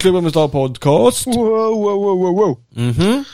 [0.00, 1.26] Klubben med Stad Podcast.
[1.26, 2.58] Wow, wow, wow, wow, wow.
[2.70, 3.24] Mhm.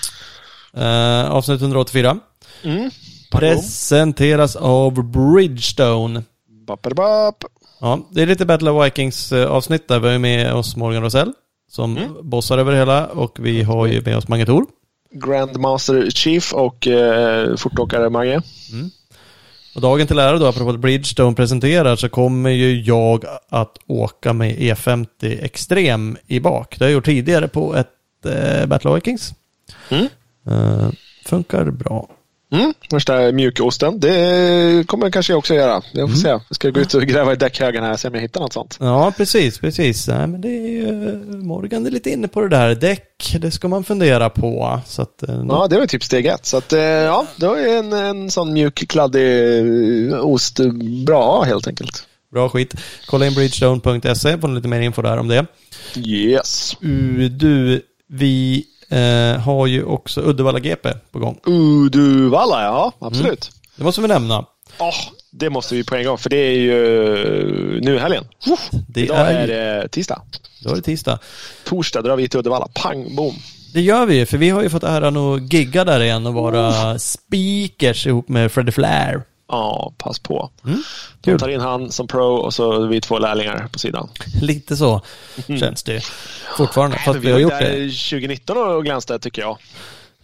[0.76, 2.18] Eh, avsnitt 184.
[2.62, 2.90] Mm.
[3.32, 6.22] Presenteras av Bridgestone.
[6.66, 6.86] Bapp,
[7.80, 11.02] Ja, det är lite Battle of Vikings eh, avsnitt där vi har med oss Morgan
[11.02, 11.32] Rosell
[11.70, 14.66] som bossar över det hela och vi har ju med oss Mange Thor.
[15.10, 18.40] Grandmaster Chief och eh, fortåkare Mange.
[19.76, 24.32] Och dagen till ära då, apropå att Bridgestone presenterar, så kommer ju jag att åka
[24.32, 26.78] med E50 Extrem i bak.
[26.78, 29.34] Det har jag gjort tidigare på ett eh, Battle of Vikings.
[29.88, 30.08] Mm.
[30.46, 30.88] Eh,
[31.24, 32.08] funkar bra.
[32.52, 32.74] Mm.
[32.90, 34.00] Första mjukosten.
[34.00, 35.82] Det kommer kanske jag också göra.
[35.92, 36.28] Jag får se.
[36.28, 38.52] Jag ska gå ut och gräva i däckhögen här och se om jag hittar något
[38.52, 38.76] sånt.
[38.80, 40.08] Ja, precis, precis.
[40.08, 42.74] Nej, men det är ju, Morgan är lite inne på det där.
[42.74, 44.80] Däck, det ska man fundera på.
[44.86, 46.46] Så att, eh, Ja, det var typ steg ett.
[46.46, 49.58] Så att, eh, ja, då är en, en sån mjuk, kladdig
[50.12, 50.60] eh, ost
[51.06, 52.06] bra helt enkelt.
[52.32, 52.74] Bra skit.
[53.06, 55.46] Kolla in bridgestone.se, får ni lite mer info där om det.
[55.96, 56.76] Yes.
[57.30, 61.40] Du, vi eh, har ju också Uddevalla GP på gång.
[61.46, 62.92] Uddevalla, ja.
[62.98, 63.50] Absolut.
[63.76, 64.44] Det måste vi nämna.
[64.78, 64.94] Åh,
[65.32, 68.24] det måste vi på en gång, för det är ju nu i helgen.
[68.88, 70.22] Det Idag är, är det tisdag.
[70.64, 71.18] Då är det tisdag.
[71.64, 72.68] Torsdag drar vi till Uddevalla.
[72.74, 73.34] Pang, boom.
[73.74, 76.34] Det gör vi ju, för vi har ju fått äran att gigga där igen och
[76.34, 79.22] vara speakers ihop med Freddie Flair.
[79.48, 80.50] Ja, pass på.
[80.66, 80.78] Mm.
[81.20, 84.08] De tar in han som pro och så vi två lärlingar på sidan.
[84.42, 85.00] Lite så
[85.60, 86.02] känns det.
[86.56, 87.90] Fortfarande, Men vi har gjort det.
[87.90, 89.58] 2019 och glänste tycker jag.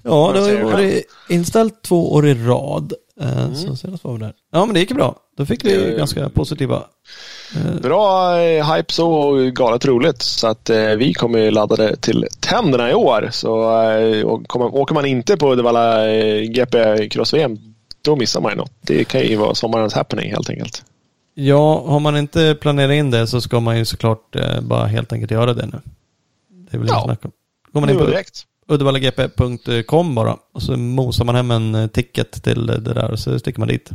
[0.02, 2.92] Ja, det har ju varit inställt två år i rad.
[3.20, 4.32] Eh, Så senast var vi där.
[4.52, 5.16] Ja, men det gick bra.
[5.36, 6.82] Då fick vi Det- ganska positiva.
[7.82, 10.22] Bra eh, hype så och galet roligt.
[10.22, 13.28] Så att eh, vi kommer ju laddade till tänderna i år.
[13.32, 17.58] Så eh, och kommer, åker man inte på Uddevalla eh, GP Cross-VM
[18.02, 18.72] då missar man ju något.
[18.80, 20.84] Det kan ju vara sommarens happening helt enkelt.
[21.34, 25.12] Ja, har man inte planerat in det så ska man ju såklart eh, bara helt
[25.12, 25.80] enkelt göra det nu.
[26.70, 27.02] Det är väl Ja.
[27.04, 27.30] snack om.
[27.72, 28.46] Går man in på direkt.
[28.68, 33.38] uddevallagp.com bara och så mosar man hem en eh, ticket till det där och så
[33.38, 33.90] sticker man dit.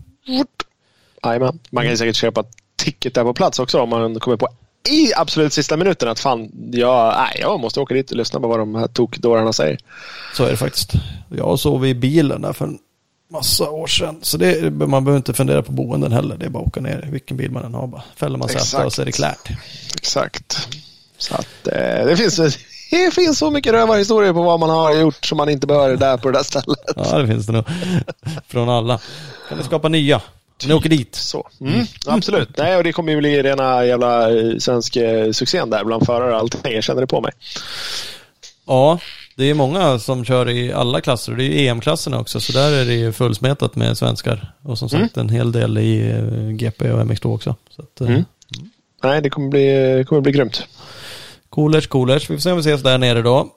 [1.25, 1.59] Jajamän.
[1.69, 2.43] Man kan ju säkert köpa
[2.75, 4.47] ticket där på plats också om man kommer på
[4.89, 8.47] i absolut sista minuten att fan, jag, nej, jag måste åka dit och lyssna på
[8.47, 9.77] vad de här tokdårarna säger.
[10.33, 10.91] Så är det faktiskt.
[11.29, 12.77] Jag sov i bilen där för en
[13.29, 14.19] massa år sedan.
[14.21, 16.37] Så det, man behöver inte fundera på boenden heller.
[16.37, 17.87] Det är bara att åka ner vilken bil man än har.
[17.87, 18.85] Bara fäller man sätet Exakt.
[18.85, 19.49] och så är det klart.
[19.95, 20.67] Exakt.
[21.17, 22.57] Så att eh, det finns,
[22.91, 26.17] det finns så mycket rövarhistorier på vad man har gjort som man inte behöver där
[26.17, 26.79] på det där stället.
[26.95, 27.63] Ja, det finns det nog.
[28.47, 28.99] Från alla.
[29.49, 30.21] Kan du skapa nya?
[30.65, 31.15] Ni åker dit.
[31.15, 31.47] Så.
[31.61, 32.57] Mm, absolut.
[32.57, 36.31] Nej, och det kommer ju bli rena jävla eh, svensk eh, succén där bland förare
[36.31, 36.73] och allting.
[36.73, 37.31] Jag känner det på mig.
[38.67, 38.99] Ja,
[39.37, 41.33] det är många som kör i alla klasser.
[41.33, 44.53] Det är ju EM-klasserna också, så där är det ju fullsmetat med svenskar.
[44.63, 47.55] Och som sagt en hel del i eh, GP och MX2 också.
[47.75, 48.25] Så att, eh, Mm.
[49.03, 50.67] Nej, det kommer bli, kommer bli grymt.
[51.49, 52.29] Coolers, coolers.
[52.29, 53.49] Vi får se om vi ses där nere då.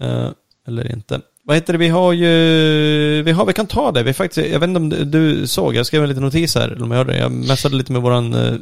[0.00, 0.28] Eh,
[0.68, 1.20] eller inte.
[1.42, 1.78] Vad heter det?
[1.78, 3.22] Vi har ju...
[3.22, 4.02] Vi, har, vi kan ta det.
[4.02, 6.68] Vi faktiskt, jag vet inte om du, såg, jag skrev en liten notis här.
[6.68, 7.18] Eller om jag hörde det.
[7.18, 8.58] Jag messade lite med våran uh,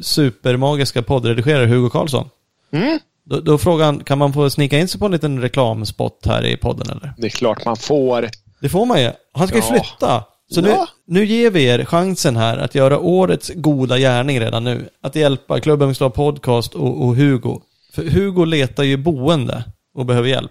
[0.00, 2.28] supermagiska poddredigerare Hugo Karlsson.
[2.72, 2.98] Mm.
[3.24, 6.56] Då, då frågan, kan man få snika in sig på en liten reklamspot här i
[6.56, 7.12] podden eller?
[7.16, 8.28] Det är klart man får.
[8.60, 9.10] Det får man ju.
[9.34, 9.72] Han ska ju Ja.
[9.72, 10.24] flytta.
[10.54, 10.86] Så nu, Ja.
[11.06, 14.88] nu ger vi er chansen här att göra årets goda gärning redan nu.
[15.02, 17.60] Att hjälpa Klubben Ungstad Podcast och, och Hugo.
[17.94, 20.50] För Hugo letar ju boende och behöver hjälp.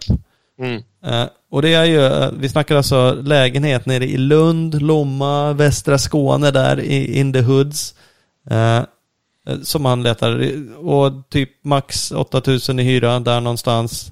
[0.59, 0.83] Mm.
[1.05, 5.97] Eh, och det är ju, eh, vi snackar alltså lägenhet nere i Lund, Lomma, västra
[5.97, 7.95] Skåne där i in the hoods.
[8.49, 8.79] Eh,
[9.63, 10.52] som han letar.
[10.88, 14.12] Och typ max 8000 i hyra där någonstans.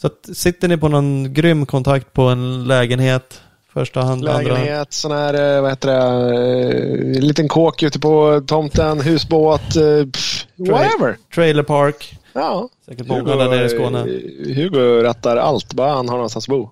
[0.00, 3.40] Så att, sitter ni på någon grym kontakt på en lägenhet,
[3.72, 8.42] första hand, andra Lägenhet, sån här, eh, vad heter det, eh, liten kåk ute på
[8.46, 11.16] tomten, husbåt, eh, pff, whatever.
[11.34, 12.18] trailer park.
[12.32, 12.68] Ja.
[12.86, 13.98] Säkert många där nere i Skåne.
[13.98, 16.70] eh, Hugo rattar allt, bara han har någonstans att bo.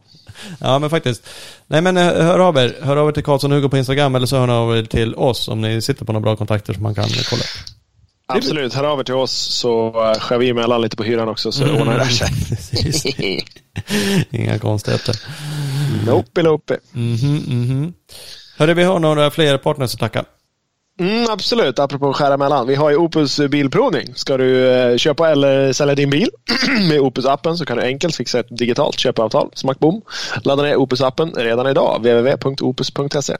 [0.60, 1.28] Ja, men faktiskt.
[1.66, 2.76] Nej, men eh, hör av er.
[2.82, 5.14] Hör av er till Karlsson Hugo på Instagram eller så hör ni av er till
[5.14, 7.42] oss om ni sitter på några bra kontakter som man kan kolla.
[8.28, 11.52] Absolut, hör av er till oss så uh, skär vi emellan lite på hyran också
[11.52, 11.76] så Mm.
[11.80, 12.28] ordnar det sig.
[14.30, 15.14] Inga konstigheter.
[16.06, 16.78] nope, nope.
[16.92, 17.92] Mhm, mhm.
[18.58, 20.24] Hörru, vi har några fler partners att tacka.
[21.00, 22.66] Mm, absolut, apropå att skära emellan.
[22.66, 24.14] Vi har ju Opus bilprovning.
[24.14, 26.28] Ska du eh, köpa eller sälja din bil
[26.88, 29.50] med Opus-appen så kan du enkelt fixa ett digitalt köpeavtal.
[29.54, 30.02] Smack boom.
[30.42, 31.96] Ladda ner Opus-appen redan idag.
[31.98, 33.36] www.opus.se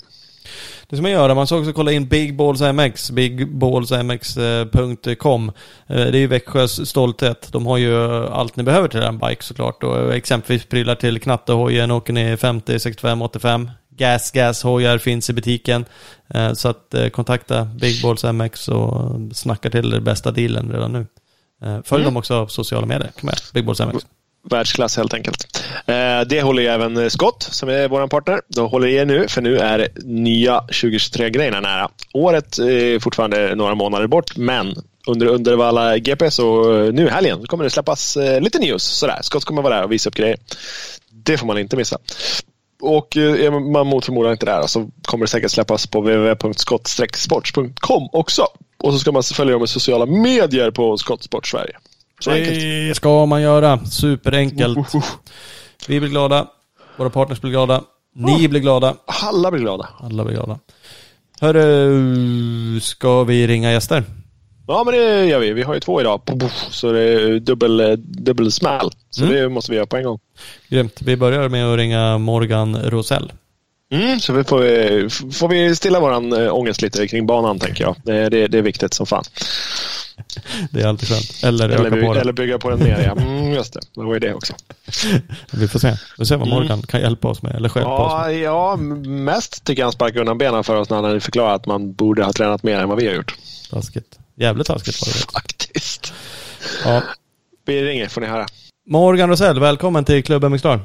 [0.89, 1.35] Det ska man göra.
[1.35, 5.49] Man ska också kolla in Big Balls MX, bigballsmx.com.
[5.87, 7.49] Eh, Det är ju Växjös stolthet.
[7.53, 9.83] De har ju allt ni behöver till en bike såklart.
[9.85, 13.71] Och exempelvis prylar till knattehojen åker ni 50, 65, 85.
[13.91, 15.85] Gas Gas hojar finns i butiken.
[16.29, 20.93] Eh, Så att eh, kontakta Big Balls MX och snacka till er bästa dealen redan
[20.93, 21.07] nu.
[21.63, 23.11] Eh, Följ dem också på sociala medier.
[23.21, 24.07] Kom med, Big Balls MX.
[24.51, 25.59] Världsklass helt enkelt.
[25.87, 28.41] Eh, det håller ju även eh, Scott, som är vår partner.
[28.49, 31.89] De håller i er nu, för nu är nya 2023-grejerna nära.
[32.15, 34.75] Året är fortfarande några månader bort, men
[35.07, 38.83] under Undervalla GP så eh, nu i helgen kommer det släppas eh, lite news.
[38.83, 39.19] Sådär.
[39.23, 40.37] Scott kommer vara där och visa upp grejer.
[41.11, 41.99] Det får man inte missa.
[42.81, 48.09] Och eh, är man mot förmodan inte där så kommer det säkert släppas på www.skott-sports.com
[48.13, 48.47] också.
[48.79, 51.77] Och så ska man följa dem i sociala medier på Skottsport Sverige.
[52.21, 52.55] Så enkelt.
[52.89, 53.79] Det ska man göra.
[53.87, 54.79] Superenkelt.
[55.89, 56.47] Vi blir glada.
[56.97, 57.83] Våra partners blir glada.
[58.15, 58.97] Ni blir glada.
[59.07, 59.89] Alla blir glada.
[60.01, 60.59] Alla blir glada.
[61.41, 64.05] Hörru, ska vi ringa gäster?
[64.69, 65.53] Ja, men det gör vi.
[65.53, 66.21] Vi har ju två idag.
[66.71, 68.91] Så det är dubbel, dubbel smäll.
[69.11, 69.35] Så Mm.
[69.37, 70.19] det måste vi göra på en gång.
[70.69, 71.03] Grymt.
[71.03, 73.33] Vi börjar med att ringa Morgan Rosell.
[73.93, 77.85] Mm, så vi får, vi- får vi stilla våran äh, ångest lite kring banan, tänker
[77.85, 77.97] jag.
[78.05, 79.25] Det, det, det är viktigt som fan.
[80.71, 81.45] Det är alltid skönt.
[81.45, 83.23] Eller Eller, by, på eller bygga på den mer, ja.
[83.23, 83.81] Mm, just det.
[83.95, 84.55] Det var ju det också.
[85.53, 85.91] Vi får se.
[85.91, 87.55] Vi får se vad Morgan kan hjälpa oss med.
[87.55, 88.31] Eller stjälpa oss med.
[88.31, 88.43] Mm.
[88.43, 88.77] Ja, ja,
[89.11, 91.93] mest tycker jag han sparkar undan benen för oss när han hade förklarat att man
[91.93, 93.35] borde ha tränat mer än vad vi har gjort.
[93.71, 94.19] Taskigt.
[94.35, 95.33] Jävligt taskigt var det.
[95.33, 96.13] Faktiskt.
[96.85, 97.03] Ja.
[97.65, 98.47] Vi ringer, får ni höra.
[98.87, 100.81] Morgan Rosell, välkommen till klubben MXstar.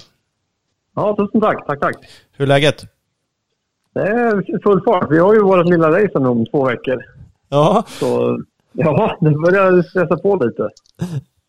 [0.95, 1.67] Ja, tusen tack.
[1.67, 1.95] Tack, tack.
[2.37, 2.85] Hur är läget?
[3.93, 5.11] Det är full fart.
[5.11, 7.03] Vi har ju vårt lilla race om två veckor.
[7.49, 7.83] Ja.
[7.87, 8.39] Så
[8.73, 10.69] ja, det börjar stressa på lite.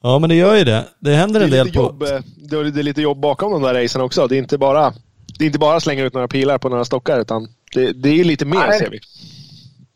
[0.03, 0.85] Ja, men det gör ju det.
[0.99, 1.85] Det händer Det en är, del lite på...
[1.85, 2.09] jobb, eh,
[2.49, 4.27] det är det lite jobb bakom de där racen också.
[4.27, 4.93] Det är inte bara,
[5.39, 8.25] det är inte bara slänga ut några pilar på några stockar, utan det, det är
[8.25, 8.79] lite mer, Nej.
[8.79, 8.99] ser vi.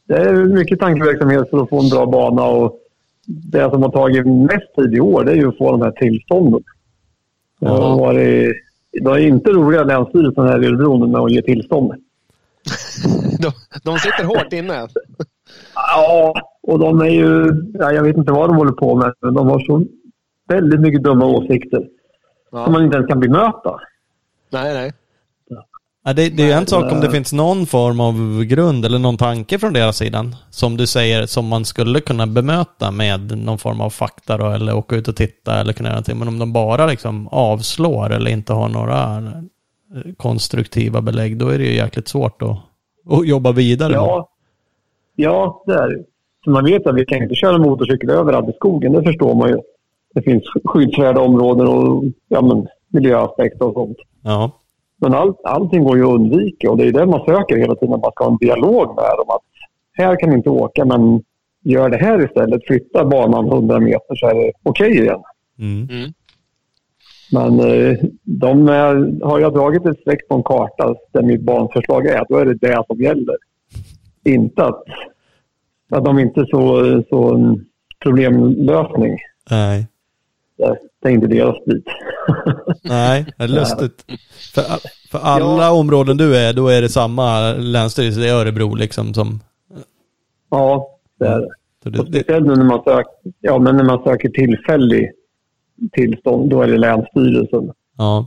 [0.08, 2.78] Det är mycket tankeverksamhet för att få en bra bana och
[3.26, 5.90] det som har tagit mest tid i år det är ju att få de här
[5.90, 6.62] tillstånden.
[7.60, 7.96] Det har, Ja.
[7.96, 8.52] varit,
[8.92, 11.92] det är inte roliga Länsstyrelsen här i Örebro med att ge tillstånd.
[13.40, 13.52] De,
[13.84, 14.88] de sitter hårt inne.
[15.76, 17.50] Ja, och de är ju...
[17.74, 19.84] Ja, jag vet inte vad de håller på med, men de har så
[20.48, 21.78] väldigt mycket dumma åsikter
[22.50, 22.70] som Ja.
[22.70, 23.78] man inte ens kan bemöta.
[24.52, 24.92] Nej, nej.
[26.04, 28.98] Ja, det, det är ju en sak om det finns någon form av grund eller
[28.98, 30.36] någon tanke från deras sidan.
[30.50, 34.76] Som du säger, som man skulle kunna bemöta med någon form av fakta då, eller
[34.76, 36.18] åka ut och titta eller kunna göra någonting.
[36.18, 41.58] Men om de bara liksom avslår eller inte har några eh, konstruktiva belägg, då är
[41.58, 42.58] det ju jäkligt svårt att,
[43.18, 43.92] att jobba vidare.
[43.92, 44.28] Ja,
[45.16, 46.04] ja det är det.
[46.50, 49.56] Man vet att vi kan inte köra motorcykel överallt i skogen, det förstår man ju.
[50.14, 53.96] Det finns skyddsvärda områden och ja, men, miljöaspekter och sånt.
[54.22, 54.50] Ja.
[55.00, 58.00] Men all, allting går ju att undvika och det är det man söker hela tiden.
[58.00, 59.28] Man ska ha en dialog med dem.
[59.28, 59.42] Att
[59.92, 61.22] här kan ni inte åka, men
[61.62, 62.66] gör det här istället.
[62.66, 65.22] Flytta banan 100 meter så är det okej igen.
[65.58, 65.88] Mm.
[65.90, 66.12] Mm.
[67.32, 72.06] Men eh, de är, har jag dragit ett streck på en karta där mitt banförslag
[72.06, 73.36] är, då är det det som gäller.
[74.26, 74.84] Inte att,
[75.90, 77.66] att de inte är så, så en
[78.02, 79.18] problemlösning.
[79.50, 79.86] Nej.
[80.56, 81.84] Det, är inte deras bit.
[82.84, 84.04] Nej, det är lustigt.
[84.54, 84.62] För,
[85.10, 89.40] för alla områden du är, då är det samma länsstyrelse, det är Örebro liksom som...
[90.50, 91.98] ja, det är det.
[91.98, 93.06] Och speciellt nu när man, sök,
[93.40, 95.10] ja, men när man söker tillfällig
[95.92, 97.72] tillstånd, då är det Länsstyrelsen.
[97.96, 98.26] ja.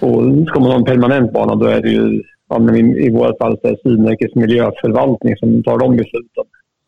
[0.00, 3.10] Och ska man ha en permanent bana, då är det ju ja, men i, i
[3.10, 6.44] vårt fall så är det Sydnäckes miljöförvaltning som tar de besluten.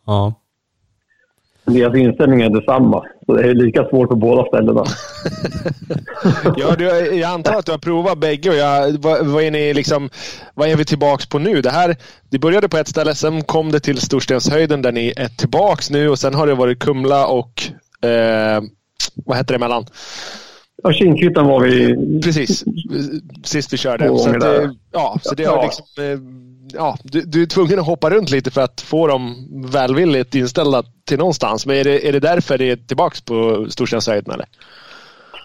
[0.07, 0.35] Ja.
[1.65, 3.05] Deras inställning är detsamma.
[3.27, 4.85] Så det är lika svårt på båda ställena.
[6.57, 8.51] Ja, du, jag antar att du har provat bägge.
[8.51, 10.11] Och jag, vad, vad, är ni liksom,
[10.55, 11.63] vad är vi tillbaks på nu?
[11.63, 11.97] Det, här,
[12.31, 16.09] det började på ett ställe, sen kom det till Storstenshöjden där ni är tillbaks nu
[16.09, 17.63] och sen har det varit Kumla och
[18.09, 18.63] eh,
[19.15, 19.87] vad heter det emellan?
[20.87, 21.97] Ja, Kinkhyttan var vi...
[22.23, 22.65] Precis,
[23.45, 24.19] sist vi körde.
[24.19, 24.71] Så att, där.
[24.93, 25.63] ja, så det har Ja.
[25.63, 26.19] liksom, eh,
[26.79, 29.35] ja, du, du är tvungen att hoppa runt lite för att få dem
[29.73, 31.67] välvilligt inställda till någonstans.
[31.67, 34.47] Men är det, är det därför det är tillbaks på Storstenshöjden eller?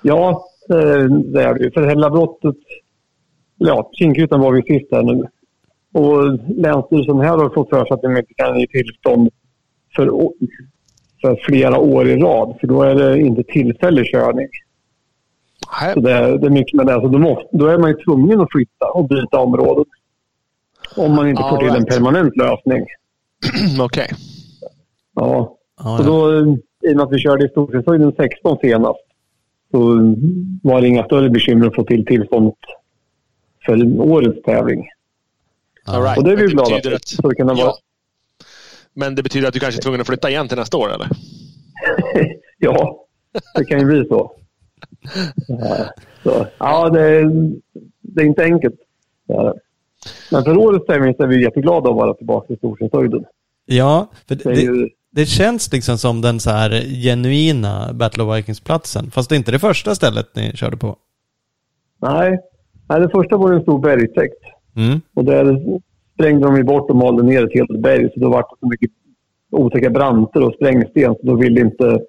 [0.04, 1.04] Ja, eh,
[1.34, 1.72] det är det ju.
[1.72, 2.56] För Hällabrottet...
[3.58, 5.24] Ja, Kinkhyttan var vi sist här nu.
[5.94, 9.30] Och Länsstyrelsen här har fått för sig att de inte kan ge tillstånd
[9.96, 10.06] för,
[11.22, 12.58] för flera år i rad.
[12.60, 14.48] För då är det inte tillfällig körning.
[15.94, 16.94] Så det, är- det är mycket med det.
[16.94, 19.88] Så då, måste, då är man ju tvungen att flytta och byta området.
[20.96, 21.88] Om man inte Ja, får till en right.
[21.90, 22.86] permanent lösning.
[23.82, 24.08] Okej.
[25.16, 25.56] Ja.
[25.78, 26.08] Ja, Så ja.
[26.08, 26.56] då, eh,
[26.90, 29.00] I och med att vi körde i Storfredshöjden 16 senast
[29.72, 29.80] så
[30.64, 32.54] var det inga större bekymmer att få till tillstånd
[33.66, 34.86] för årets tävling.
[35.86, 36.18] All right.
[36.18, 36.92] Och det är vi ju glada för.
[36.92, 37.58] att- Så det kan vara...
[37.60, 37.78] Ja.
[38.94, 41.08] Men det betyder att du kanske är tvungen att flytta igen till nästa år eller?
[42.58, 43.06] ja,
[43.56, 44.32] det kan ju bli så.
[46.24, 47.52] Så ja, det är,
[48.02, 48.76] det är inte enkelt.
[50.32, 53.26] Men för årets tävling är vi jätteglada att vara tillbaka i Storfredshöjden.
[53.66, 56.70] ja för Det det, ju det känns liksom som den så här
[57.04, 59.12] genuina Battle of Vikings-platsen.
[59.12, 60.96] Fast det är inte det första stället ni körde på.
[62.02, 62.40] Nej,
[62.90, 64.44] Nej det första var en stor bergtäkt.
[64.76, 65.02] Mm.
[65.14, 65.60] Och där
[66.14, 68.10] sprängde de ju bort och malde ner ett helt berg.
[68.14, 68.92] Så då var det så mycket
[69.52, 71.16] otäcka branter och sprängsten.
[71.16, 72.00] Så då ville inte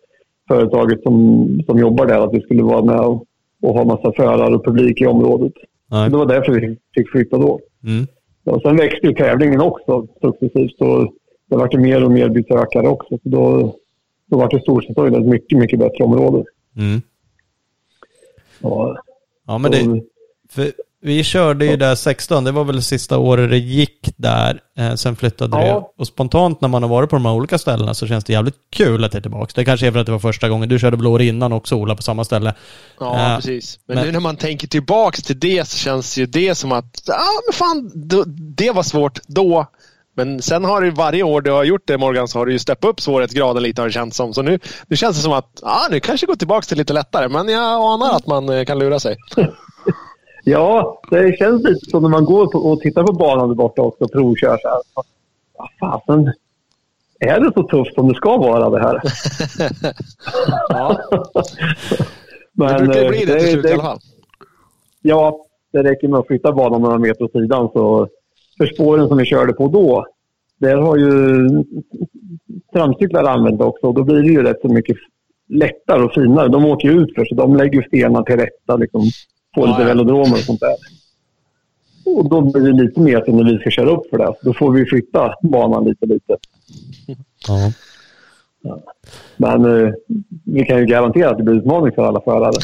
[0.51, 3.25] företaget som, som jobbar där att vi skulle vara med och,
[3.63, 5.53] och ha massa förare och publik i området.
[5.91, 6.11] Nej.
[6.11, 7.61] Det var därför vi fick flytta då.
[7.85, 8.07] Mm.
[8.45, 10.79] Och sen växte ju tävlingen också successivt.
[10.79, 11.13] Så
[11.49, 13.19] det vart mer och mer besökare också.
[13.23, 13.75] Så då,
[14.27, 16.45] då vart det Storstadstorget ett mycket, mycket bättre område.
[16.77, 17.03] Mm.
[18.63, 18.97] Ja,
[19.51, 20.03] Ja, men det,
[20.49, 24.61] för vi körde ju där 16, det var väl sista året det gick där.
[24.79, 25.65] Eh, sen flyttade Ja.
[25.75, 25.83] det.
[25.99, 28.55] Och spontant när man har varit på de här olika ställena så känns det jävligt
[28.73, 29.53] kul att det är tillbaka.
[29.55, 30.69] Det kanske är för att det var första gången.
[30.69, 32.55] Du körde blå innan också Ola på samma ställe.
[33.01, 33.79] Ja, Eh, precis.
[33.89, 37.03] Men, men- nu när man tänker tillbaks till det så känns ju det som att,
[37.07, 37.91] ja men fan,
[38.57, 39.67] det var svårt då.
[40.17, 42.59] Men sen har det varje år du har gjort det Morgan så har du ju
[42.59, 44.35] steppat upp svårighetsgraden lite har det känts som.
[44.35, 47.29] Så nu, nu känns det som att, ja nu kanske går tillbaks till lite lättare.
[47.29, 49.17] Men jag anar att man eh, kan lura sig.
[50.51, 54.05] Ja, det känns lite som när man går och tittar på banan där borta också
[54.05, 54.81] och provkör så här.
[55.57, 56.33] Vad fasen,
[57.21, 59.01] är det så tufft som det ska vara det här?
[60.69, 61.01] Ja,
[62.53, 63.99] Men, det brukar eh, bli det till slut i alla fall.
[65.03, 67.69] Ja, det räcker med att flytta banan några meter åt sidan.
[67.73, 68.09] Så
[68.59, 70.07] för spåren som vi körde på då,
[70.59, 71.49] där har ju
[72.73, 73.87] tramcyklar använt också.
[73.87, 74.97] Och då blir det ju rätt så mycket
[75.49, 76.49] lättare och finare.
[76.49, 78.77] De åker ju ut för så de lägger ju stenar till rätta.
[78.77, 79.03] Liksom,
[79.57, 79.87] Ja, lite ja.
[79.87, 80.77] velodromer och sånt där.
[82.05, 84.35] Och då blir det lite mer till när vi ska köra upp för det.
[84.43, 86.37] Då får vi flytta banan lite, lite.
[87.49, 87.73] Ja.
[89.37, 89.93] Men eh,
[90.45, 92.53] vi kan ju garantera att det blir utmaning för alla förare.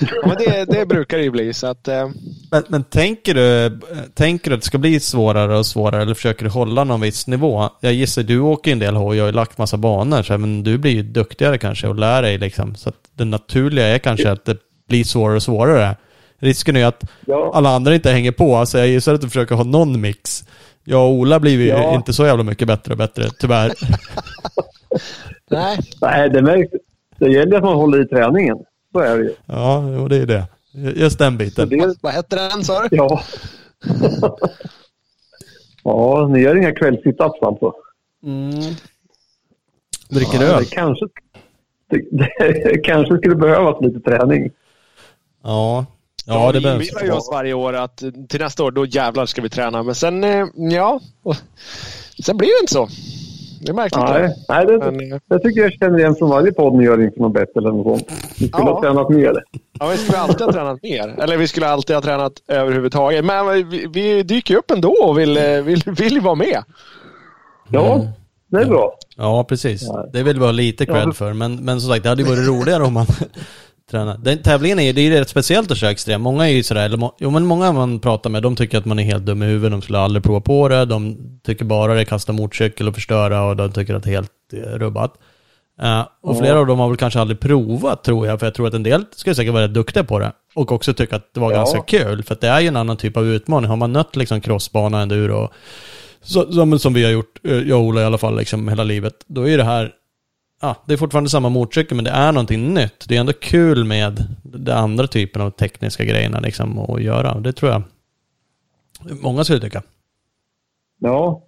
[0.00, 1.52] Ja, men det, det brukar det ju bli.
[1.52, 2.08] Så att, eh,
[2.50, 3.72] Men, men tänker, du, eh,
[4.14, 7.26] tänker du att det ska bli svårare och svårare eller försöker du hålla någon viss
[7.26, 7.68] nivå?
[7.80, 10.38] Jag gissar, du åker en del hoj och har ju lagt massa banor, så här,
[10.38, 12.74] men du blir ju duktigare kanske och lär dig liksom.
[12.74, 14.56] Så att det naturliga är kanske att det
[14.90, 15.96] blir svårare och svårare.
[16.38, 17.50] Risken är att Ja.
[17.54, 20.44] alla andra inte hänger på, så jag gissar att du försöker ha någon mix.
[20.84, 21.94] Jag och Ola blir ju Ja.
[21.94, 23.72] inte så jävla mycket bättre och bättre, tyvärr.
[25.50, 26.72] nej, Nej, det, märks,
[27.18, 28.56] det gäller att man håller i träningen.
[28.92, 29.34] Så är det ju.
[29.46, 30.44] Ja, jo, det är det.
[30.96, 31.68] Just den biten.
[31.68, 32.96] det, vad hette den sa du?
[32.96, 33.20] Ja.
[35.84, 37.72] ja, ni gör inga kvällssitups alltså?
[40.08, 40.64] Dricker du Ja, öl?
[40.64, 41.04] det kanske,
[41.90, 41.98] det,
[42.64, 44.50] det kanske skulle behövas lite träning.
[45.44, 45.86] Ja.
[46.26, 46.82] Ja, det vi behövs.
[46.88, 47.96] inbillar ju oss varje år att
[48.28, 49.82] till nästa år, då jävlar ska vi träna.
[49.82, 51.00] Men sen, eh, ja.
[52.24, 52.88] Sen blir det inte så.
[53.62, 54.04] Det är märkligt.
[54.04, 57.02] Nej, nej det, Men, eh, jag tycker jag känner igen från varje podd ni gör
[57.02, 58.10] inför något bättre eller något sånt.
[58.40, 58.72] Ni skulle Ja.
[58.72, 59.32] ha tränat mer.
[59.80, 61.14] Ja, vi skulle alltid ha tränat mer.
[61.22, 63.24] Eller vi skulle alltid ha tränat överhuvudtaget.
[63.24, 66.62] Men vi, vi dyker upp ändå och vill, eh, vill, vill ju vara med.
[67.68, 68.02] Ja,
[68.50, 68.96] det är bra.
[69.16, 69.82] Ja, precis.
[69.82, 70.06] Ja.
[70.12, 71.32] Det vill vi ha lite cred för.
[71.32, 73.06] Men, men som sagt, det hade ju varit roligare om man
[73.90, 74.18] tränar.
[74.18, 76.22] Den tävlingen är ju, det är ju rätt speciellt att köra extrem.
[76.22, 78.84] Många är ju sådär, eller må, jo men många man pratar med, de tycker att
[78.84, 79.70] man är helt dum i huvudet.
[79.70, 80.84] De skulle aldrig prova på det.
[80.84, 81.16] De
[81.46, 84.32] tycker bara det är kasta motorcykel och förstöra och de tycker att det är helt
[84.52, 85.14] eh, rubbat.
[85.82, 88.66] Eh, och flera av dem har väl kanske aldrig provat tror jag, för jag tror
[88.68, 90.32] att en del skulle säkert vara rätt duktiga på det.
[90.54, 91.56] Och också tycka att det var Ja.
[91.56, 93.70] ganska kul, för att det är ju en annan typ av utmaning.
[93.70, 95.50] Har man nött liksom crossbana, enduro och
[96.22, 98.84] så, som, som vi har gjort, eh, jag och Ola i alla fall, liksom hela
[98.84, 99.14] livet.
[99.26, 99.90] Då är ju det här,
[100.60, 103.08] ja, det är fortfarande samma motorcykel men det är någonting nytt.
[103.08, 107.40] Det är ändå kul med den andra typen av tekniska grejerna liksom att göra.
[107.40, 107.82] Det tror jag
[109.22, 109.82] många skulle tycka.
[110.98, 111.42] Ja,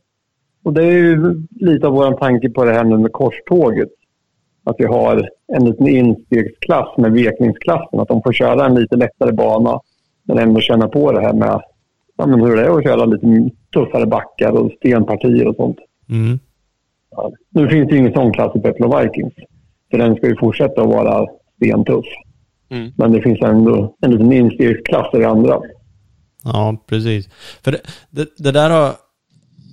[0.64, 3.88] och det är ju lite av vår tanke på det här nu med korståget.
[4.64, 8.00] Att vi har en liten instegsklass med vekningsklassen.
[8.00, 9.80] Att de får köra en lite lättare bana
[10.22, 11.60] men ändå känna på det här med
[12.16, 15.78] ja, men hur det är att köra lite tuffare backar och stenpartier och sånt.
[16.08, 16.38] Mm.
[17.16, 17.32] Ja.
[17.50, 19.34] Nu finns det ju ingen sån klass i Peppler Vikings.
[19.90, 21.26] För den ska ju fortsätta att vara
[21.56, 22.04] stentuff.
[22.70, 22.92] Mm.
[22.96, 25.60] Men det finns ändå en liten instegsklass i det andra.
[26.44, 27.28] Ja, precis.
[27.64, 28.92] För det, det, det där har,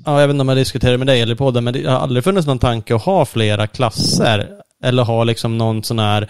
[0.05, 1.98] ja, jag vet inte om jag diskuterar med dig eller på podden, men det har
[1.98, 4.48] aldrig funnits någon tanke att ha flera klasser.
[4.84, 6.29] Eller ha liksom någon sån här,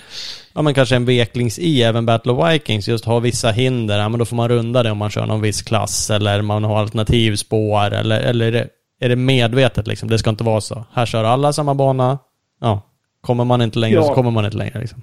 [0.54, 4.10] ja men kanske en veklings i även Battle of Vikings, just ha vissa hinder, ja
[4.10, 6.80] men då får man runda det om man kör någon viss klass, eller man har
[6.80, 8.68] alternativspår, eller, eller
[9.00, 10.10] är, det, medvetet liksom?
[10.10, 10.86] Det ska inte vara så.
[10.92, 12.18] Här kör alla samma bana,
[12.62, 12.82] ja.
[13.22, 14.04] Kommer man inte längre Ja.
[14.04, 15.02] så kommer man inte längre liksom.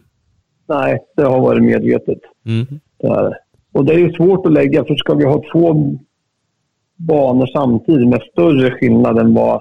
[0.69, 2.19] Nej, det har varit medvetet.
[2.47, 2.67] Mm.
[2.99, 3.39] Det.
[3.73, 5.97] Och det är ju svårt att lägga, för ska vi ha två
[6.97, 9.61] banor samtidigt med större skillnad än vad...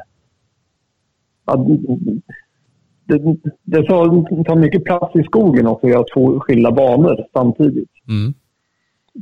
[3.07, 3.19] Det,
[3.63, 7.89] det tar, mycket plats i skogen också att göra två skilda banor samtidigt.
[8.07, 8.33] Mm.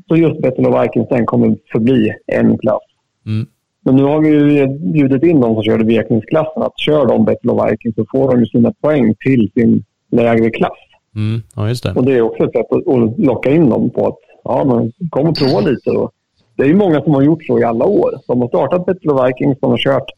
[0.07, 2.83] Så just Battle of Vikings den kommer förbli en klass.
[3.25, 3.47] Mm.
[3.83, 7.51] Men nu har vi ju bjudit in de som körde Vikings-klassen att kör de Battle
[7.51, 10.77] of Vikings så får de ju sina poäng till sin lägre klass.
[11.15, 11.41] Mm.
[11.55, 11.93] Ja, just det.
[11.93, 15.27] Och det är också ett sätt att, locka in dem på att ja, men kom
[15.27, 15.91] och prova lite.
[15.91, 16.11] Och
[16.55, 18.19] det är ju många som har gjort så i alla år.
[18.27, 20.11] De har startat Battle of Vikings, de har kört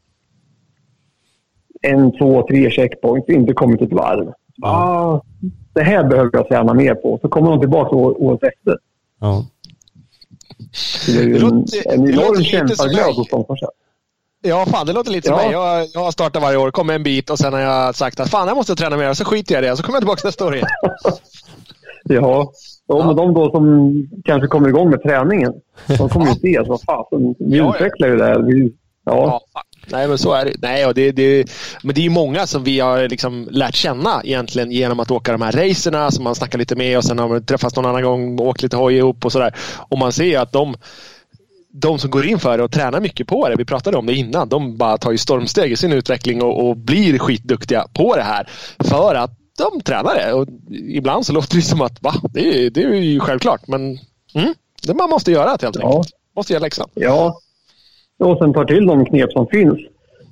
[1.81, 4.31] en, två, tre checkpoints, inte kommit ett varv.
[4.55, 4.69] Ja.
[4.69, 5.21] Ah,
[5.73, 7.19] det här behöver jag träna mer på.
[7.21, 8.77] Så kommer de tillbaka år, året efter.
[9.19, 9.45] Ja.
[11.05, 13.69] Det är ju en, enorm som kämpaglöd hos de som kör.
[14.43, 15.43] Ja, fan det låter lite som Ja.
[15.43, 15.51] mig.
[15.51, 18.29] Jag, jag har startat varje år, kommer en bit och sen har jag sagt att
[18.29, 19.13] fan jag måste träna mer.
[19.13, 20.67] Så skiter jag i det och så kommer jag tillbaka nästa år igen.
[22.07, 22.51] Ja,
[22.87, 23.93] ja, men de då som
[24.25, 25.53] kanske kommer igång med träningen,
[25.97, 27.75] de kommer ju se att vad fasen, vi Ja, ja.
[27.75, 28.39] utvecklar ju det här.
[28.39, 28.73] Vi,
[29.05, 30.53] ja, Ja, nej men så är det.
[30.61, 31.49] Nej, och det, det,
[31.83, 35.31] men det är ju många som vi har liksom lärt känna egentligen genom att åka
[35.31, 38.03] de här racerna som man snackar lite med och sen har man träffats någon annan
[38.03, 39.55] gång och åkt lite hoj ihop och sådär.
[39.89, 40.75] Och man ser ju att de,
[41.73, 44.13] de som går in för det och tränar mycket på det, vi pratade om det
[44.13, 48.23] innan, de bara tar ju stormsteg i sin utveckling och, och blir skitduktiga på det
[48.23, 48.49] här.
[48.79, 50.33] För att de tränar det.
[50.33, 50.47] Och
[50.89, 53.67] ibland så låter det som att va, det är, det är ju självklart.
[53.67, 53.99] Men
[54.33, 55.83] mm, det man måste göra helt enkelt.
[55.83, 56.03] ja,
[56.35, 56.89] Måste göra läxan.
[56.93, 57.39] ja.
[58.19, 59.79] Och sen tar till de knep som finns.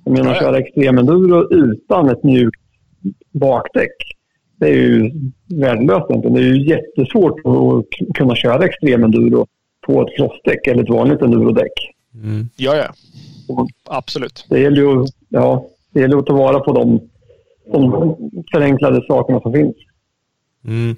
[0.05, 0.41] Jag menar, Ja, ja.
[0.41, 2.59] köra extremenduro utan ett mjukt
[3.31, 3.91] bakdäck.
[4.59, 5.11] Det är ju
[5.61, 6.33] värdelöst egentligen.
[6.33, 9.47] Det är ju jättesvårt att kunna köra extremenduro
[9.85, 11.71] på ett crossdäck eller ett vanligt endurodäck.
[12.13, 12.49] Mm.
[12.57, 12.93] Ja, ja.
[13.47, 14.45] Och Absolut.
[14.49, 17.01] Det gäller ju ja, det gäller att ta vara på de,
[17.71, 18.15] de
[18.51, 19.75] förenklade sakerna som finns.
[20.65, 20.95] Mm.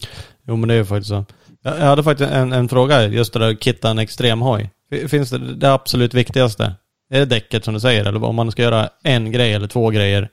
[0.47, 1.25] Jo, men det är ju faktiskt så.
[1.63, 4.69] Jag jag hade faktiskt en, en fråga, just det där att kitta en extremhoj.
[5.07, 6.73] Finns det det absolut viktigaste?
[7.09, 9.89] Är det däcket som du säger, eller om man ska göra en grej eller två
[9.89, 10.29] grejer?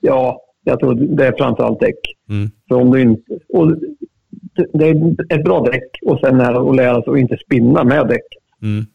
[0.00, 1.98] Ja, jag tror det är framförallt däck.
[2.28, 2.50] Mm.
[2.68, 3.22] För om du inte...
[3.48, 3.76] Och
[4.72, 7.84] det- är ett bra däck och sen är det att lära sig att inte spinna
[7.84, 8.26] med däck.
[8.62, 8.86] Mm.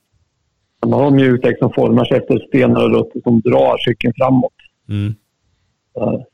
[0.86, 4.54] Man har mjukdäck som formar sig efter stenar och rötter som drar cykeln framåt.
[4.90, 5.14] Mm.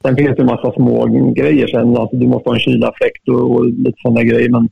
[0.01, 1.97] Sen finns det en massa små grejer sen.
[1.97, 4.49] Alltså du måste ha en kylafläkt och, och lite sådana grejer.
[4.49, 4.69] Men,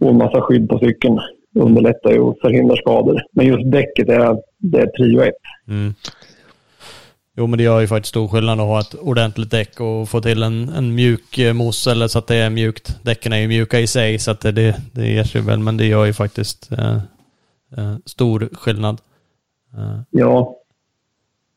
[0.00, 1.18] och en massa skydd på cykeln.
[1.54, 3.22] Underlättar ju och förhindrar skador.
[3.32, 5.34] Men just däcket är, det är prio ett.
[5.68, 5.94] Mm.
[7.36, 10.20] Jo, men det gör ju faktiskt stor skillnad att ha ett ordentligt däck och få
[10.20, 12.98] till en, en mjuk eh, mos eller så att det är mjukt.
[13.02, 15.76] Däcken är ju mjuka i sig så att det, det, det ger sig väl, men
[15.76, 16.96] det gör ju faktiskt eh,
[17.76, 19.00] eh, stor skillnad.
[19.74, 20.56] Eh, Ja,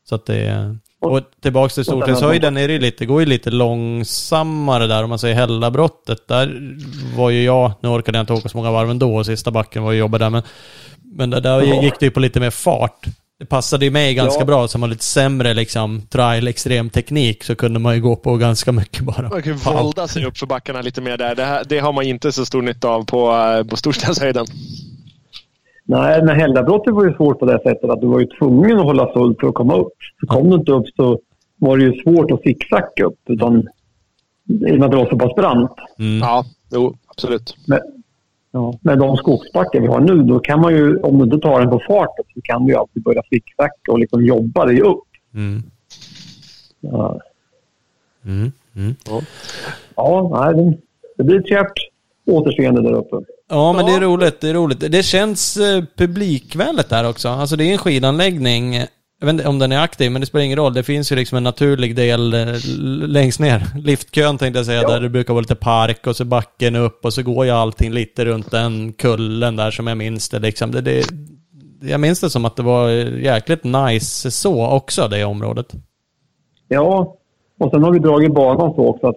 [0.04, 0.78] så att det är...
[1.12, 5.08] Och tillbaks till Och Stortingshöjden är det lite, det går ju lite långsammare där om
[5.08, 6.28] man säger Hällabrottet.
[6.28, 6.76] Där
[7.16, 9.92] var ju jag, nu orkade jag inte åka så många varv ändå, sista backen var
[9.92, 10.42] ju jobbet där, men,
[11.02, 11.82] men där, där Ja.
[11.82, 13.06] gick det ju på lite mer fart.
[13.38, 14.44] Det passade ju mig ganska Ja.
[14.44, 18.36] bra, som var lite sämre liksom trial extrem teknik så kunde man ju gå på
[18.36, 19.28] ganska mycket bara.
[19.28, 21.34] Man kan ju volda sig upp för backarna lite mer där.
[21.34, 24.46] Det, här, det har man inte så stor nytta av på, eh, på Storstadshöjden.
[25.88, 28.84] Nej, men Hällabrottet var ju svårt på det sättet att du var ju tvungen att
[28.84, 29.92] hålla fullt för att komma upp.
[30.20, 31.18] Så kom du inte upp så
[31.56, 33.18] var det ju svårt att zigzacka upp.
[33.28, 33.58] Utan,
[34.48, 35.72] I och med att det var så pass brant.
[35.98, 36.18] Mm.
[36.18, 37.56] Ja, jo, absolut.
[37.66, 37.80] Men,
[38.50, 41.60] ja, med de skogsbackar vi har nu, då kan man ju, om du inte tar
[41.60, 45.04] den på farten, så kan du ju alltid börja zigzacka och liksom jobba dig upp.
[45.34, 45.62] Mm.
[46.80, 47.20] Ja,
[48.24, 48.52] Mm.
[48.76, 48.94] Mm.
[49.96, 50.78] ja nej, det,
[51.16, 51.72] det blir kärt
[52.26, 53.16] återseende där uppe.
[53.50, 54.40] Ja, men det är roligt.
[54.40, 54.80] Det är roligt.
[54.80, 57.28] Det känns eh, publikvänligt där också.
[57.28, 58.74] Alltså det är en skidanläggning.
[59.20, 60.74] Jag vet inte om den är aktiv, men det spelar ingen roll.
[60.74, 62.46] Det finns ju liksom en naturlig del eh,
[63.08, 63.62] längst ner.
[63.78, 64.88] Liftkön tänkte jag säga, Ja.
[64.88, 67.92] där det brukar vara lite park och så backen upp och så går ju allting
[67.92, 70.70] lite runt den kullen där som jag minns det liksom.
[70.70, 71.04] Det, det,
[71.82, 75.66] jag minns det som att det var jäkligt nice så också, det området.
[76.68, 77.16] Ja,
[77.60, 79.16] och sen har vi dragit banan så också att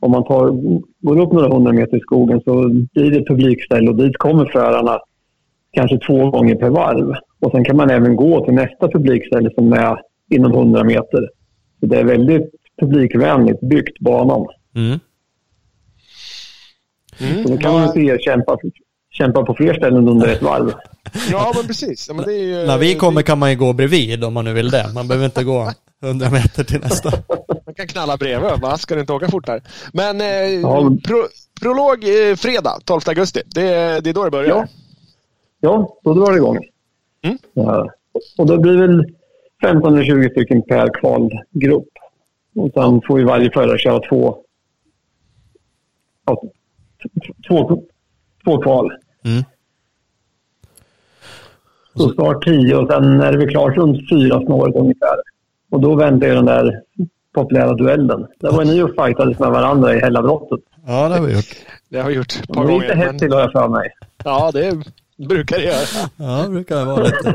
[0.00, 0.50] om man tar,
[1.06, 4.98] går upp några hundra meter i skogen så blir det publikställe och dit kommer förarna
[5.72, 7.14] kanske två gånger per varv.
[7.40, 9.96] Och sen kan man även gå till nästa publikställe som är
[10.30, 11.28] inom 100 meter.
[11.80, 14.46] Så det är väldigt publikvänligt byggt, banan.
[14.76, 14.98] Mm.
[17.20, 17.42] Mm.
[17.42, 18.58] Så då kan man ju se kämpa,
[19.10, 20.72] kämpa på fler ställen under ett varv.
[21.30, 22.08] Ja, men precis.
[22.08, 24.44] Ja, men det är ju, När vi kommer kan man ju gå bredvid om man
[24.44, 24.86] nu vill det.
[24.94, 25.70] Man behöver inte gå
[26.02, 27.10] 100 meter till nästa.
[27.80, 28.60] Man kan knalla bredvid.
[28.60, 28.76] Va?
[28.78, 29.60] Ska inte åka fortare?
[29.92, 30.26] Men eh,
[30.60, 30.90] Ja.
[31.04, 31.16] pro,
[31.62, 33.42] prolog eh, fredag 12 augusti.
[33.54, 34.48] Det, är- det är då det börjar.
[34.56, 34.66] Ja.
[35.60, 36.58] Ja, då drar det igång.
[37.22, 37.38] Mm.
[37.52, 37.90] Ja.
[38.38, 39.04] Och det blir väl
[39.62, 41.88] 15-20 stycken per kvalgrupp.
[42.56, 44.38] Och sen får ju varje förare köra två,
[46.26, 46.42] ja,
[47.48, 47.82] två,
[48.44, 48.92] två kval.
[49.24, 49.42] Mm.
[51.96, 55.16] Så start 10 och sen är det väl klart runt fyra snåret ungefär.
[55.70, 56.82] Och då väntar ju den där
[57.34, 58.26] populära duellen.
[58.40, 60.60] Där var ni och fightades med varandra i hela brottet.
[60.86, 61.56] Ja, det har vi gjort.
[61.88, 62.80] Det har vi gjort ett Det par gånger.
[62.80, 63.90] lite hett till har jag för mig.
[64.24, 64.78] Ja, det,
[65.28, 66.10] Brukar det göra.
[66.16, 67.34] Ja, det brukar vara lite,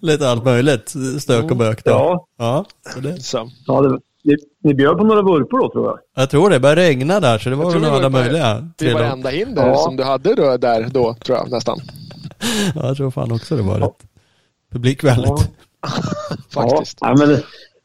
[0.00, 0.94] lite allt möjligt.
[1.18, 1.90] Stök och bök då.
[1.90, 3.50] Ja, Ja, så det, Så.
[3.66, 5.98] ja det, ni, ni bjöd på några vurpor då tror jag.
[6.14, 8.68] jag tror det började regna där så det var väl det alla möjliga.
[8.78, 9.10] Det var lag.
[9.12, 9.76] enda hinder Ja.
[9.76, 11.78] som du hade då, där då, tror jag nästan.
[12.74, 13.98] Ja, jag tror fan också det var rätt
[14.72, 15.50] publikvänligt.
[16.54, 16.98] Faktiskt.
[17.00, 17.42] Ja, men det,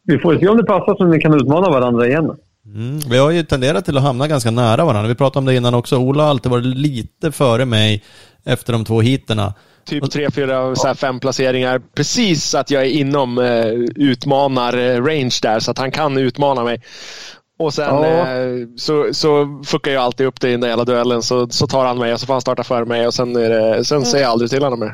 [0.10, 2.32] vi får se om det passar så ni kan utmana varandra igen.
[2.76, 3.00] Mm.
[3.00, 5.08] Vi har ju tenderat till att hamna ganska nära varandra.
[5.10, 5.98] Vi pratade om det innan också.
[5.98, 8.04] Ola har alltid varit lite före mig
[8.46, 9.54] efter de två heaterna.
[9.86, 11.82] Typ tre, fyra, så här fem placeringar.
[11.96, 16.82] Precis så att jag är inom eh, utmanar-range där, så att han kan utmana mig.
[17.60, 18.06] Och sen Ja.
[18.06, 21.22] eh, så, så fuckar jag alltid upp det i den där jävla duellen.
[21.22, 23.50] Så, så tar han mig och så får han starta för mig och sen, är
[23.50, 24.94] det, sen säger jag aldrig till honom mer.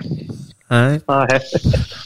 [0.67, 1.39] Nej, Nej.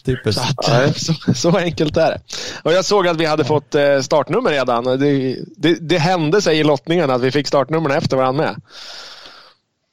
[0.06, 0.41] typiskt.
[0.58, 2.22] Att, så, så enkelt är det.
[2.63, 4.84] Och jag såg att vi hade fått eh, startnummer redan.
[4.84, 8.56] Det, det, det hände sig i lottningen att vi fick startnumren efter varandra med.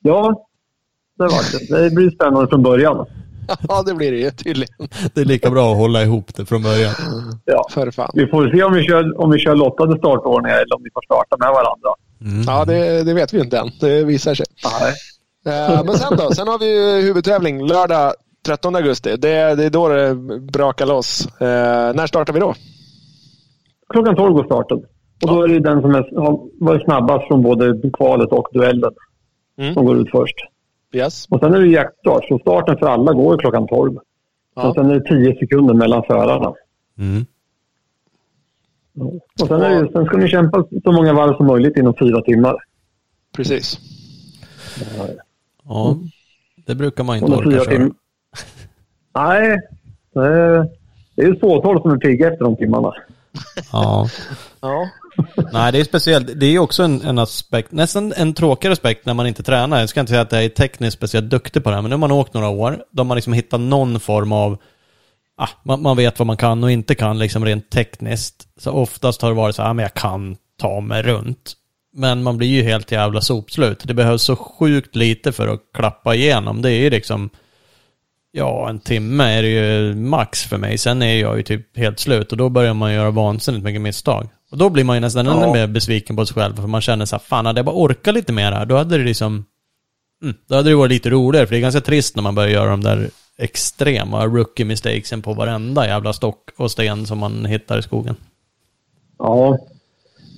[0.02, 0.46] Ja,
[1.18, 1.82] det var det.
[1.82, 3.06] Det blir spännande från början.
[3.68, 4.88] Ja, det blir det ju tydligen.
[5.14, 6.94] Det är lika bra att hålla ihop det från början.
[7.44, 7.66] Ja.
[7.70, 8.10] För fan.
[8.14, 11.02] Vi får se om vi kör, om vi kör lottade startordningar eller om vi får
[11.04, 11.90] starta med varandra.
[12.46, 13.70] Ja, det, det vet vi inte än.
[13.80, 14.46] Det visar sig.
[14.80, 14.94] Nej.
[15.54, 16.30] Eh, Men sen då?
[16.34, 18.12] Sen har vi ju huvudtävling lördag
[18.46, 19.16] 13 augusti.
[19.16, 21.26] Det, det är då det brakar loss.
[21.40, 21.46] Eh,
[21.94, 22.54] när startar vi då?
[23.88, 24.78] Klockan 12 går starten.
[25.22, 28.92] Och då är det den som är, har varit snabbast från både kvalet och duellen
[29.58, 29.74] Mm.
[29.74, 30.34] som går ut först.
[30.92, 31.26] Yes.
[31.30, 33.96] Och sen är det jaktstart, så starten för alla går klockan 12.
[34.54, 34.68] Ja.
[34.68, 36.52] Och sen är det 10 sekunder mellan förarna.
[36.98, 37.26] Mm.
[39.40, 42.22] Och sen, är det, sen ska ni kämpa så många varv som möjligt inom fyra
[42.22, 42.56] timmar.
[43.36, 43.78] Precis.
[45.64, 45.96] Ja,
[46.66, 47.64] det brukar man inte orka köra.
[47.76, 47.94] tim-
[49.16, 49.58] Nej,
[50.14, 50.68] det är,
[51.16, 52.92] är ett fåtal som är pigga efter de timmarna.
[53.72, 54.08] Ja.
[54.60, 54.88] Ja.
[55.52, 56.40] Nej, det är speciellt.
[56.40, 59.80] Det är ju också en, en aspekt, nästan en tråkig aspekt när man inte tränar.
[59.80, 61.94] Jag ska inte säga att jag är tekniskt speciellt duktig på det här, men nu
[61.94, 62.78] har man åkt några år.
[62.90, 64.58] Då har man liksom hittat någon form av,
[65.36, 68.48] ah, man, man vet vad man kan och inte kan liksom rent tekniskt.
[68.58, 71.52] Så oftast har det varit så här, ah, men jag kan ta mig runt.
[71.92, 73.82] Men man blir ju helt jävla sopslut.
[73.84, 76.62] Det behövs så sjukt lite för att klappa igenom.
[76.62, 77.30] Det är ju liksom,
[78.36, 80.78] ja, en timme är det ju max för mig.
[80.78, 84.28] Sen är jag ju typ helt slut och då börjar man göra vansinnigt mycket misstag.
[84.50, 85.52] Och då blir man ju nästan ännu Ja.
[85.52, 88.14] mer besviken på sig själv för man känner så här, fan hade jag bara orkat
[88.14, 89.44] lite mer här, då hade det liksom,
[90.22, 91.46] mm, då hade det varit lite roligare.
[91.46, 95.34] För det är ganska trist när man börjar göra de där extrema rookie mistakesen på
[95.34, 98.16] varenda jävla stock och sten som man hittar i skogen.
[99.18, 99.58] Ja.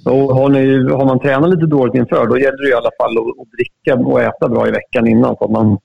[0.05, 3.19] Och har, ni, har man tränat lite dåligt inför, då gäller det i alla fall
[3.19, 5.37] att, att dricka och äta bra i veckan innan.
[5.37, 5.79] Så att man,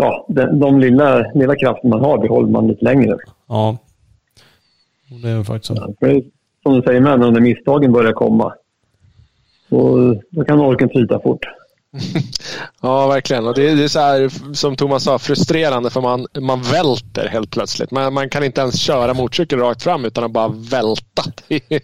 [0.00, 3.16] ja, de, de lilla, lilla krafter man har behåller man lite längre.
[3.48, 3.76] Ja.
[5.22, 5.94] Det är ju faktiskt så.
[6.00, 6.22] För,
[6.62, 8.54] som du säger med, när misstagen börjar komma,
[9.68, 11.40] då, då kan orken tryta fort.
[12.82, 13.46] Ja, verkligen.
[13.46, 17.28] Och det, är- det är så här, som Thomas sa, frustrerande för man, man välter
[17.28, 17.90] helt plötsligt.
[17.90, 21.22] Man, man kan inte ens köra motorcykel rakt fram utan att bara välta.
[21.48, 21.80] Det är,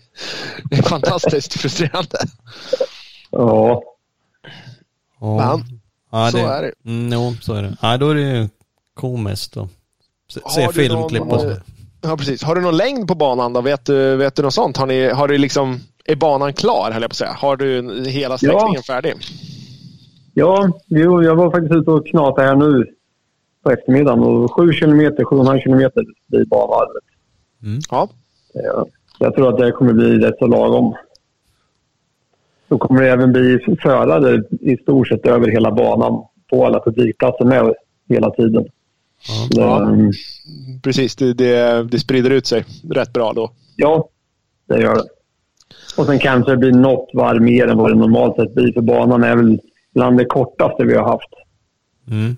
[0.70, 2.18] det är fantastiskt frustrerande.
[3.30, 3.82] Ja,
[5.20, 5.56] Ja.
[5.56, 6.72] Men, ja, så är det.
[6.90, 7.76] Mm, jo, så är det.
[7.82, 8.48] Ja, då är det ju
[8.94, 9.68] komiskt att
[10.54, 11.50] se, filmklipp någon, och så.
[11.50, 11.56] eh,
[12.02, 12.42] Ja, precis.
[12.42, 13.60] Har du någon längd på banan då?
[13.60, 14.76] Vet du, vet du något sånt?
[14.76, 17.32] Har, ni, har du liksom, är banan klar, höll jag på att säga?
[17.32, 19.14] Har du hela sträckningen färdig?
[20.34, 22.84] ja jo, jag var faktiskt ute och knatade här nu
[23.62, 24.20] på eftermiddagen.
[24.22, 27.02] Och 7 kilometer, 7,5 kilometer blir banvarvet.
[27.90, 28.08] Ja.
[28.54, 28.86] Ja,
[29.18, 30.94] Jag tror att det kommer bli rätt så lagom.
[32.68, 37.44] Då kommer det även bli förare i stort sett över hela banan på alla publikplatser
[37.44, 37.74] med
[38.08, 38.64] hela tiden.
[39.50, 39.90] Det, Ja.
[40.82, 43.50] Precis, det, det, det sprider ut sig rätt bra då.
[43.76, 44.08] ja,
[44.68, 45.04] det gör det.
[45.96, 48.72] Och sen kanske det blir något varv mer än vad det normalt sett blir.
[48.72, 49.60] För banan är väl
[49.94, 51.30] bland det kortaste vi har haft.
[52.10, 52.36] Mm.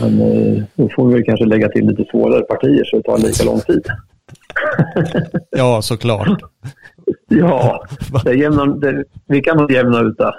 [0.00, 3.44] Men eh, då får vi kanske lägga till lite svårare partier så det tar lika
[3.44, 3.86] lång tid.
[5.50, 6.40] Ja, såklart.
[7.28, 7.84] Ja,
[8.24, 10.34] det jämnar, det, vi kan nog jämna ut det.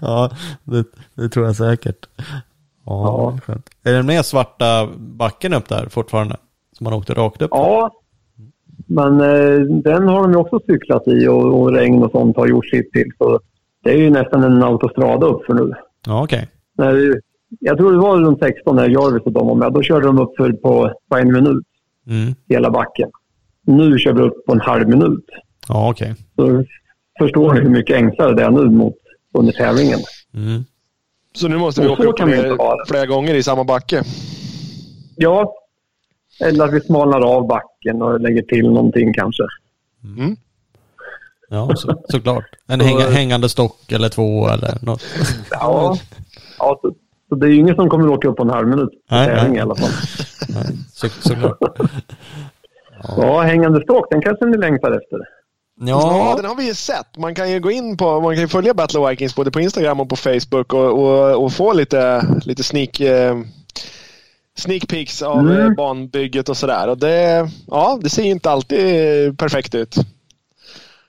[0.00, 0.30] Ja,
[0.64, 2.06] det, det tror jag säkert.
[2.18, 3.38] Ja, Ja.
[3.46, 3.70] skönt.
[3.84, 6.36] Är det med svarta backen upp där fortfarande?
[6.72, 7.50] Som man åkte rakt upp?
[7.52, 7.90] Ja,
[8.86, 12.46] men eh, den har de ju också cyklat i och, och regn och sånt har
[12.46, 13.10] gjort sitt till.
[13.18, 13.40] Så
[13.84, 15.72] det är ju nästan en autostrada upp för nu.
[16.06, 16.48] Ja, okej.
[16.78, 17.20] När,
[17.60, 19.72] jag tror det var runt 16 när Jarvis och de var med.
[19.72, 21.66] Då körde de upp för på, på en minut
[22.06, 22.34] Mm.
[22.48, 23.10] hela backen.
[23.66, 25.24] Nu kör vi upp på en halv minut.
[25.68, 26.14] Ja, okej.
[26.36, 26.64] Så
[27.18, 28.96] förstår ni hur mycket enklare det är nu mot
[29.34, 29.98] under tävlingen.
[30.34, 30.64] Mm.
[31.34, 32.56] Så nu måste vi åka upp det.
[32.88, 34.02] flera gånger i samma backe.
[35.16, 35.54] Ja,
[36.40, 39.42] eller att vi smalnar av backen och lägger till någonting kanske.
[41.52, 42.44] Ja, så, såklart.
[42.66, 45.02] En hänga, hängande stock eller två eller något.
[45.50, 45.96] Ja,
[46.58, 46.94] ja så,
[47.28, 48.90] Så det är ju ingen som kommer åka upp på en halv minut.
[49.10, 49.56] Nej, nej.
[49.56, 49.90] i alla fall.
[50.48, 51.58] Nej, så, såklart.
[53.16, 55.18] Ja, hängande stock, den kanske ni längtar efter.
[55.80, 57.18] Ja, Ja, den har vi ju sett.
[57.18, 60.00] Man kan ju gå in på, man kan ju följa Battle Vikings både på Instagram
[60.00, 63.36] och på Facebook och, och, och få lite, lite sneak, eh,
[64.58, 65.60] sneak peeks av Mm.
[65.60, 66.88] eh, banbygget och sådär.
[66.88, 69.96] Och det, ja, det ser ju inte alltid perfekt ut.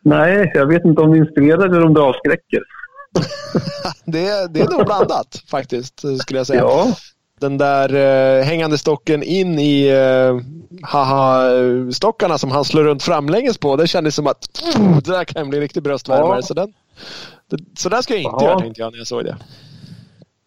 [0.05, 2.59] Nej, jag vet inte om det inspirerar eller om det avskräcker.
[4.05, 6.59] Det, det är nog blandat faktiskt, skulle jag säga.
[6.59, 6.87] Ja,
[7.43, 7.93] Den där
[8.39, 10.37] eh, hängande stocken in i eh,
[10.89, 13.75] haha-stockarna som han slår runt framlänges på.
[13.75, 16.35] Det kändes som att oh, det där kan bli riktigt bröstvärmare.
[16.37, 16.41] Ja.
[16.41, 16.73] Så, den,
[17.49, 18.49] det, så där ska jag inte Ja.
[18.49, 19.37] göra tänkte jag när jag såg det.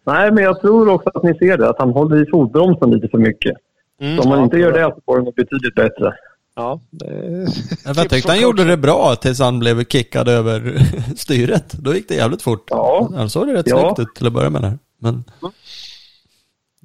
[0.05, 1.69] nej, men jag tror också att ni ser det.
[1.69, 3.55] Att han håller i fotbromsen lite för mycket.
[4.01, 6.13] Mm, Så om man ja, inte gör det så får det betydligt bättre.
[6.55, 7.47] Ja, det...
[7.85, 10.79] jag tyckte han gjorde det bra tills han blev kickad över
[11.15, 11.73] styret.
[11.73, 12.63] Då gick det jävligt fort.
[12.69, 13.09] Ja.
[13.15, 13.79] Han såg det rätt Ja.
[13.95, 14.61] snyggt ut till att börja med.
[14.61, 14.77] Där.
[14.99, 15.23] Men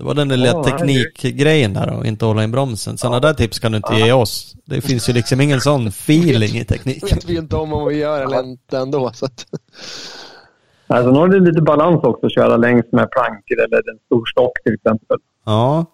[0.02, 2.98] det var den där lilla Ja, teknikgrejen där och inte hålla in bromsen.
[2.98, 4.54] Sådana där tips kan du inte ge oss.
[4.64, 7.12] Det finns ju liksom ingen sån feeling i teknik.
[7.12, 9.10] vet vi inte om om vi gör eller inte ändå.
[9.14, 9.46] Så att...
[10.86, 14.26] Nej, sen har det lite balans också att köra längs med plankor eller en stor
[14.26, 15.16] stock till exempel.
[15.46, 15.84] Ja,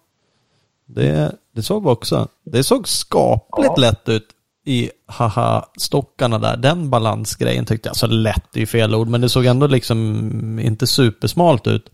[0.85, 2.27] det, det såg vi också.
[2.45, 3.81] Det såg skapligt Ja.
[3.81, 4.27] lätt ut
[4.65, 6.57] i haha-stockarna där.
[6.57, 10.59] Den balansgrejen tyckte jag, så lätt är ju fel ord, men det såg ändå liksom
[10.59, 11.89] inte supersmalt ut.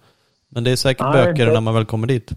[0.50, 2.32] Men det är säkert Nej, det- när man väl kommer dit.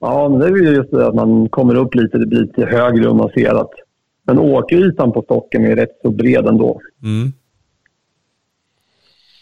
[0.00, 2.64] Ja, men det är ju just det att man kommer upp lite, det blir lite
[2.64, 3.70] högre och man ser att
[4.26, 6.80] men åkytan på stocken är rätt så bred ändå.
[7.02, 7.32] Mm.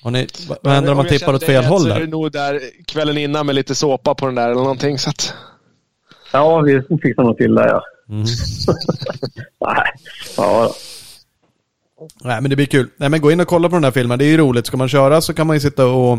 [0.02, 0.26] Har ni,
[0.62, 2.06] vad händer om man tippar åt fel håll Så är det där?
[2.06, 4.98] nog där kvällen innan med lite såpa på den där eller någonting.
[4.98, 5.34] Så att...
[6.32, 7.82] Ja, vi fixar nog till det ja.
[8.08, 8.20] Mm.
[9.60, 9.84] Nej,
[10.36, 10.72] ja.
[12.24, 12.88] Nej, men det blir kul.
[12.96, 14.18] Nej, men gå in och kolla på den här filmen.
[14.18, 14.66] Det är ju roligt.
[14.66, 16.18] Ska man köra så kan man ju sitta och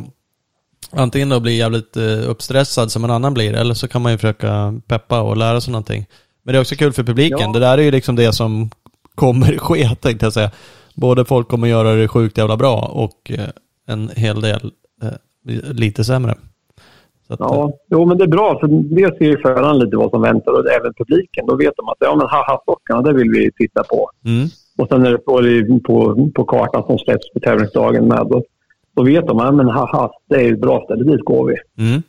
[0.92, 4.18] antingen då bli jävligt eh, uppstressad som en annan blir, eller så kan man ju
[4.18, 6.06] försöka peppa och lära sig någonting.
[6.44, 7.40] Men det är också kul för publiken.
[7.40, 7.52] Ja.
[7.54, 8.70] Det där är ju liksom det som
[9.16, 10.52] kommer ske, tänkte jag säga.
[10.96, 13.46] Både folk kommer göra det sjukt jävla bra och eh,
[13.88, 14.72] en hel del
[15.04, 16.36] eh, lite sämre.
[17.30, 17.72] Att, ja.
[17.92, 20.72] Jo, men det är bra för det ser ju föraren lite vad som väntar och
[20.72, 21.46] även publiken.
[21.48, 24.10] Då vet de att ja, men haha-stockarna, det vill vi titta på.
[24.26, 28.28] mm, Och sen när det står i- på, på kartan som släpps på tävlingsdagen med,
[28.30, 28.44] då,
[29.02, 31.84] då vet de att men haha, det är ett bra ställe, dit går vi.
[31.90, 32.02] mm,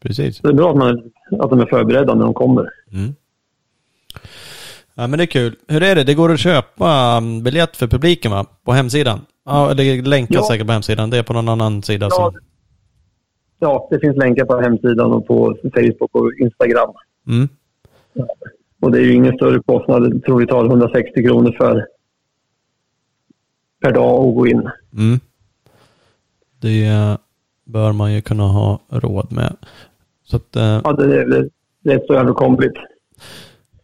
[0.00, 0.38] precis.
[0.40, 1.02] Det är bra att, man,
[1.40, 2.70] att de är förberedda när de kommer.
[2.92, 3.14] Mm.
[4.94, 5.56] Ja men det är kul.
[5.68, 6.04] Hur är det?
[6.04, 8.46] Det går att köpa um, biljett för publiken va?
[8.64, 9.20] På hemsidan?
[9.44, 10.46] Ja, det länkas Ja.
[10.48, 11.10] säkert på hemsidan.
[11.10, 12.06] Det är på någon annan sida.
[12.10, 12.34] Ja, som...
[13.58, 16.90] Ja, det finns länkar på hemsidan och på Facebook och Instagram.
[17.26, 17.48] Mm.
[18.82, 20.14] Och det är ju ingen större kostnad.
[20.14, 21.86] Jag tror vi tar 160 kronor för
[23.82, 24.70] per dag att gå in.
[24.98, 25.20] Mm.
[26.60, 27.16] Det
[27.64, 29.56] bör man ju kunna ha råd med.
[30.24, 31.50] Så att, eh, Ja, det är väl
[31.84, 32.74] rätt så överkomligt.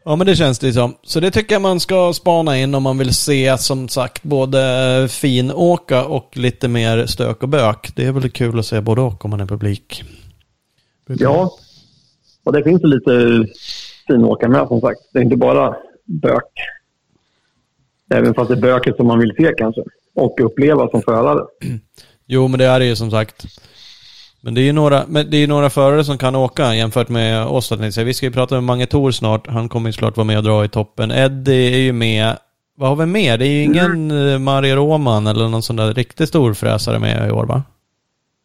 [0.05, 0.95] ja men det känns det som.
[1.03, 5.09] Så det tycker jag man ska spana in om man vill se som sagt både
[5.11, 7.93] finåka och lite mer stök och bök.
[7.97, 10.05] Det är väl kul att se både och om man är publik.
[11.07, 11.51] Ja,
[12.45, 13.45] och det finns ju lite
[14.07, 15.01] finåkare med som sagt.
[15.13, 16.53] Det är inte bara bök.
[18.15, 19.83] Även fast det är böket som man vill se kanske.
[20.15, 21.45] Och uppleva som förare.
[22.27, 23.47] Jo, men det är det ju som sagt.
[24.41, 27.47] Men det är ju några, men det är några förare som kan åka jämfört med
[27.47, 27.73] oss.
[27.99, 29.47] Vi ska ju prata med Mange Thor snart.
[29.47, 31.11] Han kommer ju såklart vara med och dra i toppen.
[31.11, 32.37] Eddie är ju med.
[32.77, 33.39] Vad har vi med?
[33.39, 34.45] Det är ju ingen mm.
[34.45, 37.63] Mario Roman eller någon sån där riktigt stor fräsare med i år va?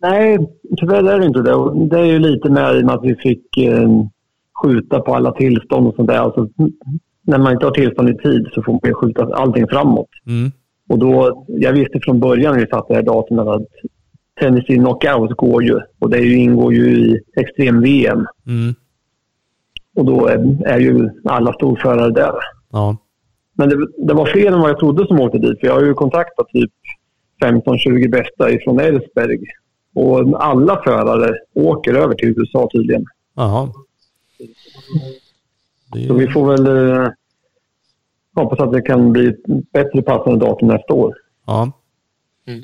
[0.01, 0.37] Nej,
[0.77, 1.53] tyvärr är det inte det.
[1.53, 3.89] Och Det är ju lite med i och med att vi fick eh,
[4.63, 6.17] skjuta på alla tillstånd och sånt där.
[6.17, 6.47] Alltså,
[7.23, 10.09] när man inte har tillstånd i tid så får man ju skjuta allting framåt.
[10.27, 10.51] Mm.
[10.89, 13.67] Och då, jag visste från början när vi satte det här datumet att
[14.39, 15.79] Tennessee Knockout går ju.
[15.99, 18.25] Och det ingår ju i extrem-VM.
[18.47, 18.75] Mm.
[19.95, 22.33] Och då är, är ju alla storförare där.
[22.71, 22.97] Ja.
[23.53, 25.59] Men det, det var fler än vad jag trodde som åkte dit.
[25.59, 26.71] För jag har ju kontaktat typ
[27.43, 29.39] 15-20 bästa ifrån Ellsberg.
[29.95, 33.05] Och alla förare åker över till USA tydligen.
[33.35, 33.69] Jaha.
[35.93, 37.07] Det Så vi får väl eh,
[38.43, 41.13] hoppas att det kan bli ett bättre passande datum nästa år.
[41.47, 41.71] Ja.
[42.47, 42.63] Mm.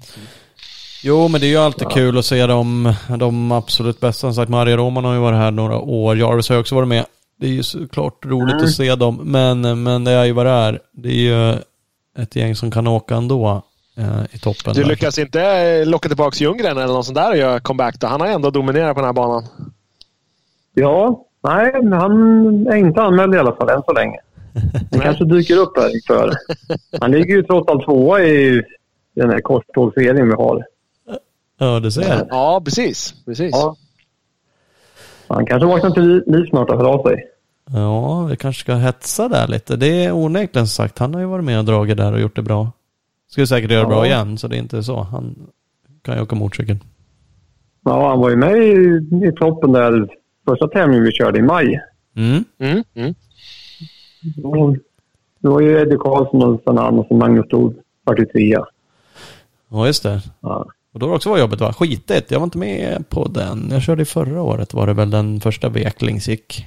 [1.03, 4.19] Jo, men det är ju alltid kul att se de, de absolut bästa.
[4.19, 6.17] Som sagt, Maria Roman har ju varit här några år.
[6.17, 7.05] Jarvis har ju också varit med.
[7.39, 8.65] Det är ju såklart roligt Mm.
[8.65, 9.19] att se dem.
[9.23, 10.79] Men, men det är ju vad det är.
[10.91, 11.53] Det är ju
[12.17, 13.61] ett gäng som kan åka ändå
[13.97, 14.73] eh, i toppen.
[14.73, 14.89] Du där.
[14.89, 18.07] lyckas inte eh, locka tillbaka Ljunggren eller något sånt där och göra comeback då?
[18.07, 19.43] Han har ändå dominerat på den här banan.
[20.73, 22.11] Ja, nej, men han
[22.67, 24.17] är inte anmäld i alla fall än så länge.
[24.91, 26.33] Han kanske dyker upp här inför.
[27.01, 28.63] Han ligger ju trots allt tvåa i
[29.15, 30.65] den här korttågsserien vi har.
[31.59, 32.27] Ja, det ser jag.
[32.29, 33.13] Ja, precis.
[33.25, 33.49] precis.
[33.53, 33.75] Ja.
[35.27, 37.25] Han kanske vaknar till liv snart och hör av sig.
[37.73, 39.75] Ja, vi kanske ska hetsa där lite.
[39.75, 42.35] Det är onekligen som sagt, han har ju varit med och dragit där och gjort
[42.35, 42.71] det bra.
[43.31, 43.87] Skulle säkert göra Ja.
[43.87, 45.01] bra igen, så det är inte så.
[45.01, 45.35] Han
[46.01, 46.77] kan ju åka motorcykel.
[47.85, 48.71] Ja, han var ju med i,
[49.27, 50.07] i toppen där
[50.47, 51.79] första tävlingen vi körde i maj.
[52.15, 52.43] Mm.
[52.59, 53.15] Mm, mm.
[55.39, 57.75] Det var ju Eddie Karlsson och sen han och Magnus stod
[58.07, 58.55] 43.
[59.69, 60.21] Ja, just det.
[60.41, 60.65] Ja.
[60.93, 61.73] Och då var det också var jobbigt va?
[61.73, 62.31] Skitigt.
[62.31, 63.67] Jag var inte med på den.
[63.71, 66.65] Jag körde förra året var det väl den första Veklings gick.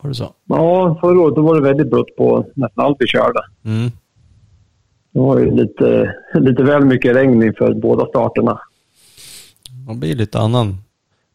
[0.00, 0.34] Var det så?
[0.48, 3.40] ja, förra året då var det väldigt blött på nästan allt vi körde.
[3.64, 3.90] Mm.
[5.12, 8.60] Det var ju lite, lite väl mycket regn inför båda starterna.
[9.88, 10.76] Det blir lite annan.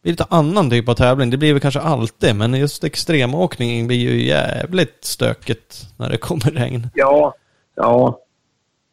[0.07, 1.29] Det blir lite annan typ av tävling.
[1.29, 6.51] Det blir väl kanske alltid, men just extremåkning blir ju jävligt stökigt när det kommer
[6.51, 6.87] regn.
[6.93, 7.33] Ja,
[7.75, 8.19] ja.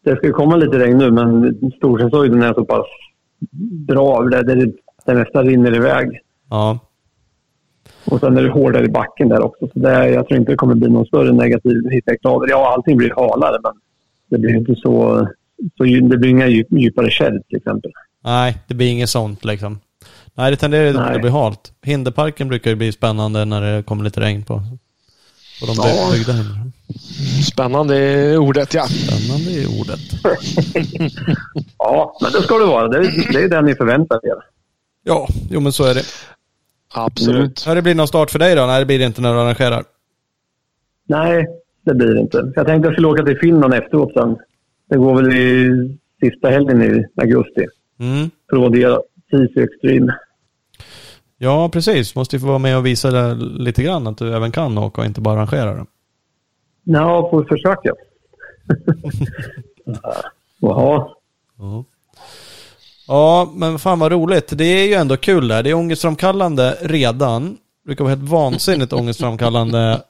[0.05, 2.87] Det ska komma lite regn nu, men Storsjöshöjden är så pass
[3.87, 4.23] bra.
[4.23, 4.73] Där det,
[5.07, 6.21] det mesta rinner iväg.
[6.51, 6.79] Ja,
[8.05, 9.69] Och sen är det hårdare i backen där också.
[9.73, 12.51] Så det, jag tror inte det kommer bli någon större negativ effekt av det.
[12.51, 13.73] Ja, allting blir halare, men
[14.31, 15.29] det blir inte så...
[15.77, 17.93] så det blir inga djup, djupare kärl till exempel.
[18.25, 19.79] nej, det blir inget sånt liksom.
[20.37, 21.15] Nej, det tenderar Nej.
[21.15, 21.73] att bli halt.
[21.83, 24.63] Hinderparken brukar ju bli spännande när det kommer lite regn på.
[25.61, 26.09] På de Ja.
[26.13, 26.73] byggda hindren.
[27.53, 28.87] Spännande är ordet, ja.
[28.87, 30.01] Spännande är ordet.
[31.79, 32.89] Ja, men det ska det vara.
[32.89, 34.37] Det är, det är det ni förväntar er.
[35.03, 36.03] Ja, jo men så är det.
[36.95, 37.65] Absolut.
[37.65, 38.67] Har det blivit någon start för dig då?
[38.67, 39.85] Nej, det blir det inte när du arrangerar.
[41.09, 41.47] Nej,
[41.85, 42.53] det blir det inte.
[42.57, 44.37] Jag tänkte jag skulle åka till Finland efteråt sen.
[44.91, 45.69] Det går väl i
[46.23, 47.67] sista helgen i augusti.
[48.01, 48.31] Mm.
[48.51, 50.15] Brodera CC Extreme.
[51.39, 52.15] Ja, precis.
[52.15, 55.01] Måste ju få vara med och visa det lite grann att du även kan åka
[55.01, 55.87] och inte bara arrangera det.
[56.85, 57.95] Ja, får försöka.
[60.61, 61.09] Jaha.
[61.59, 61.85] Ja.
[63.07, 64.59] Ja, men fan vad roligt.
[64.59, 65.63] Det är ju ändå kul där.
[65.63, 67.45] Det är ångestframkallande redan.
[67.51, 69.79] Det brukar vara helt vansinnigt ångestframkallande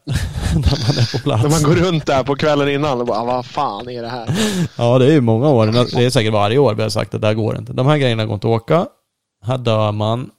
[0.55, 1.43] när man är på plats.
[1.43, 4.29] När man går runt där på kvällen innan och bara, vad fan är det här?
[4.79, 5.67] Ja, det är ju många år.
[5.67, 7.73] Det är säkert varje år vi har sagt att det här går inte.
[7.73, 8.87] De här grejerna går inte att åka.
[9.47, 10.31] Här dör man.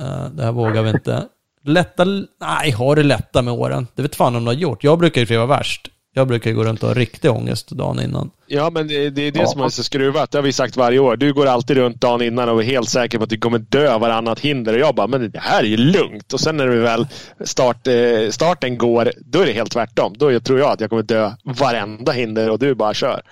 [0.00, 1.24] Eh, Det här vågar vi inte.
[1.66, 2.04] Lätta,
[2.40, 3.86] nej, har det lätta med åren.
[3.94, 4.84] Det vet fan om du har gjort.
[4.84, 5.88] Jag brukar ju vara värst.
[6.16, 8.30] Jag brukar ju gå runt och ha riktig ångest dagen innan.
[8.46, 9.46] Ja, men det, det är det Ja.
[9.46, 10.30] som är så skruvat.
[10.30, 11.16] Det har vi sagt varje år.
[11.16, 13.98] Du går alltid runt dagen innan och är helt säker på att du kommer dö
[13.98, 14.72] varannat hinder.
[14.72, 16.32] Och jag bara, men det här är ju lugnt.
[16.32, 17.06] Och sen när det väl
[17.44, 20.14] start, eh, starten går, då är det helt tvärtom.
[20.18, 23.22] Då tror jag att jag kommer dö varenda hinder och du bara kör.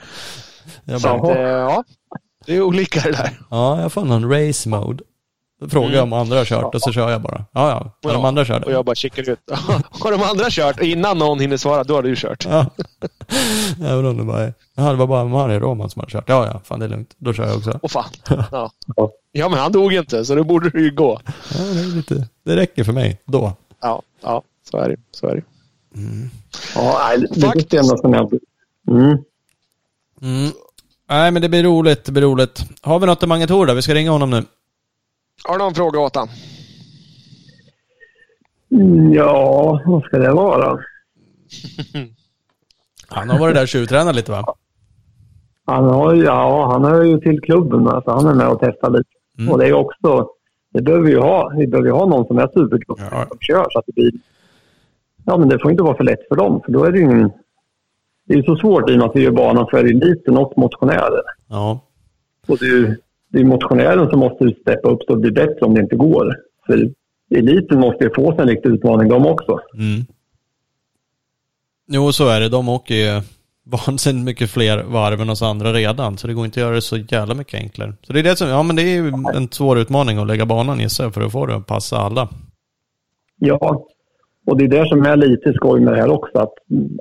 [0.85, 1.85] Jag Så bara, att, eh, ja,
[2.47, 3.39] det är olika det där.
[3.51, 5.05] ja, jag får någon race mode.
[5.69, 7.45] Frågar jag om andra har kört och så kör jag bara.
[7.53, 8.09] Ja, ja.
[8.09, 8.65] Har de Ja, andra kört?
[8.65, 9.39] Och jag bara kikar ut.
[9.91, 10.81] Har de andra kört?
[10.81, 12.47] Och innan någon hinner svara, då har du kört.
[12.51, 12.67] Ja.
[13.85, 14.55] Även om det bara är...
[14.75, 16.29] Jaha, det var bara Mario Roman som hade kört.
[16.29, 16.61] Ja, ja.
[16.65, 17.15] Fan, det är lugnt.
[17.19, 17.79] Då kör jag också.
[17.83, 18.11] Åh fan.
[18.51, 18.71] Ja.
[19.33, 21.21] ja, men han dog inte, så då borde det ju gå.
[21.27, 22.29] Ja, det är lite...
[22.45, 23.21] Det räcker för mig.
[23.25, 23.53] Då.
[23.81, 24.97] Ja, ja så är det.
[25.11, 25.43] Så är det.
[26.75, 27.99] Ja, nej, lite Faktiskt.
[28.01, 28.33] som jag...
[28.89, 29.19] Mm.
[30.23, 30.53] Mm.
[31.09, 32.05] Nej, men det blir roligt.
[32.05, 32.65] Det blir roligt.
[32.83, 33.75] Har vi något till Mange Thor då?
[33.75, 34.45] Vi ska ringa honom nu.
[35.45, 36.29] Har du någon fråga åt han?
[39.15, 40.75] Ja, vad ska det vara?
[43.09, 44.55] Han har varit där och tjuvtränat lite va?
[45.65, 49.09] Han har, ja, han hör ju till klubben, så han är med och testar lite.
[49.39, 49.53] Mm.
[49.53, 50.29] Och det är också,
[50.73, 51.53] det behöver vi ju ha.
[51.57, 53.27] Vi behöver ju ha någon som är superproffs Ja.
[53.29, 54.13] som kör så att det blir...
[55.25, 57.05] Ja, men det får inte vara för lätt för dem, för då är det ju
[57.05, 57.31] ingen...
[58.27, 60.53] Det är ju så svårt i och med att vi gör banan för eliten och
[60.57, 61.23] motionärer.
[61.49, 61.81] Ja.
[62.49, 62.97] Och det är ju
[63.33, 66.37] det är motionären som måste steppa upp och bli bättre om det inte går.
[66.67, 66.91] För
[67.35, 69.59] eliten måste ju få sig en riktig utmaning de också.
[69.75, 70.05] Mm.
[71.89, 72.49] Jo, så är det.
[72.49, 73.23] De åker ju
[73.65, 76.19] vansinnigt mycket fler varv än oss andra redan.
[76.19, 77.95] Så det går inte att göra det så jävla mycket enklare.
[78.03, 80.47] Så det är det som, ja men det är ju en svår utmaning att lägga
[80.47, 82.29] banan gissar jag, för att få det att passa alla.
[83.37, 83.87] Ja,
[84.47, 86.53] och det är det som är lite skoj med det här också, att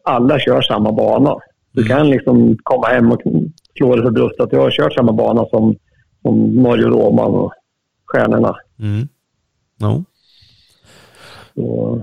[0.04, 1.38] alla kör samma bana.
[1.72, 3.22] Du kan liksom komma hem och
[3.78, 5.76] slå dig för bröstet att jag har kört samma bana som,
[6.22, 7.54] som Mario Roman och
[8.06, 8.56] stjärnorna.
[8.80, 9.08] Mm.
[9.78, 10.04] No.
[11.56, 12.02] Så,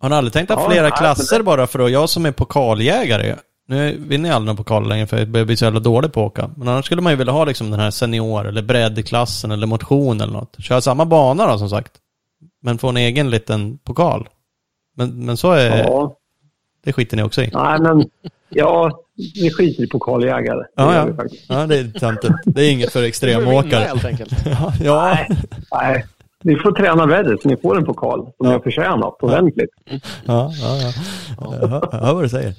[0.00, 2.32] Har ni aldrig tänkt att Ja, flera nej, klasser bara för att jag som är
[2.32, 3.36] pokaljägare,
[3.68, 6.20] nu vinner jag aldrig någon pokal längre för jag börjar bli så jävla dålig på
[6.20, 6.50] att åka.
[6.56, 10.20] Men annars skulle man ju vilja ha liksom den här senior eller breddklassen eller motion
[10.20, 10.56] eller något.
[10.58, 11.92] Köra samma bana då som sagt.
[12.62, 14.28] Men få en egen liten pokal.
[14.96, 16.16] Men, men så är ja,
[16.84, 17.50] det skiter ni också i.
[17.52, 18.10] nej men
[18.48, 20.58] ja, vi skiter i pokaljägare.
[20.58, 21.24] Det Ja, ja.
[21.48, 22.34] Ja, det är töntigt.
[22.46, 23.80] Det är inget för extremåkare.
[23.80, 24.32] helt enkelt.
[24.46, 25.04] Ja, ja.
[25.04, 25.28] Nej,
[25.72, 26.04] nej.
[26.42, 29.70] Ni får träna värre så ni får en pokal som ni har förtjänat ordentligt.
[30.24, 30.78] ja, ja,
[31.40, 31.54] ja.
[31.60, 32.54] Jag hör, vad du säger.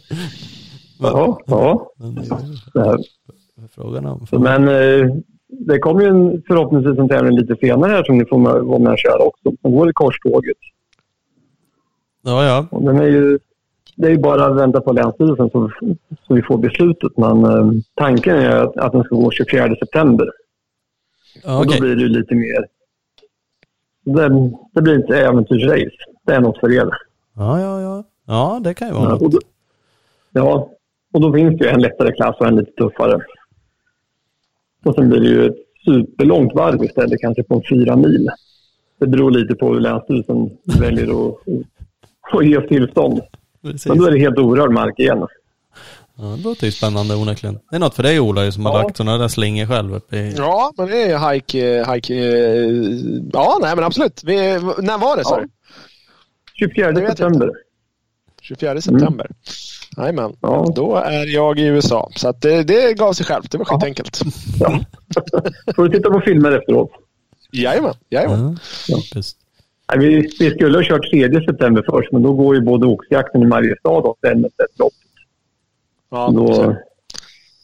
[1.00, 1.92] Ja, ja.
[3.76, 4.28] Frågan om...
[4.32, 5.16] Men eh,
[5.50, 8.80] det kommer ju en, förhoppningsvis en tävling lite senare här som ni får med, vara
[8.80, 9.52] med och köra också.
[9.62, 10.58] Som går i korståget.
[12.24, 12.68] Ja, ja.
[12.72, 13.40] Och den är ju,
[13.98, 15.72] det är bara att vänta på Länsstyrelsen så,
[16.28, 17.18] så vi får beslutet.
[17.18, 20.28] Men eh, tanken är att, att den ska gå 24 september.
[21.44, 22.66] ja Och då blir det lite mer...
[24.04, 25.92] Det, det blir inte äventyrsrace.
[26.26, 26.90] Det är något för er.
[27.36, 28.04] Ja, ja, ja.
[28.28, 29.22] Ja, det kan ju vara Ja, något.
[29.22, 29.40] och då,
[30.32, 30.70] ja,
[31.14, 33.22] och då finns det ju en lättare klass och en lite tuffare.
[34.86, 38.30] Och sen blir det ju ett superlångt varv istället, kanske på fyra mil.
[39.00, 41.36] Det beror lite på hur Länsstyrelsen väljer att,
[42.34, 43.22] att ge tillstånd.
[43.72, 43.86] Precis.
[43.86, 45.28] Men då är det helt orörd mark igen.
[46.20, 47.60] Ja, det låter ju spännande onekligen.
[47.70, 48.84] Det är något för dig Ola som har Ja.
[48.84, 50.34] lagt sådana där slingor själv uppe i...
[50.38, 51.86] Ja, men det är hike...
[51.94, 52.72] hike eh,
[53.34, 54.22] ja, nej men absolut.
[54.26, 54.36] Vi,
[54.82, 55.42] när var det sa Ja.
[55.42, 55.50] du?
[56.54, 57.50] 24 Det vet jag september.
[58.42, 59.28] 24 september.
[59.98, 60.36] Jajamän.
[60.42, 60.66] Ja.
[60.76, 62.12] Då är jag i USA.
[62.16, 63.52] Så att det, det gav sig självt.
[63.52, 64.22] Det var skitenkelt.
[64.60, 64.80] Ja.
[65.76, 66.92] Får du titta på filmer efteråt.
[67.52, 67.94] Jajamän.
[68.10, 68.60] Jajamän.
[68.88, 68.98] Ja.
[69.16, 69.38] Just.
[69.96, 73.46] Vi, vi skulle ha kört 3 september först, men då går ju både oxjakten i
[73.46, 74.94] Mariestad och Vännäs ett lopp.
[76.12, 76.76] Ja, Då,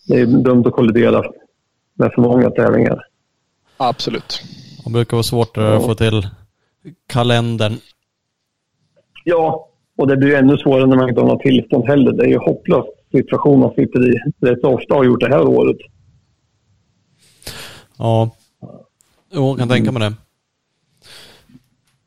[0.08, 1.24] det är dumt att kollidera
[1.94, 3.00] med för många tävlingar.
[3.78, 4.42] absolut.
[4.86, 5.80] Det brukar vara svårt att Ja.
[5.80, 6.28] få till
[7.08, 7.74] kalendern.
[9.24, 12.12] Ja, och det blir ju ännu svårare när man inte har något tillstånd heller.
[12.12, 14.20] Det är ju hopplös situation man sitter i.
[14.42, 15.78] Rätt så ofta har gjort det här året.
[17.98, 18.30] Ja.
[19.32, 20.16] Jo, jag kan tänka mig det.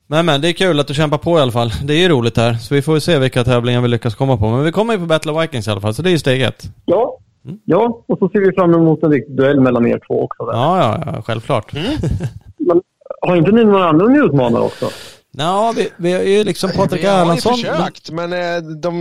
[0.07, 1.73] Men men, det är kul att du kämpar på i alla fall.
[1.85, 2.55] Det är ju roligt här.
[2.55, 4.49] Så vi får ju se vilka tävlingar vi lyckas komma på.
[4.51, 6.19] Men vi kommer ju på Battle of Vikings i alla fall, så det är ju
[6.19, 6.65] steg ett.
[6.85, 7.19] Ja,
[7.65, 10.45] ja och så ser vi fram emot en riktig duell mellan er två också.
[10.45, 10.53] Där.
[10.53, 11.73] Ja, ja, ja självklart.
[12.59, 12.83] Men
[13.21, 14.91] har inte ni några andra ni utmanar också?
[15.39, 17.55] Ja, vi, vi har ju liksom Patrik Vi har ju Erlandsson.
[17.55, 19.01] försökt, men eh, de,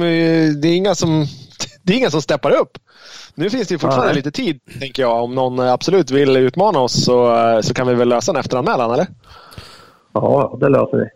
[0.62, 1.26] det, är inga som,
[1.84, 2.78] det är inga som steppar upp.
[3.36, 4.16] Nu finns det ju fortfarande Nej.
[4.16, 5.24] lite tid, tänker jag.
[5.24, 8.38] Om någon eh, absolut vill utmana oss så, eh, så kan vi väl lösa en
[8.38, 9.08] efteranmälan, eller?
[10.18, 11.10] Ja, det löser vi.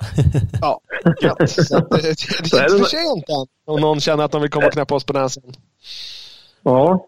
[0.62, 0.80] Ja,
[1.22, 1.50] gött.
[1.68, 3.46] Så eh, det är inte Så är det- för sent än.
[3.74, 5.44] Om någon känner att de vill komma och knäppa oss på näsan.
[6.64, 7.06] Ja,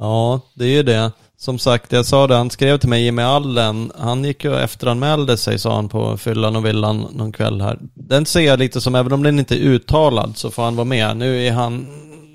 [0.00, 1.12] Ja, det är ju det.
[1.36, 4.60] Som sagt, jag sa det, han skrev till mig, Jimmy Allen, han gick ju och
[4.60, 7.78] efteranmälde sig, sa han på fyllan och villan någon kväll här.
[7.94, 10.84] Den ser jag lite som, även om den inte är uttalad, så får han vara
[10.84, 11.16] med.
[11.16, 11.86] Nu är han,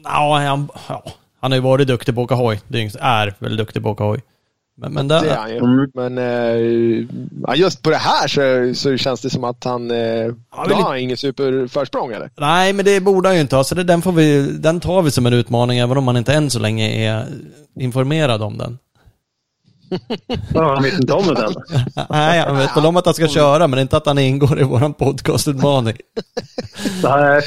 [0.04, 1.04] ja, han, ja,
[1.41, 2.60] han har ju varit duktig på att åka hoj.
[2.68, 4.22] Det är, ju- är väl duktig på att åka hoj.
[4.76, 5.57] Men, men Det är där, han ju.
[5.57, 5.91] Mm.
[5.93, 9.91] Men eh, just på det här så, så känns det som att han...
[9.91, 9.97] Eh,
[10.55, 12.30] Ja, då har han ingen superförsprång, eller?
[12.38, 13.63] nej, men det borde han ju inte ha.
[13.63, 16.34] Så det, den, får vi, den tar vi som en utmaning, även om man inte
[16.34, 17.26] än så länge är
[17.80, 18.78] informerad om den.
[20.55, 21.49] han vet inte om det.
[22.09, 24.63] Nej, han vet väl om att han ska köra, men inte att han ingår i
[24.63, 25.95] våran podcastutmaning.
[27.03, 27.41] Nej.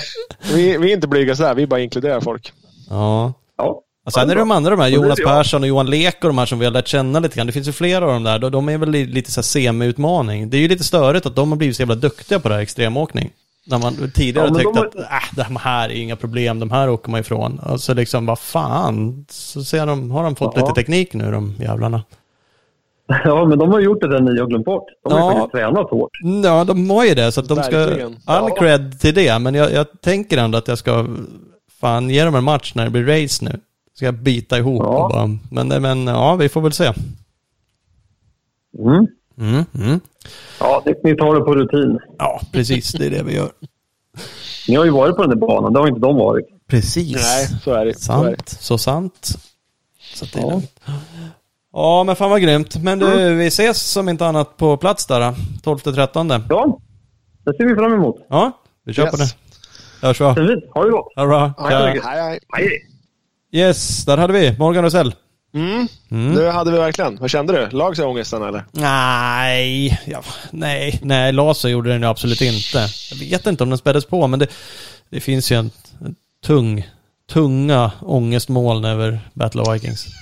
[0.54, 2.52] Vi, vi är inte blyga sådär, vi bara inkluderar folk.
[2.90, 3.32] Ja.
[3.58, 3.82] Ja.
[4.06, 5.18] Och sen är det de andra, de här, Jonas.
[5.24, 7.46] Persson och Johan Lek och de här som vi har lärt känna lite grann.
[7.46, 8.38] Det finns ju flera av dem där.
[8.38, 10.50] De- De är väl li- lite så här semi-utmaning.
[10.50, 12.62] Det är ju lite störigt att de har blivit så jävla duktiga på det här
[12.62, 13.30] extremåkning.
[13.66, 16.90] När man tidigare Ja, tyckte de att äh, de här är inga problem, de här
[16.90, 17.58] åker man ifrån.
[17.58, 19.24] Och så liksom, vad fan.
[19.30, 20.60] Så ser de, har de fått Ja.
[20.62, 22.02] lite teknik nu de jävlarna.
[23.24, 24.84] ja, men de har gjort det där ni har glömt bort.
[25.08, 25.42] De har ju Ja.
[25.42, 26.10] faktiskt tränat hårt.
[26.44, 27.78] Ja, de har ju det, så att de ska...
[27.78, 28.16] Verkligen.
[28.24, 31.06] All cred till det, men jag, jag tänker ändå att jag ska
[31.80, 33.60] fan ge dem en match när det blir race nu.
[33.96, 35.04] Ska jag bita ihop Ja.
[35.04, 35.38] och bara...
[35.50, 36.92] Men, men ja, vi får väl se.
[38.78, 39.06] Mm.
[39.38, 40.00] Mm, mm.
[40.60, 41.98] Ja, ni, ni tar det på rutin.
[42.18, 42.92] Ja, precis.
[42.92, 43.50] Det är det vi gör.
[44.68, 46.46] Ni har ju varit på den där banan, det har inte de varit.
[46.68, 47.14] Precis.
[47.16, 47.98] Nej, så är det.
[48.00, 48.36] Så är det.
[48.36, 48.48] Sant.
[48.48, 49.28] Så sant.
[50.14, 50.60] Så att det är Ja.
[51.72, 52.76] Ja, men fan vad grymt.
[52.82, 55.20] Men du, vi ses som inte annat på plats där.
[55.64, 56.42] 12-13.
[56.48, 56.78] Ja,
[57.44, 58.16] det ser vi fram emot.
[58.28, 58.52] Ja,
[58.84, 59.10] vi kör Yes.
[59.10, 59.36] på det.
[60.06, 60.24] Hörs vi.
[60.24, 60.34] Ha
[60.84, 61.12] det gott.
[61.16, 61.54] Ha det bra.
[61.58, 62.40] Hej, hej.
[62.52, 62.70] Hej.
[63.56, 65.14] Yes, där hade vi Morgan Rosell.
[65.54, 65.88] Mm.
[66.10, 66.34] Mm.
[66.34, 67.16] Det hade vi verkligen.
[67.16, 67.76] Vad kände du?
[67.76, 68.64] Lag sig ångesten eller?
[68.72, 72.88] Nej, ja, nej, nej, laser gjorde den ju absolut inte.
[73.10, 74.46] Jag vet inte om den späddes på, men det,
[75.10, 76.14] det finns ju en, en
[76.46, 76.88] tung,
[77.32, 80.06] tunga ångestmoln över Battle of Vikings.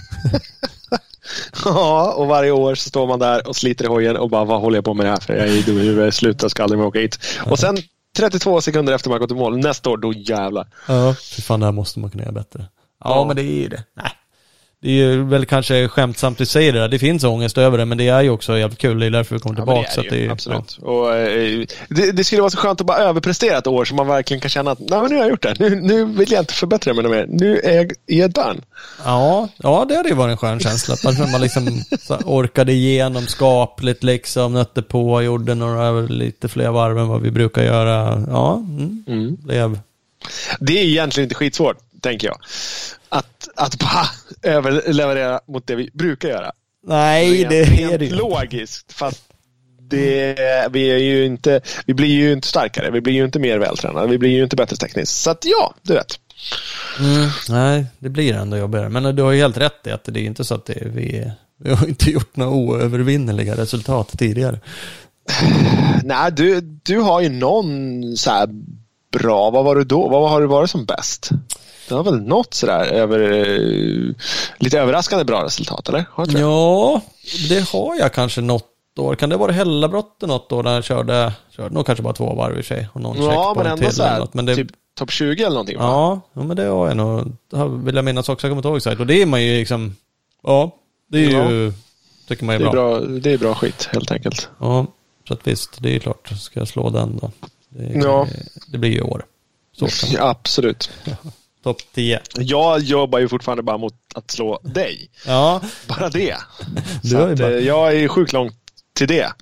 [1.64, 4.60] Ja, och varje år så står man där och sliter i hojen och bara vad
[4.60, 5.34] håller jag på med det här för?
[5.34, 7.18] Jag är dum i huvudet, sluta, ska aldrig mer åka hit.
[7.46, 7.76] Och sen
[8.16, 10.66] 32 sekunder efter man gått i mål, nästa år, då jävlar.
[10.88, 12.66] Ja, fy fan, det här måste man kunna göra bättre.
[13.04, 13.24] Ja, Ja.
[13.26, 13.82] men det är ju det.
[13.96, 14.10] Nej.
[14.82, 16.88] Det är ju väl kanske skämtsamt du säger det där.
[16.88, 18.98] Det finns ångest över det, men det är ju också jävligt kul.
[19.00, 19.88] Det är därför vi kommer Ja, tillbaka.
[19.88, 20.78] det så är att det det ju, är, absolut.
[20.82, 24.06] Och, eh, det, det skulle vara så skönt att bara överprestera ett år så man
[24.06, 25.54] verkligen kan känna att Nej, men nu har jag gjort det.
[25.58, 27.26] Nu, nu vill jag inte förbättra mig mer.
[27.28, 28.60] Nu är jag, är jag done.
[29.04, 30.94] Ja, ja, det hade ju varit en skön känsla.
[30.94, 31.82] Att man, man liksom
[32.24, 37.62] orkade igenom skapligt liksom, nötte på, gjorde några lite fler varv än vad vi brukar
[37.62, 38.24] göra.
[38.28, 39.78] Ja, mm, Mm.
[40.60, 42.38] Det är egentligen inte skitsvårt, tänker jag.
[43.08, 44.06] Att, att bara
[44.52, 46.52] överleverera mot det vi brukar göra.
[46.86, 48.14] Nej, Rent- det är det ju.
[48.14, 49.22] logiskt, fast
[49.90, 53.58] det, vi, är ju inte, vi blir ju inte starkare, vi blir ju inte mer
[53.58, 55.22] vältränade, vi blir ju inte bättre tekniskt.
[55.22, 56.18] Så att ja, du vet.
[56.98, 58.88] Mm, nej, det blir ändå jobbigare.
[58.88, 61.30] Men du har ju helt rätt i att det är inte så att det vi,
[61.58, 64.60] vi har inte gjort några oövervinnerliga resultat tidigare.
[66.04, 68.48] Nej, du, du har ju någon så här
[69.12, 70.08] bra, vad var du då?
[70.08, 71.30] Vad har du varit som bäst?
[71.88, 74.14] Det har väl något sådär över, eh,
[74.58, 76.04] lite överraskande bra resultat, eller?
[76.16, 77.00] Ja,
[77.48, 79.14] det har jag kanske något år.
[79.14, 82.58] Kan det vara Hällabrottet något år när jag körde, körde nog kanske bara två varv
[82.58, 82.88] i sig.
[82.92, 85.76] Och någon ja, men ändå såhär, något, men det, typ topp 20 eller någonting?
[85.78, 88.90] Ja, ja, men det har jag nog, det vill jag minnas också, jag kommer inte
[88.90, 89.00] ihåg.
[89.00, 89.96] Och det är man ju liksom,
[90.42, 90.70] ja,
[91.10, 91.50] det är ja.
[91.50, 91.72] ju,
[92.28, 93.00] tycker man är, det är bra.
[93.00, 93.08] bra.
[93.08, 94.48] Det är bra skit, helt enkelt.
[94.60, 94.86] Ja,
[95.28, 97.30] så att visst, det är klart, ska jag slå den då?
[97.68, 98.26] Det, ja.
[98.66, 99.24] det blir ju år.
[99.72, 100.90] Så ja, absolut.
[101.64, 102.20] Topp 10.
[102.34, 105.10] Jag jobbar ju fortfarande bara mot att slå dig.
[105.26, 105.60] Ja.
[105.88, 106.36] Bara det.
[107.10, 107.52] Så att, bara...
[107.52, 108.54] eh, jag är sjukt långt
[108.92, 109.32] till det.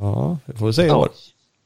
[0.00, 0.96] Ja, det får vi se i ja.
[0.96, 1.08] år.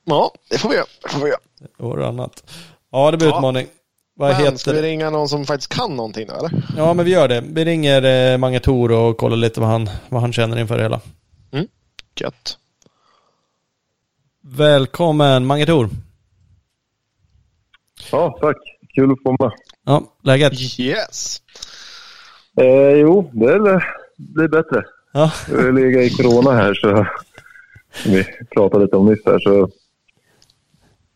[0.04, 0.86] Ja, det får vi göra.
[1.02, 1.40] Det får vi göra.
[1.78, 2.52] År och annat.
[2.92, 3.36] Ja, det blir ja.
[3.36, 3.66] utmaning.
[4.14, 6.62] Vad men, heter ska vi ringa någon som faktiskt kan någonting då, eller?
[6.76, 7.44] Ja, men vi gör det.
[7.46, 10.82] Vi ringer eh, Mange Tor och kollar lite vad han, vad han känner inför det
[10.82, 11.00] hela.
[11.52, 11.66] Mm,
[12.20, 12.58] gött.
[14.42, 15.90] Välkommen Mange Tor.
[18.10, 18.71] Ja, tack.
[18.94, 19.52] Kul att få med.
[19.84, 20.80] Ja, läget?
[20.80, 21.40] Yes.
[22.60, 23.84] Eh, jo, det är,
[24.16, 24.84] det är bättre.
[25.12, 25.32] Ja.
[25.50, 27.06] Jag har legat i corona här, så
[28.06, 28.24] vi
[28.54, 29.38] pratade lite om nyss här.
[29.38, 29.60] Så,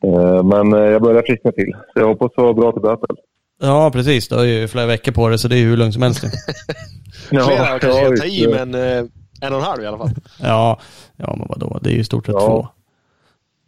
[0.04, 3.16] eh, men jag börjar friskna till, så jag hoppas vara bra till böter.
[3.60, 4.28] Ja, precis.
[4.28, 6.24] Du har ju flera veckor på det, så det är ju hur lugnt som helst.
[7.30, 9.04] ja, flera kanske jag tar i, men eh,
[9.40, 10.10] en och en halv i alla fall.
[10.42, 10.80] Ja,
[11.16, 11.78] ja men vadå?
[11.82, 12.46] Det är ju i stort sett ja.
[12.46, 12.68] två.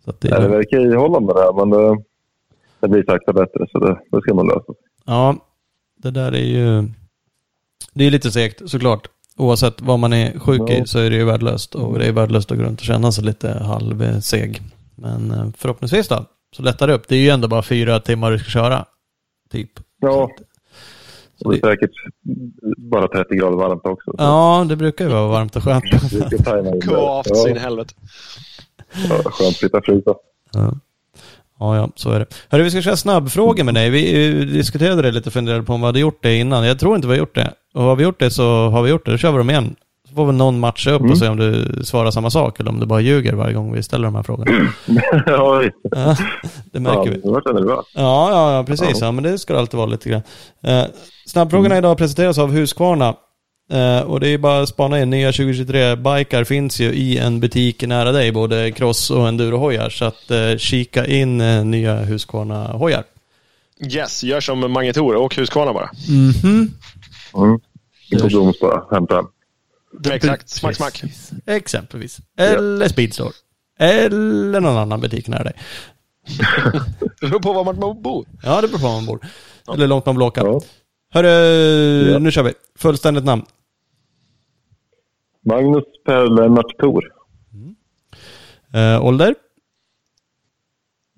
[0.04, 0.40] Så det, är...
[0.40, 2.04] det verkar ihållande det här, men
[2.81, 4.72] det, blir sakta bättre, så det, det ska man lösa.
[5.07, 5.37] Ja,
[5.97, 6.89] det där är ju...
[7.93, 9.09] Det är lite segt såklart.
[9.37, 10.74] Oavsett vad man är sjuk ja.
[10.74, 11.74] i så är det ju värdelöst.
[11.74, 14.62] Och det är värdelöst att gå runt och känna sig lite halvseg.
[14.95, 16.24] Men förhoppningsvis då,
[16.57, 17.09] så lättar det upp.
[17.09, 18.85] Det är ju ändå bara fyra timmar du ska köra.
[19.51, 19.70] Typ.
[20.01, 20.31] Ja.
[21.43, 21.91] Så det är säkert
[22.79, 24.11] bara 30 grader varmt också.
[24.11, 24.16] Så.
[24.18, 25.85] Ja, det brukar ju vara varmt och skönt.
[26.83, 27.95] Kvavt så in i helvete.
[29.09, 30.14] Ja, skönt att slippa frysa.
[30.53, 30.74] Ja.
[31.61, 32.26] Ja, ja, så är det.
[32.48, 33.90] Hörru, vi ska köra snabbfrågor med dig.
[33.90, 36.66] Vi diskuterade det lite och funderade på om vi hade gjort det innan.
[36.66, 37.52] Jag tror inte vi har gjort det.
[37.74, 39.11] Och har vi gjort det så har vi gjort det.
[39.11, 39.76] Då kör vi dem igen.
[40.09, 41.12] Så får väl någon matcha upp mm.
[41.12, 43.82] och se om du svarar samma sak eller om du bara ljuger varje gång vi
[43.82, 44.50] ställer de här frågorna.
[45.26, 46.16] ja, ja,
[46.72, 47.20] det märker ja, vi.
[47.20, 47.84] Det var bra.
[47.94, 49.00] Ja, ja, ja, precis.
[49.00, 49.06] Ja.
[49.06, 49.12] ja.
[49.12, 50.22] men det ska det alltid vara lite grann.
[50.64, 50.84] Eh,
[51.26, 51.84] snabbfrågorna mm.
[51.84, 53.14] idag presenteras av Husqvarna.
[53.72, 55.10] Uh, och det är bara att spana in.
[55.10, 58.32] Nya 2023 bikar finns ju i en butik nära dig.
[58.32, 59.90] Både cross och enduro-hojar.
[59.90, 63.04] Så att uh, kika in uh, nya Husqvarna-hojar.
[63.80, 65.16] Yes, gör som Mange Tor.
[65.16, 65.90] Åk Husqvarna bara.
[66.08, 66.32] Mhm.
[66.44, 66.70] Mm
[67.34, 67.60] mm.
[68.10, 68.84] In på bara.
[68.90, 69.26] Hämta hem.
[70.12, 70.48] Exakt.
[70.48, 71.02] Smack, smack.
[71.46, 72.18] Exempelvis.
[72.38, 72.88] Eller ja.
[72.88, 73.32] Speedstore.
[73.78, 75.52] Eller någon annan butik nära dig.
[77.20, 78.26] det beror på var man bor.
[78.42, 79.20] Ja, det beror på var man bor.
[79.66, 79.74] Ja.
[79.74, 80.40] Eller långt man vill åka.
[80.40, 80.60] Ja.
[81.12, 82.18] Hörru, ja.
[82.18, 82.52] nu kör vi.
[82.78, 83.44] Fullständigt namn.
[85.49, 87.05] Magnus Per Lennart Thor.
[87.55, 87.74] Mm.
[88.74, 89.34] Uh, ålder?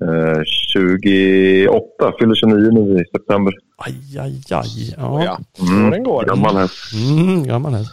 [0.01, 0.41] Uh,
[0.75, 3.55] 28, fyller 29 nu i september.
[3.77, 4.71] Aj, aj, aj.
[4.97, 5.23] Ja.
[5.25, 5.39] ja.
[5.61, 5.91] Mm.
[5.91, 6.25] Den går.
[6.25, 6.95] Gammal häst.
[6.95, 7.93] Mm, gammal häst.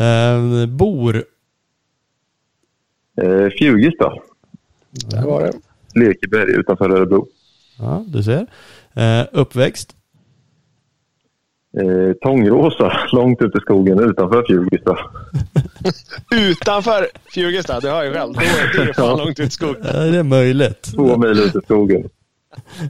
[0.00, 1.22] Uh, bor?
[3.22, 4.12] Uh, Fjugesta.
[4.90, 5.52] Där var det.
[6.00, 7.26] Lekeberg utanför Örebro.
[7.78, 8.46] Ja, du ser.
[8.96, 9.96] Uh, uppväxt?
[11.80, 14.98] Eh, Tångrosa, långt ute i skogen utanför Fjugesta.
[16.34, 17.80] utanför Fjugesta?
[17.80, 18.32] Det hör jag själv.
[18.32, 19.82] Det är, fan långt ut i skogen.
[19.94, 20.82] Ja, det är möjligt.
[20.94, 22.08] Två mil ut i skogen.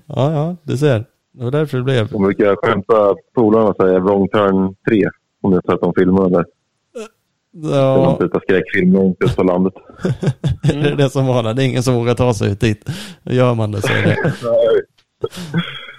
[0.07, 1.05] Ja, ja, du ser.
[1.33, 2.15] Det var därför det blev.
[2.15, 5.05] Och brukar jag skämta polarna och säga wrong turn 3.
[5.43, 6.45] Om ni har sett de filmerna där.
[7.53, 7.69] Ja.
[7.71, 9.75] Det är någon typ av skräckfilm långt ut på landet.
[10.71, 10.83] Mm.
[10.83, 11.55] det är det som var.
[11.55, 12.89] Det är ingen som vågar ta sig ut dit.
[13.23, 14.35] Gör man det så är det.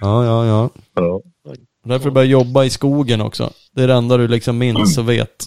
[0.00, 0.70] ja, ja, ja.
[0.94, 1.20] ja.
[1.84, 3.50] Därför börja jobba i skogen också.
[3.72, 5.44] Det är det enda du liksom minns och vet.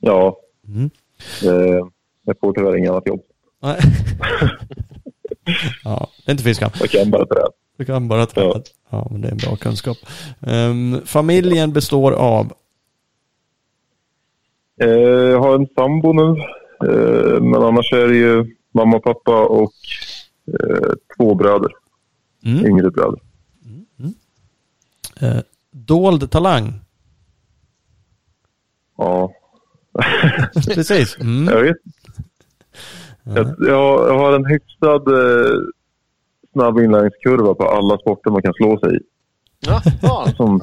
[0.00, 0.36] Ja.
[0.68, 0.90] Mm.
[1.44, 1.86] Eh,
[2.24, 3.20] jag får tyvärr inget annat jobb.
[3.62, 3.78] Nej.
[5.84, 6.70] ja, det är inte fiskam.
[6.80, 7.48] Jag kan bara träd.
[7.76, 8.44] Du kan bara träd.
[8.44, 8.62] Ja.
[8.90, 9.96] ja, men det är en bra kunskap.
[10.40, 12.52] Um, familjen består av?
[14.80, 16.40] Eh, jag har en sambo nu.
[16.88, 19.72] Eh, men annars är det ju mamma, pappa och
[21.16, 21.72] två bröder.
[22.44, 22.66] Mm.
[22.66, 23.20] Yngre bröder.
[25.20, 25.40] Eh,
[25.70, 26.80] dold talang.
[28.96, 29.32] Ja.
[30.54, 31.18] Precis.
[31.20, 31.54] Mm.
[31.54, 31.76] Jag vet.
[33.24, 35.60] Jag, jag, har en hyfsad eh,
[36.52, 39.00] snabb inlärningskurva på alla sporter man kan slå sig i.
[40.02, 40.26] Ja.
[40.36, 40.60] Som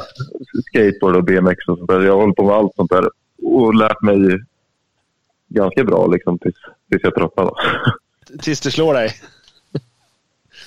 [0.70, 2.02] skateboard och BMX och sånt där.
[2.02, 3.10] Jag håller på med allt sånt där
[3.44, 4.40] och lärt mig
[5.48, 6.56] ganska bra liksom tills,
[6.90, 7.46] tills jag tröttnar.
[7.46, 7.56] då.
[8.42, 9.12] Tills det slår dig.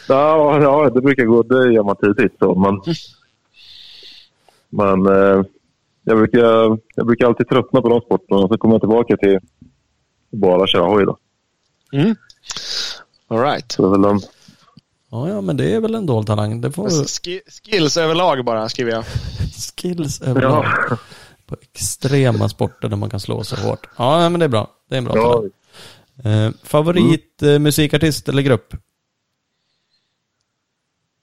[0.09, 1.43] Ja, ja, det brukar gå.
[1.43, 2.39] Det gör man tidigt.
[2.39, 2.55] Så.
[2.55, 2.75] Men,
[4.71, 5.43] men eh,
[6.05, 9.39] jag, brukar, jag brukar alltid tröttna på de sporterna och så kommer jag tillbaka till
[10.31, 11.05] bara köra hoj.
[11.05, 11.19] Då.
[11.93, 12.17] Mm.
[13.29, 13.73] All right.
[13.73, 14.21] Så väl de,
[15.11, 16.61] Ja, ja, men det är väl en dold talang.
[16.61, 19.05] Det får Ski- Skills överlag bara, skriver jag.
[19.77, 20.65] skills överlag.
[20.91, 20.97] ja,
[21.47, 23.87] På extrema sporter där man kan slå så hårt.
[23.97, 24.71] Ja, men det är bra.
[24.89, 25.51] Det är en bra ja, talang.
[26.47, 28.75] Eh, favorit eh, musikartist eller grupp?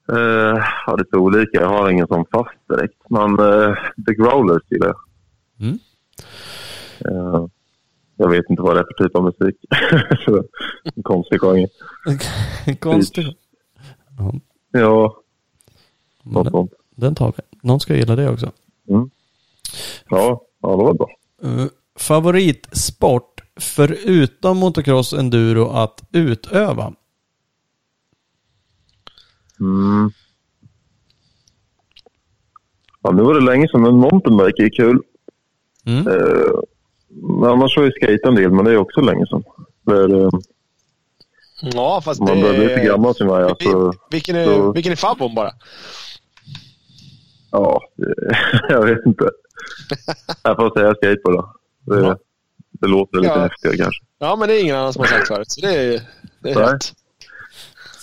[0.08, 1.60] Eh, ja, det är så olika.
[1.60, 3.10] Jag har ingen som fast direkt.
[3.10, 3.74] Men eh,
[4.06, 4.96] The Growlers gillar jag.
[5.60, 5.78] Mm.
[6.98, 7.46] Eh,
[8.16, 9.56] jag vet inte vad det är för typ av musik.
[10.96, 11.66] En konstig genre.
[12.80, 13.36] Konstigt.
[14.18, 14.32] Ja,
[14.70, 15.16] Ja,
[16.22, 16.72] men något den, sånt.
[16.96, 17.42] den tar vi.
[17.68, 18.50] Någon ska gilla det också.
[18.88, 19.10] Mm.
[20.08, 21.08] Ja, ja, det var bra.
[21.44, 21.66] Uh,
[21.98, 26.92] favoritsport förutom motocross enduro att utöva?
[29.60, 30.10] Mm.
[33.02, 35.02] Ja, nu var det länge sedan, men mountainbike är kul.
[35.86, 36.08] Mm.
[36.08, 36.52] Eh,
[37.08, 39.42] men annars har jag skejtat en del, men det är också länge sedan.
[39.84, 40.28] För, eh,
[41.62, 42.42] Ja, fast man det...
[42.42, 43.54] börjar bli lite gammal som jag är.
[43.70, 45.52] Så, Vilken är, så- vilken är favvon bara?
[47.50, 47.82] ja,
[48.68, 49.30] jag vet inte.
[50.42, 51.54] Jag får säga skateboard då.
[51.94, 52.18] Det, Ja.
[52.80, 53.40] det låter lite Ja.
[53.40, 54.04] häftigare kanske.
[54.18, 55.50] Ja, men det är ingen annan som har sagt förut.
[55.50, 56.00] Så det är,
[56.42, 56.92] det är rätt.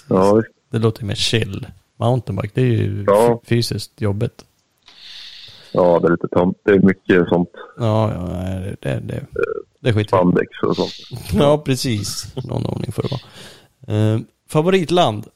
[0.09, 0.47] Ja, visst.
[0.74, 1.67] Det låter ju mer chill.
[1.95, 3.41] Mountainbike, det är ju Ja.
[3.45, 4.45] fysiskt jobbigt.
[5.71, 6.57] ja, det är lite tomt.
[6.63, 7.49] Det är mycket sånt.
[7.78, 8.19] Ja, ja
[8.82, 9.26] det, det,
[9.80, 10.07] det är skit.
[10.07, 10.93] Spandex och sånt.
[11.34, 12.36] Ja, precis.
[12.36, 14.13] Någon ordning får det vara.
[14.13, 14.19] Eh,
[14.49, 15.28] favoritland?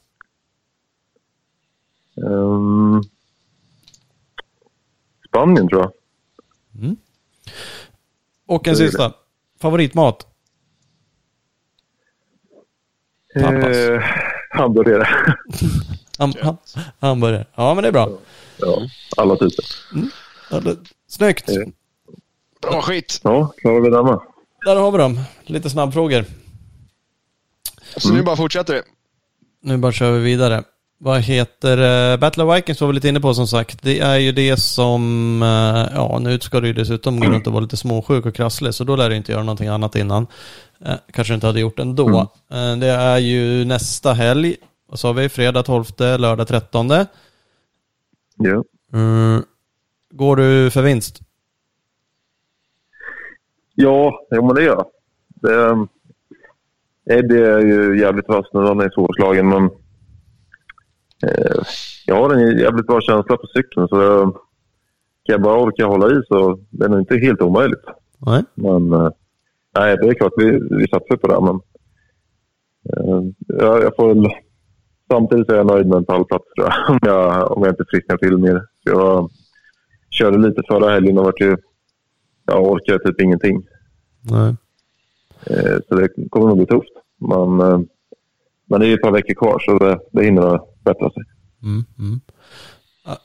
[2.16, 3.02] Ehm,
[5.28, 5.92] Spanien tror jag.
[8.46, 9.12] Och en Det sista.
[9.60, 10.26] Favoritmat?
[13.34, 13.76] Pappas.
[13.76, 14.02] Eh,
[14.50, 15.08] hamburgare.
[16.18, 16.56] Ham, ham,
[17.00, 17.46] hamburgare.
[17.54, 18.08] Ja, men det är bra.
[18.58, 18.80] ja,
[19.16, 19.64] alla typer.
[20.50, 20.76] Ja, det-
[21.08, 21.44] Snyggt.
[21.46, 21.64] Ja.
[22.62, 23.20] Bra skit.
[23.24, 24.20] Ja, klarar vi med.
[24.66, 25.20] Där har vi dem.
[25.46, 26.24] Lite snabbfrågor.
[27.96, 28.80] Så nu bara fortsätter vi.
[29.62, 30.62] Nu bara kör vi vidare.
[31.00, 31.78] Vad heter
[32.12, 33.82] uh, Battle of Vikings var vi lite inne på som sagt.
[33.82, 37.52] Det är ju det som, eh, ja nu ska du ju dessutom gå runt och
[37.52, 40.26] vara lite småsjuk och krasslig så då lär du inte göra någonting annat innan.
[40.84, 42.18] Eh, kanske du inte hade gjort ändå.
[42.50, 44.56] Eh, det är ju nästa helg.
[44.86, 45.28] Vad sa vi?
[45.28, 46.88] Fredag 12, lördag 13.
[48.36, 48.64] Ja.
[48.92, 49.42] Mm.
[50.10, 51.20] Går du för vinst?
[53.74, 54.86] Ja, jo, men det gör jag.
[55.28, 55.88] Det, ehm,
[57.10, 58.60] Eddie är ju jävligt vass nu.
[58.60, 59.64] Han är svårslagen, men
[61.22, 61.62] eh,
[62.06, 63.88] jag har en jävligt bra känsla på cykeln.
[63.88, 64.28] Så eh,
[65.24, 67.84] kan jag bara orka hålla i så det är nog inte helt omöjligt.
[68.18, 68.44] Nej.
[68.54, 69.10] Men eh,
[69.74, 71.40] nej, det är klart vi, vi satsar på det.
[71.40, 71.60] Men,
[72.92, 74.32] eh, jag, jag får väl,
[75.12, 76.90] samtidigt är jag nöjd med en pallplats tror jag.
[76.90, 78.54] Om jag, om jag inte frisknar till mer.
[78.82, 79.30] Så jag
[80.10, 81.56] körde lite förra helgen och vart ju,
[82.46, 83.66] jag orkade typ ingenting.
[84.30, 84.56] Nej.
[85.46, 86.92] Eh, Så det kommer nog bli tufft.
[87.20, 87.80] Men, eh,
[88.66, 91.22] men det är ju ett par veckor kvar så det, det hinner bättra sig.
[91.62, 92.20] Mm, mm.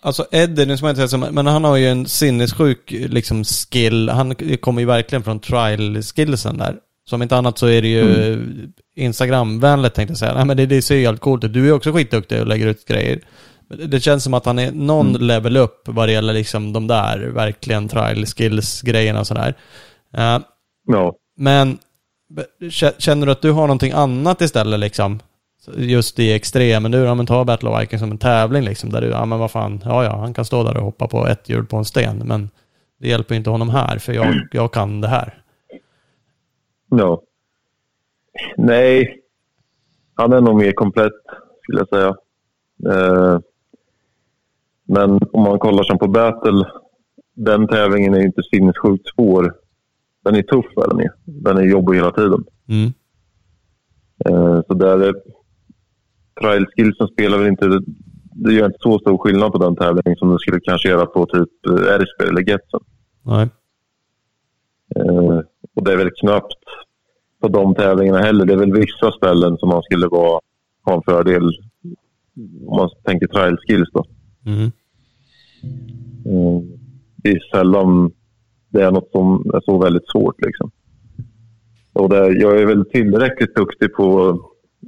[0.02, 3.44] Alltså Eddie, nu ska man inte säga så, men han har ju en sinnessjuk liksom
[3.44, 4.10] skill.
[4.10, 6.76] Han kommer ju verkligen från trial-skillsen där.
[7.10, 8.38] Som inte annat så är det ju
[8.96, 10.34] Instagram-vänligt tänkte jag säga.
[10.34, 11.54] Nej men det, det ser ju helt coolt ut.
[11.54, 13.20] Du är också skitduktig och lägger ut grejer.
[13.88, 17.20] Det- känns som att han är någon level upp vad det gäller liksom de där
[17.20, 19.54] verkligen trial-skills-grejerna och sådär.
[20.18, 20.40] Eh,
[20.88, 21.14] Ja.
[21.38, 21.78] men
[22.98, 25.20] känner du att du har någonting annat istället liksom?
[25.78, 28.90] Just i extrem, men du, ja men ta Battle of Vikings som en tävling liksom,
[28.90, 31.28] där du, ja men vad fan, ja ja, han kan stå där och hoppa på
[31.28, 32.50] ett hjul på en sten, men
[33.00, 35.44] det hjälper inte honom här, för jag, jag kan det här.
[36.90, 37.22] ja.
[38.58, 39.20] Nej,
[40.16, 41.14] han är nog mer komplett
[41.62, 42.16] skulle jag säga.
[42.96, 43.40] Eh,
[44.86, 46.66] men om man kollar som på Battle,
[47.34, 49.54] den tävlingen är ju inte sinnessjukt svår.
[50.24, 51.12] Den är tuff är den är.
[51.26, 52.44] Den är jobbig hela tiden.
[52.68, 52.94] Mm.
[54.26, 55.14] Eh, Så där
[56.42, 57.80] trial skillsen spelar väl inte...
[58.36, 61.26] Det gör inte så stor skillnad på den tävlingen som det skulle kanske göra på
[61.26, 62.80] typ eh, Erisberg eller Getsen.
[63.22, 63.50] Nej.
[64.96, 65.40] Eh,
[65.76, 66.64] Och det är väl knappt
[67.42, 68.46] på de tävlingarna heller.
[68.46, 70.40] Det är väl vissa ställen som man skulle vara,
[70.86, 71.52] ha en fördel
[72.68, 74.06] om man tänker trial skills då.
[74.46, 74.72] Mm.
[76.26, 76.62] Eh,
[77.16, 78.12] Det är sällan
[78.70, 80.72] det är något som är så väldigt svårt liksom.
[81.94, 84.40] Och det, jag är väl tillräckligt duktig på...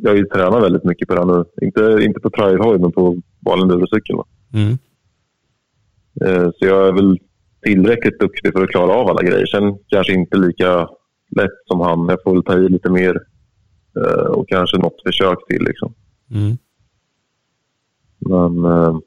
[0.02, 1.66] Jag har ju tränat väldigt mycket på det här nu.
[1.66, 4.16] Inte, inte på trialhoj, men på vanlig endurocykel.
[4.16, 4.26] då.
[4.54, 4.78] Mm.
[6.22, 7.20] Eh, Så jag är väl
[7.62, 9.46] tillräckligt duktig för att klara av alla grejer.
[9.46, 10.90] Sen kanske inte lika,
[11.36, 12.08] lätt som han.
[12.10, 13.20] Jag får väl ta i lite mer
[13.98, 15.64] eh, och kanske något försök till.
[15.64, 15.94] Liksom.
[16.32, 16.58] Mm.
[18.20, 18.98] Men eh,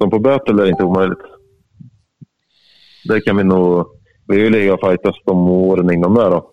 [0.00, 1.18] som på böter är det inte omöjligt.
[3.08, 3.86] Det kan vi nog...
[4.26, 6.30] Vi har ju legat och fightats de åren innan där.
[6.30, 6.50] Då.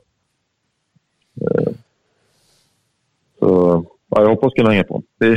[3.48, 5.36] Så ja, jag hoppas kunna hänga på vi,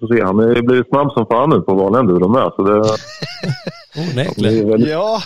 [0.00, 0.22] får se.
[0.22, 2.52] Han har blivit snabb som fan nu på vanliga enduro med.
[2.56, 2.78] Så det,
[4.12, 4.68] Onekligen.
[4.68, 5.20] väldigt, Ja,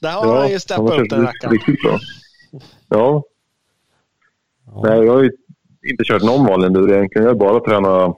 [0.00, 1.52] där har han ju steppat upp den rackaren.
[1.52, 1.98] riktigt bra.
[2.88, 3.22] Ja.
[4.66, 4.82] Ja.
[4.84, 5.30] Nej, jag har ju
[5.90, 7.24] inte kört någon vanlig enduro egentligen.
[7.26, 8.16] Jag har bara tränat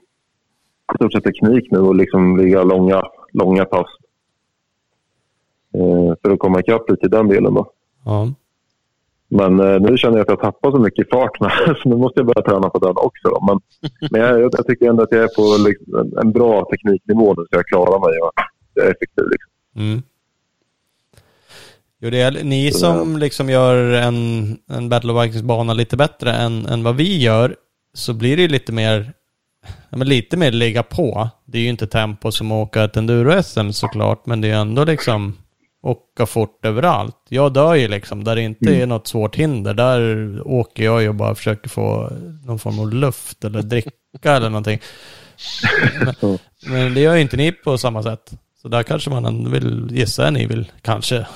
[0.93, 3.87] i stort sett teknik nu och liksom ligga långa, långa pass.
[5.73, 7.71] Eh, för att komma ikapp lite i den delen då.
[8.05, 8.33] Ja.
[9.35, 11.37] Men eh, nu känner jag att jag tappar så mycket fart
[11.83, 13.29] så nu måste jag börja träna på den också.
[13.29, 13.45] Då.
[13.47, 13.59] Men,
[14.11, 17.47] men jag, jag, tycker ändå att jag är på liksom, en, bra tekniknivå nu så
[17.51, 18.31] jag klarar mig och
[18.73, 19.25] jag är effektiv.
[19.31, 19.51] Liksom.
[19.75, 20.01] Mm.
[21.99, 26.65] Jo, det är ni som liksom gör en, en Battle of Vikings-bana lite bättre än,
[26.65, 27.55] än vad vi gör,
[27.93, 29.13] så blir det ju lite mer,
[29.89, 31.29] men lite mer ligga på.
[31.45, 34.83] Det är ju inte tempo som att åka ett enduro-SM såklart, men det är ändå
[34.83, 35.33] liksom
[35.83, 37.15] åka fort överallt.
[37.29, 41.09] Jag dör ju liksom, där det inte är något svårt hinder, där åker jag ju
[41.09, 42.09] och bara försöker få
[42.45, 43.91] någon form av luft eller dricka
[44.23, 44.79] eller någonting.
[46.21, 48.33] Men, men det gör ju inte ni på samma sätt.
[48.61, 51.27] Så där kanske man vill, gissa ni vill kanske,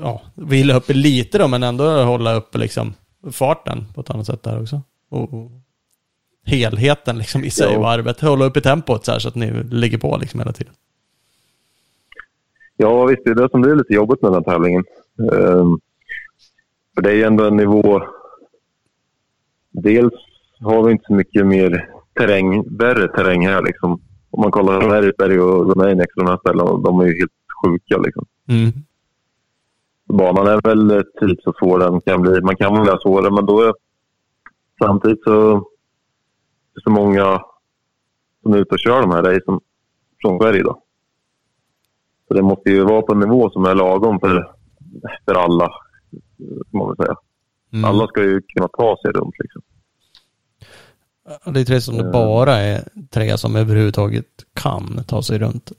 [0.00, 2.94] ja, vila uppe lite då, men ändå hålla uppe liksom
[3.32, 4.82] farten på ett annat sätt där också.
[5.10, 5.50] Och, och
[6.46, 7.80] helheten liksom i sig, Ja.
[7.80, 10.72] varvet, hålla uppe tempot så här så att ni ligger på liksom hela tiden.
[12.76, 13.24] Ja, visst.
[13.24, 14.84] Det är det som blir lite jobbigt med den här tävlingen.
[15.18, 15.78] Ehm,
[16.94, 18.02] för det är ju ändå en nivå...
[19.70, 20.14] Dels
[20.60, 23.62] har vi inte så mycket mer terräng, värre terräng här.
[23.62, 24.00] Liksom.
[24.30, 27.32] Om man kollar Bergsberg och Romaniax och de här ställena, de är ju helt
[27.64, 27.98] sjuka.
[27.98, 28.24] Liksom.
[28.48, 28.72] Mm.
[30.04, 32.40] Banan är väl eh, typ så svår den kan bli.
[32.40, 33.74] Man kan väl svårare, men då är
[34.84, 35.54] samtidigt så
[36.74, 37.40] det är så många
[38.42, 39.60] som är ute och kör de här racen
[40.22, 40.62] från Sverige.
[40.62, 40.82] Då.
[42.28, 44.54] Så det måste ju vara på en nivå som är lagom för,
[45.24, 45.68] för alla.
[46.70, 47.16] Man väl säga.
[47.72, 47.84] Mm.
[47.84, 49.34] Alla ska ju kunna ta sig runt.
[49.38, 49.62] Liksom.
[51.54, 55.72] Det är tre som det bara är tre som överhuvudtaget kan ta sig runt.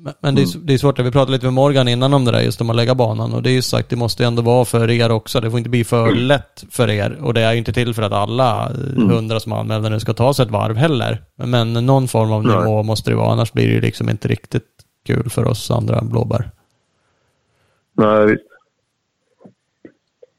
[0.00, 2.24] Eh, Men, men det, är, det är svårt, vi pratade lite med Morgan innan om
[2.24, 3.32] det där, just om att lägga banan.
[3.34, 5.40] Och det är ju sagt, det måste ju ändå vara för er också.
[5.40, 7.18] Det får inte bli för lätt för er.
[7.22, 10.34] Och det är ju inte till för att alla hundra som anmäler nu ska ta
[10.34, 11.22] sig ett varv heller.
[11.36, 12.58] Men någon form av Nej.
[12.58, 14.68] nivå måste det vara, annars blir det ju liksom inte riktigt
[15.06, 16.50] kul för oss andra blåbär.
[17.92, 18.44] Nej, visst.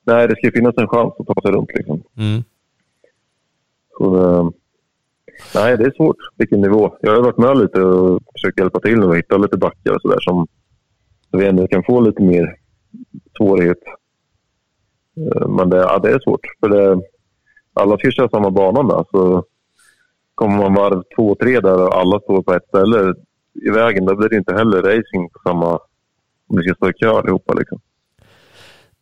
[0.04, 1.70] Nej, det ska ju finnas en chans att ta sig runt.
[1.74, 2.04] Liksom.
[2.18, 2.44] Mm.
[3.98, 4.50] Så, eh,
[5.56, 6.18] nej, det är svårt.
[6.38, 6.98] Vilken nivå.
[7.02, 10.02] Jag har varit med lite och försökt hjälpa till nu och hitta lite backar och
[10.02, 10.48] sådär som
[11.32, 12.56] så vi ändå kan få lite mer
[13.38, 13.78] svårighet.
[15.18, 16.46] Eh, men det, ja, det är svårt.
[16.60, 17.02] För det,
[17.74, 19.06] alla ska köra samma bana med.
[19.12, 19.44] Så
[20.36, 23.14] kommer man varv två, tre där och alla står på ett ställe
[23.54, 25.80] i vägen, då blir det inte heller racing på samma...
[26.48, 27.54] Om vi ska stå i kö allihopa.
[27.54, 27.80] Liksom.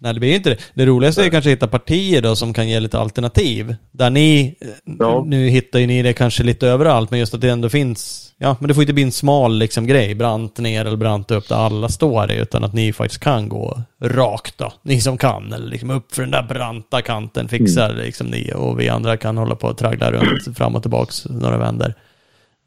[0.01, 0.57] Nej, det blir ju inte det.
[0.73, 3.75] Det roligaste är kanske att hitta partier då som kan ge lite alternativ.
[3.91, 4.67] Där ni, eh,
[4.99, 5.23] Ja.
[5.27, 8.57] nu hittar ju ni det kanske lite överallt, men just att det ändå finns, ja,
[8.59, 11.55] men det får inte bli en smal liksom grej, brant ner eller brant upp där
[11.55, 14.73] alla står i, utan att ni faktiskt kan gå rakt då.
[14.83, 18.79] Ni som kan, eller liksom upp för den där branta kanten fixar liksom ni och
[18.79, 21.93] vi andra kan hålla på och traggla runt fram och tillbaks några vändor.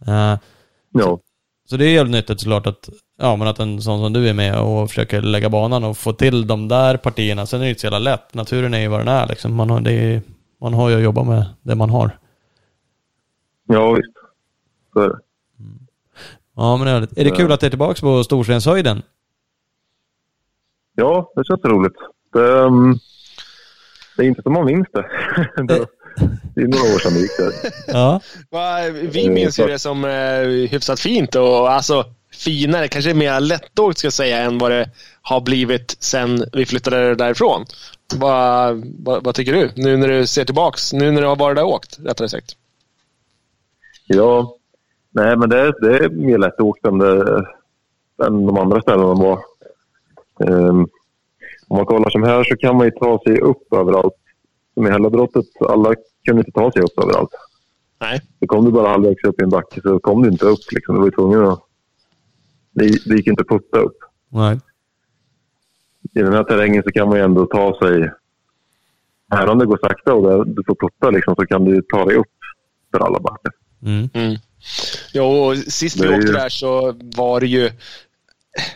[0.07, 0.37] Eh,
[0.95, 1.19] Ja.
[1.71, 2.89] så det är jävligt nyttigt såklart att,
[3.19, 6.13] ja, men att en sån som du är med och försöker lägga banan och få
[6.13, 7.47] till de där partierna.
[7.47, 8.35] Sen är det inte så jävla lätt.
[8.35, 9.55] Naturen är ju vad den är liksom.
[9.55, 10.23] Man har, det är,
[10.61, 12.19] man har ju att jobba med det man har.
[13.69, 14.13] ja, visst.
[14.93, 15.19] Så är det.
[16.57, 17.19] Ja, men det är, härligt.
[17.19, 19.03] är det kul att det är tillbaka på Storstenshöjden?
[20.95, 21.97] Ja, det känns roligt.
[22.33, 22.99] Det, um,
[24.17, 25.05] det är inte som man minns det.
[25.63, 25.87] det,
[26.55, 27.53] det är några år sedan det gick där.
[27.87, 28.21] Ja.
[28.93, 33.41] Vi Mm, minns ju så- det som eh, hyfsat fint och alltså finare, kanske mer
[33.41, 34.91] lättåkt ska jag säga än vad det
[35.23, 37.65] har blivit sen vi flyttade därifrån.
[38.17, 39.71] Vad, vad, vad tycker du?
[39.77, 42.57] Nu när du ser tillbaks, nu när du har varit där och åkt, rättare sagt.
[44.07, 44.57] Ja,
[45.11, 47.45] nej men det, är- det är mer lättåkt än, det,
[48.27, 49.41] än de andra ställena var.
[50.39, 50.89] Um,
[51.69, 54.15] om man kollar som här så kan man ju ta sig upp överallt.
[54.75, 57.31] Som i Hällabrottet, alla kunde inte ta sig upp överallt.
[58.01, 58.21] Nej.
[58.41, 60.73] Så kom du bara halvvägs upp i en backe så kom du inte upp.
[60.73, 60.95] Liksom.
[60.95, 61.63] Du var ju tvungen att...
[62.73, 63.97] Det, det gick inte att putta upp.
[64.29, 64.59] Nej.
[66.15, 68.11] I den här terrängen så kan man ju ändå ta sig...
[69.35, 72.05] Även om det går sakta och där du får putta liksom, så kan du ta
[72.05, 72.27] dig upp
[72.93, 73.53] för alla backar.
[73.83, 74.09] Mm.
[74.15, 74.37] Mm.
[75.15, 77.71] Jo, och sist vi åkte ju- där så var det ju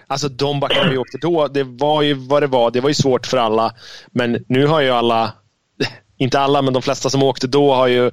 [0.06, 2.70] alltså de backarna vi åkte då, det var ju vad det var.
[2.70, 3.74] Det var ju svårt för alla.
[4.10, 5.32] Men nu har ju alla,
[6.16, 8.10] inte alla, men de flesta som åkte då har ju,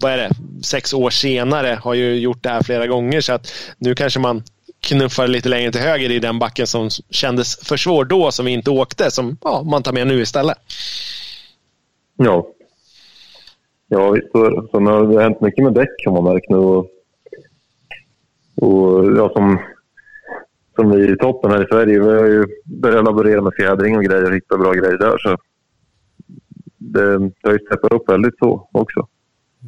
[0.00, 0.30] vad är det,
[0.62, 3.20] sex år senare har ju gjort det här flera gånger.
[3.20, 4.42] Så att nu kanske man
[4.80, 8.52] knuffar lite längre till höger i den backen som kändes för svår då, som vi
[8.52, 10.58] inte åkte, som ja, man tar med nu istället.
[12.16, 12.46] Ja.
[13.88, 14.90] Ja, visst så det.
[14.90, 16.56] Har hänt mycket med däck har man märkt nu.
[16.56, 16.86] Och,
[18.60, 19.58] och ja, som,
[20.76, 24.04] som vi i toppen här i Sverige, vi har ju börjat laborera med fjädring och
[24.04, 25.18] grejer och hitta bra grejer där.
[25.18, 25.36] Så
[26.78, 29.06] det, det har ju steppat upp väldigt så också.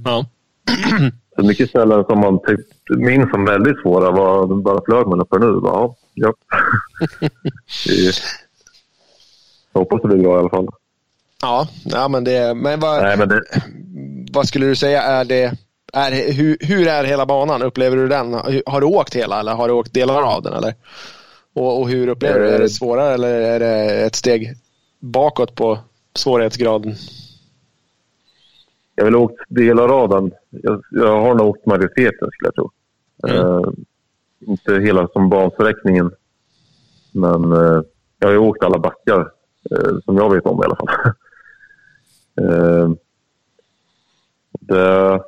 [0.04, 0.26] Ja.
[1.38, 5.28] Så mycket ställen som man typ minns som väldigt svåra var bara flög man upp
[5.28, 5.60] för nu.
[5.60, 6.34] Bara, ja, Jag
[9.72, 10.68] hoppas det blir bra i alla fall.
[11.42, 12.54] Ja, ja men det...
[12.54, 13.42] Men vad, Nej, men det,
[14.32, 15.54] vad skulle du säga är det...
[15.92, 17.62] Är, hur, hur är hela banan?
[17.62, 18.34] Upplever du den?
[18.66, 20.52] Har du åkt hela eller har du åkt delar av den?
[20.52, 20.74] Eller?
[21.54, 22.54] Och, och hur upplever du det?
[22.54, 24.54] Är det svårare eller är det ett steg
[25.00, 25.78] bakåt på
[26.14, 26.94] svårighetsgraden?
[28.98, 30.32] jag vill ha åkt delar av den.
[30.50, 32.70] Jag, jag har nog åkt majoriteten skulle jag tro.
[33.28, 33.36] Mm.
[33.36, 33.70] Eh,
[34.40, 36.10] inte hela som bansträckningen.
[37.12, 37.82] Men eh,
[38.18, 39.20] jag har ju åkt alla backar
[39.70, 41.12] eh, som jag vet om i alla fall.
[44.60, 45.20] det,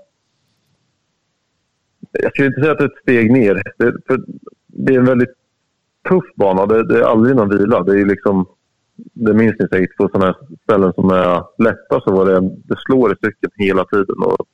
[2.13, 3.63] jag skulle inte säga att det är ett steg ner.
[3.77, 4.25] Det, för
[4.67, 5.35] det är en väldigt
[6.09, 6.67] tuff bana.
[6.67, 7.83] Det, det är aldrig någon vila.
[7.83, 8.47] Det är liksom
[9.13, 12.77] det minns ni säkert på sådana här ställen som är lätta så var det, det
[12.79, 14.17] slår i stycken hela tiden.
[14.25, 14.47] Och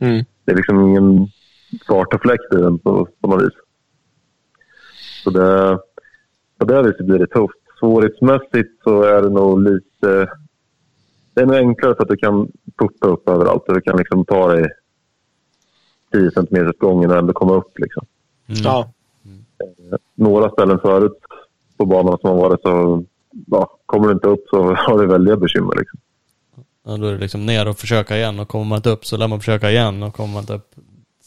[0.00, 0.24] Mm.
[0.44, 1.28] det är liksom ingen
[1.88, 3.54] fart och fläkt i den på, på något vis.
[5.24, 5.78] Så det,
[6.58, 7.58] på det viset blir det tufft.
[7.80, 10.30] Svårighetsmässigt så är det nog lite...
[11.34, 13.62] Det är nog enklare för att du kan putta upp överallt.
[13.66, 14.66] Du kan liksom ta dig
[16.12, 17.78] 10 centimeter åt gången och ändå komma upp.
[17.78, 18.06] Liksom.
[18.48, 18.60] Mm.
[18.64, 18.92] Ja.
[20.14, 21.18] Några ställen förut
[21.76, 23.04] på banan som har varit så...
[23.46, 25.74] Ja, kommer du inte upp så har du väldiga bekymmer.
[25.78, 26.00] Liksom.
[26.86, 29.16] Ja, då är det liksom ner och försöka igen och kommer man inte upp så
[29.16, 30.74] lär man försöka igen och kommer man inte upp.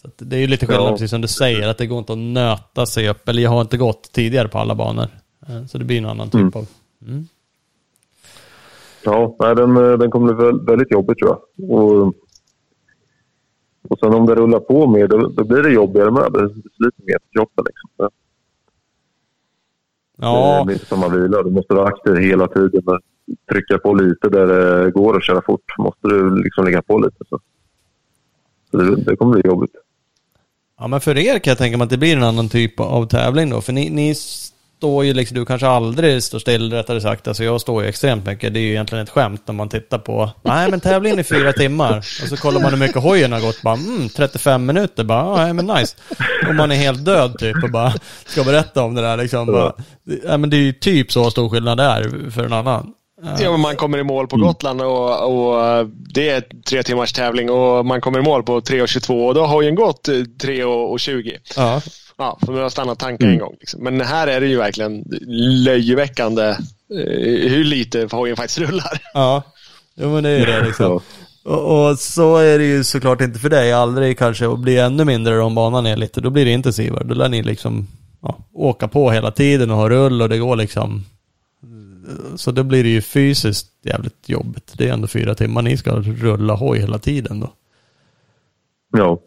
[0.02, 0.92] Så det är ju lite skillnad, Ja.
[0.92, 3.30] precis som du säger, att det går inte att nöta sig upp.
[3.30, 5.08] Eller jag har inte gått tidigare på alla banor.
[5.48, 6.52] Eh, Så det blir en annan typ Mm.
[6.56, 6.68] av...
[7.08, 7.28] Mm.
[9.06, 11.70] Ja, nej, den, eh, den kommer bli väl- väldigt jobbig tror jag.
[11.72, 12.08] Och,
[13.90, 16.32] och sen om det rullar på mer, då, då blir det jobbigare med.
[16.34, 17.66] Det sliter mer på kroppen.
[17.68, 18.10] Liksom.
[20.22, 21.44] Det Ja, blir inte som man vilar.
[21.44, 22.82] Du måste vara aktiv hela tiden.
[22.86, 23.00] och
[23.52, 25.78] Trycka på lite där det går att köra fort.
[25.78, 27.18] måste du liksom ligga på lite.
[27.30, 27.40] Så,
[28.72, 29.72] så det, det kommer bli jobbigt.
[30.80, 33.06] ja, men för er kan jag tänka mig att det blir en annan typ av
[33.08, 33.62] tävling då.
[33.62, 34.16] För ni, ni
[34.82, 37.28] står ju liksom, du kanske aldrig står still rättare sagt.
[37.28, 38.54] Alltså jag står ju extremt mycket.
[38.54, 41.54] Det är ju egentligen ett skämt när man tittar på, nej men tävlingen är fyra
[41.54, 41.98] timmar.
[41.98, 45.54] Och så kollar man hur mycket hojen har gått, bara mm, 35 minuter, bara, nej
[45.54, 45.96] men nice.
[46.48, 47.94] Och man är helt död typ och bara
[48.26, 49.46] ska berätta om det där liksom.
[49.46, 49.74] Bara,
[50.24, 52.94] ja, men det är ju typ så stor skillnad det är för en annan.
[53.40, 57.86] Ja, man kommer i mål på Gotland och, och det är tre timmars tävling och
[57.86, 61.38] man kommer i mål på 3.22 och då har ju gått eh, 3.20.
[61.56, 61.82] Ja.
[62.22, 63.56] Ja, för man har stannat tanka en gång.
[63.60, 63.84] Liksom.
[63.84, 65.04] Men här är det ju verkligen
[65.66, 69.02] löjeväckande eh, hur lite hojen faktiskt rullar.
[69.14, 69.44] Ja,
[69.96, 70.86] jo, men det är ju det liksom.
[70.86, 71.02] Ja.
[71.52, 73.74] Och, och så är det ju såklart inte för dig.
[73.74, 76.22] Aldrig kanske och blir ännu mindre om banan är lite.
[76.22, 77.04] Då blir det intensivare.
[77.04, 77.88] Då lär ni liksom
[78.22, 81.06] ja, åka på hela tiden och ha rull och det går liksom.
[82.36, 84.74] Så då blir det ju fysiskt jävligt jobbigt.
[84.78, 87.54] Det är ändå fyra timmar ni ska rulla hoj hela tiden då.
[88.92, 89.20] Ja.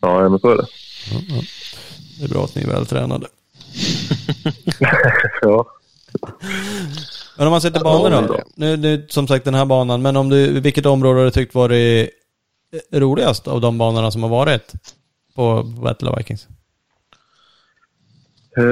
[0.00, 0.66] Ja, men så är det.
[2.18, 3.26] Det är bra att ni är vältränade.
[5.42, 5.66] Ja.
[7.38, 8.40] Men om man sätter banor då?
[8.54, 11.54] Nu, nu, som sagt den här banan, men om du, vilket område har du tyckt
[11.54, 12.10] varit
[12.92, 14.72] roligast av de banorna som har varit
[15.34, 16.48] på Battle of Vikings?
[18.56, 18.64] Eh,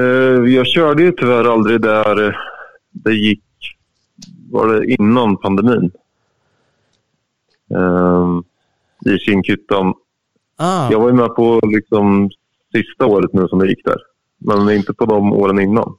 [0.54, 2.34] Jag körde ju tyvärr aldrig där eh,
[2.90, 3.44] det gick,
[4.50, 5.90] var det innan pandemin?
[7.74, 8.40] Eh,
[9.12, 9.94] I Kinkyttan.
[10.56, 12.30] Ah, Jag var ju med på liksom
[12.72, 13.96] sista året nu som det gick där.
[14.38, 15.96] Men inte på de åren innan.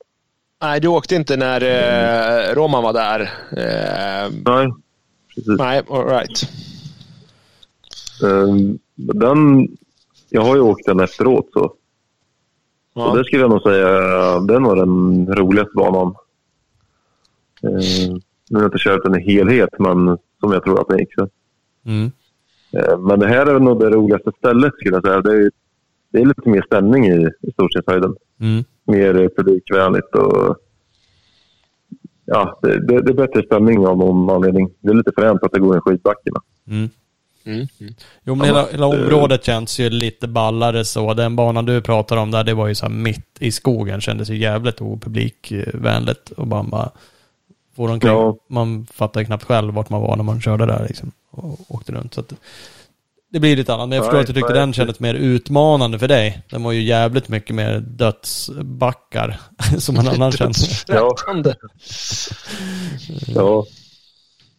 [0.62, 3.22] Nej, du åkte inte när eh, Roman var där.
[3.51, 4.74] Eh, Nej,
[5.36, 5.58] precis.
[5.60, 6.43] nej, all right.
[8.24, 8.56] Eh,
[8.95, 9.68] Den,
[10.30, 11.60] jag har ju åkt den efteråt så.
[11.64, 11.76] Och
[12.93, 13.14] Ja.
[13.16, 13.88] det skulle jag nog säga,
[14.39, 16.16] den var den roligaste banan.
[17.64, 18.10] Eh,
[18.49, 21.14] nu har jag inte kört den i helhet, men som jag tror att den gick.
[21.14, 21.30] Så.
[21.86, 22.12] mm.
[22.76, 25.21] Eh, Men det här är nog det roligaste stället skulle jag säga.
[25.21, 25.51] Det är,
[26.11, 28.15] det är lite mer stämning i, i Storstenshöjden.
[28.39, 28.63] Mm.
[28.88, 30.57] Mer publikvänligt och
[32.26, 34.69] ja, det, det, det är bättre stämning av någon anledning.
[34.80, 36.30] Det är lite fränt att det går en skidbacke.
[36.67, 36.89] Mm.
[37.45, 37.67] Mm.
[37.80, 37.93] Mm.
[38.23, 41.13] Jo men hela, hela området känns ju lite ballare så.
[41.13, 44.01] Den banan du pratar om där, det var ju så här mitt i skogen.
[44.01, 46.32] Kändes ju jävligt opublikvänligt.
[46.32, 46.91] Och bara, bara
[47.76, 48.11] får omkring.
[48.11, 48.38] Ja.
[48.49, 51.11] Man fattar ju knappt själv vart man var när man körde där liksom.
[51.32, 52.13] Och åkte runt.
[52.13, 52.34] Så att,
[53.32, 53.89] det blir lite annat.
[53.89, 54.59] Men jag förstår att du tyckte nej.
[54.59, 56.43] den kändes mer utmanande för dig.
[56.49, 59.39] Den var ju jävligt mycket mer dödsbackar.
[59.78, 60.53] som en annan kände.
[60.53, 61.55] Dödsfrätande.
[63.28, 63.65] Ja.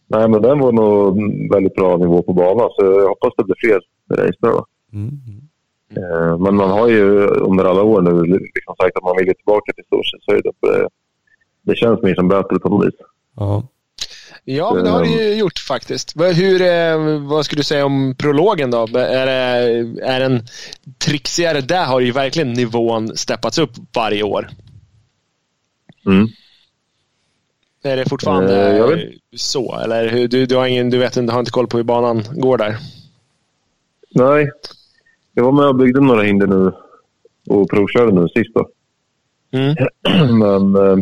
[0.09, 1.17] Nej, men den var nog
[1.53, 3.79] väldigt bra nivå på banan, så jag hoppas det blir fler
[4.11, 4.63] race där.
[4.93, 5.11] Mm.
[5.95, 9.73] Eh, Men man har ju under alla år nu liksom sagt att man vill tillbaka
[9.73, 10.53] till Storstadshöjden.
[11.67, 12.93] Det, känns mer som battle på något vis.
[13.35, 13.63] Ja.
[14.43, 16.15] Ja, men det har det ju gjort faktiskt.
[16.15, 18.83] Vad- Hur, eh, vad skulle du säga om prologen då?
[18.97, 20.41] Är, det, är den
[21.05, 21.61] trixigare?
[21.61, 24.49] Där har ju verkligen nivån steppats upp varje år.
[26.05, 26.27] Mm.
[27.83, 29.79] Är det fortfarande Eh, jag vet- så?
[29.79, 32.57] Eller du, du, har ingen, du vet inte, har inte koll på hur banan går
[32.57, 32.77] där?
[34.09, 34.49] Nej,
[35.33, 36.71] jag var med och byggde några hinder nu
[37.47, 38.53] och provkörde nu sist.
[38.53, 38.69] Då.
[39.51, 39.75] Mm.
[40.39, 40.97] Men eh,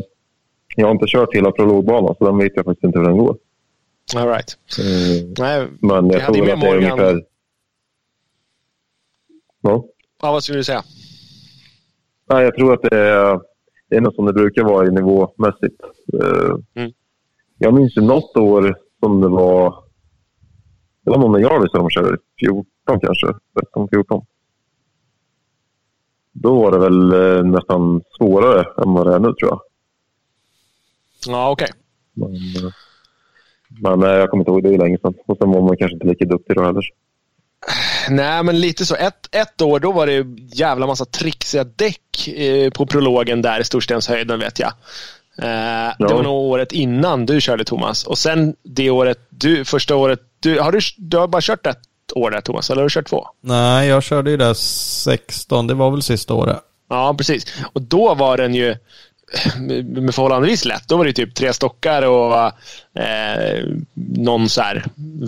[0.76, 3.38] jag har inte kört hela prologbanan, så den vet jag faktiskt inte hur den går.
[4.16, 4.58] All right.
[4.80, 7.24] Eh, Nej, Men jag tror att det är ungefär...
[9.62, 9.86] Ja.
[10.22, 10.84] ja, vad skulle du säga?
[12.30, 13.40] Nej, jag tror att det är,
[13.90, 15.82] det är något som det brukar vara i nivåmässigt.
[16.14, 16.92] Eh, Mm.
[17.58, 19.84] Jag minns ju något år som det var...
[21.04, 23.28] Det var någon med Jarvis som körde 14 kanske.
[23.60, 24.26] 13, 14.
[26.32, 29.60] Då var det väl eh, nästan svårare än vad det är nu tror jag.
[31.28, 31.70] Ja, okej.
[32.14, 32.72] Men, eh,
[33.82, 34.64] men nej, jag kommer inte ihåg.
[34.64, 35.14] Det är ju länge sedan.
[35.28, 36.84] Och sen var man kanske inte lika duktig då heller.
[38.10, 38.96] Nej, men lite så.
[38.96, 40.26] Ett, ett år då var det
[40.58, 44.70] jävla massa trixiga däck eh, på prologen där i Storstenshöjden vet jag.
[45.38, 48.04] Eh, Det var nog året innan du körde Thomas.
[48.04, 51.80] Och sen det året, du, första året, du, har du, du har bara kört ett
[52.16, 53.28] år där Thomas, eller har du kört två?
[53.42, 55.68] Nej, jag körde ju där 16.
[55.68, 56.58] Det var väl sista året.
[56.90, 57.46] Ja, precis.
[57.74, 58.76] Och då var den ju
[59.60, 60.88] med med förhållandevis lätt.
[60.88, 62.36] Då var det typ tre stockar och
[63.02, 63.64] eh,
[64.18, 64.84] någon så här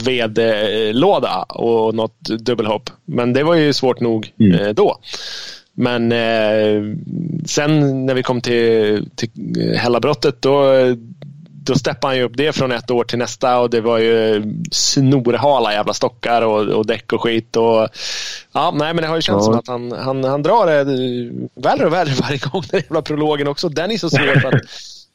[0.06, 2.90] vedlåda och något dubbelhopp.
[3.06, 4.60] Men det var ju svårt nog Mm.
[4.60, 4.98] eh, då.
[5.74, 6.84] Men eh,
[7.46, 9.30] sen när vi kom till, till
[9.78, 10.74] Hällabrottet då,
[11.68, 14.44] då steppade han ju upp det från ett år till nästa och det var ju
[14.72, 17.56] snorhala jävla stockar och, och däck och skit.
[17.56, 17.88] Och,
[18.52, 19.52] ja, nej, men det har ju känts Ja.
[19.52, 20.84] som att han, han, han drar det
[21.62, 22.64] värre och värre varje gång.
[22.72, 23.70] Den jävla prologen också.
[23.70, 24.62] Den är så svår för att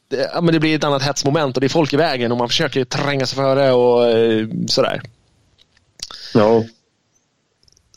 [0.09, 2.37] det, ja, men det blir ett annat hetsmoment och det är folk i vägen och
[2.37, 5.01] man försöker tränga sig före och eh, sådär.
[6.33, 6.63] Ja,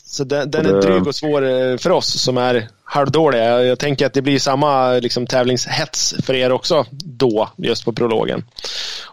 [0.03, 3.43] Så den, den är dryg och svår eh, för oss som är halvdåliga.
[3.43, 7.93] Jag, jag tänker att det blir samma liksom, tävlingshets för er också då, just på
[7.93, 8.43] prologen.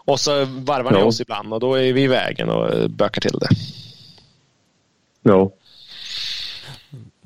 [0.05, 1.05] Och så varvar ni Ja.
[1.05, 3.47] oss ibland och då är vi i vägen och bökar till det.
[5.23, 5.51] ja.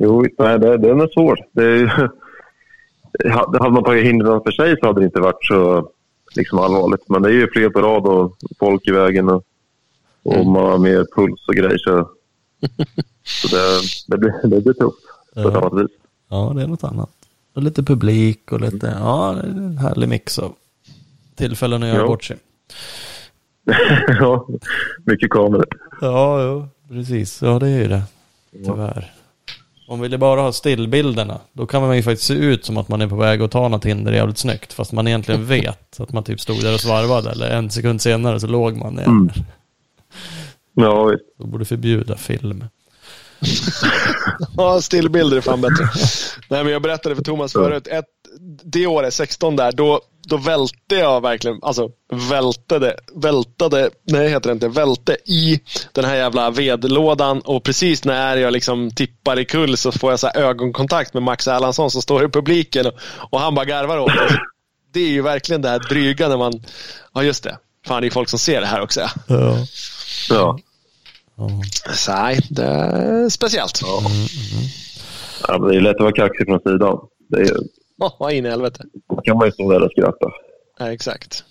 [0.02, 1.38] Jo, nej, det, den är svår.
[1.52, 2.10] Det är, ju-
[3.32, 5.90] hade man tagit hindren för sig så hade det inte varit så
[6.36, 7.10] liksom, allvarligt.
[7.10, 9.44] Men det är ju fler på rad och folk i vägen och,
[10.24, 10.52] och Mm.
[10.52, 11.78] man har mer puls och grejer.
[11.78, 12.10] Så,
[13.24, 14.98] så det, det, blir, det blir tufft
[15.34, 15.92] på ett annat vis.
[16.30, 17.10] Ja, det är något annat.
[17.54, 20.54] Och lite publik och lite, ja, det är en härlig mix av
[21.36, 22.08] tillfällen att göra Ja.
[22.08, 22.38] bort sig.
[24.20, 24.48] ja,
[25.04, 25.66] mycket kameror.
[26.02, 27.42] Ja, ja, precis.
[27.42, 28.04] Ja, det är ju det.
[28.52, 29.14] Tyvärr.
[29.88, 33.02] Om vi bara ha stillbilderna, då kan man ju faktiskt se ut som att man
[33.02, 34.74] är på väg att ta något hinder jävligt snyggt.
[34.74, 37.30] Fast man egentligen vet att man typ stod där och svarvade.
[37.32, 39.08] Eller en sekund senare så låg man ner.
[39.08, 39.30] Mm.
[40.74, 41.24] Ja, visst.
[41.38, 42.64] Då borde förbjuda film.
[44.58, 45.90] Ja, stillbilder är fan bättre.
[46.48, 47.88] Nej, men jag berättade för Thomas förut.
[47.88, 48.06] Ett,
[48.64, 51.90] det året, 16 där, då, då välte jag verkligen, alltså
[52.30, 55.60] vältade, vältade, nej heter det inte, välte i
[55.92, 60.20] den här jävla vedlådan och precis när jag liksom tippar i kull så får jag
[60.20, 62.94] så här ögonkontakt med Max Erlandsson som står i publiken och,
[63.32, 64.40] och han bara garvar åt mig.
[64.94, 66.64] Det är ju verkligen det här dryga när man,
[67.14, 69.10] ja just det, fan det är folk som ser det här också.
[69.28, 69.58] Ja.
[70.30, 70.60] Ja.
[71.40, 71.50] Ja.
[71.86, 71.94] ja.
[71.94, 73.80] Så nej, det är speciellt.
[73.82, 74.02] Ja.
[75.48, 76.98] Ja, men det är lätt att vara kaxig från sidan.
[77.30, 77.56] Det är,
[78.20, 78.84] Ja, in i helvete.
[79.10, 80.26] då kan man ju stå där och skratta.
[80.80, 81.44] Ja, exakt.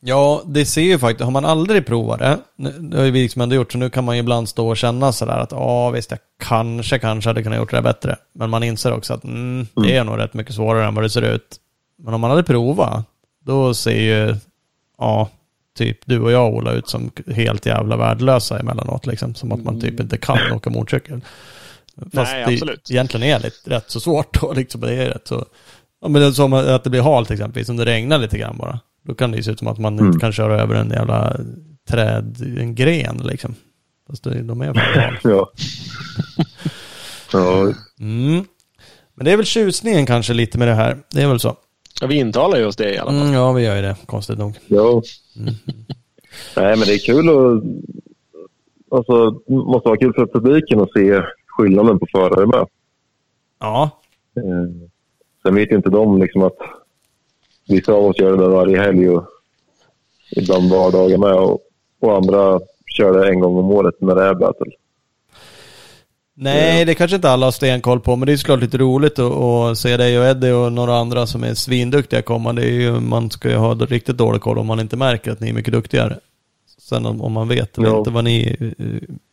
[0.00, 3.22] Ja, det ser ju faktiskt, har man aldrig provat det, nu- det har ju vi
[3.22, 5.90] liksom ändå gjort, så nu kan man ju ibland stå och känna sådär att ja
[5.90, 8.16] visst, jag kanske, kanske hade kunnat gjort det bättre.
[8.34, 11.10] Men man inser också att mm, det är nog rätt mycket svårare än vad det
[11.10, 11.56] ser ut.
[11.98, 13.04] Men om man hade provat,
[13.44, 14.36] då ser ju,
[14.98, 15.28] ja,
[15.76, 19.34] typ du och jag Ola ut som helt jävla värdelösa emellanåt liksom.
[19.34, 21.20] Som att man typ inte kan åka motorcykel.
[22.14, 22.90] Fast Nej, det absolut.
[22.90, 24.80] egentligen är lite, rätt så svårt då liksom.
[24.80, 25.46] Det är rätt så,
[26.02, 28.56] ja men det är som att det blir halt exempelvis, om det regnar lite grann
[28.58, 28.80] bara.
[29.06, 30.06] Då kan det ju se ut som att man Mm.
[30.06, 31.36] inte kan köra över en jävla
[31.88, 33.54] träd, en gren liksom.
[34.10, 35.18] Fast det- de är fan val.
[35.36, 35.50] Ja.
[37.32, 38.44] ja, Mm.
[39.14, 40.98] Men det är väl tjusningen kanske lite med det här.
[41.10, 41.56] Det är väl så.
[42.00, 43.20] Ja, vi intalar ju oss det i alla fall.
[43.20, 43.96] Mm, ja, vi gör ju det.
[44.06, 44.58] Konstigt nog.
[44.66, 45.02] ja.
[46.56, 47.62] Nej, men det är kul att...
[48.90, 52.66] Alltså, måste vara kul för publiken att se skillnaden på förare med.
[53.60, 53.90] Ja.
[54.36, 54.88] Eh,
[55.42, 56.56] sen vet ju inte de liksom att
[57.68, 59.24] vissa av oss gör det där varje helg och
[60.36, 61.60] ibland vardagar med och,
[62.00, 62.60] och andra
[62.96, 64.72] kör det en gång om året när det är battle.
[66.38, 69.32] Nej, det kanske inte alla har stenkoll på, men det är såklart lite roligt att,
[69.32, 72.52] att se dig och Eddie och några andra som är svinduktiga komma.
[72.52, 75.40] Det är ju, man ska ju ha riktigt dålig koll om man inte märker att
[75.40, 76.18] ni är mycket duktigare.
[76.78, 77.98] Sen om, om man vet eller Ja.
[77.98, 78.66] inte vad ni, eh,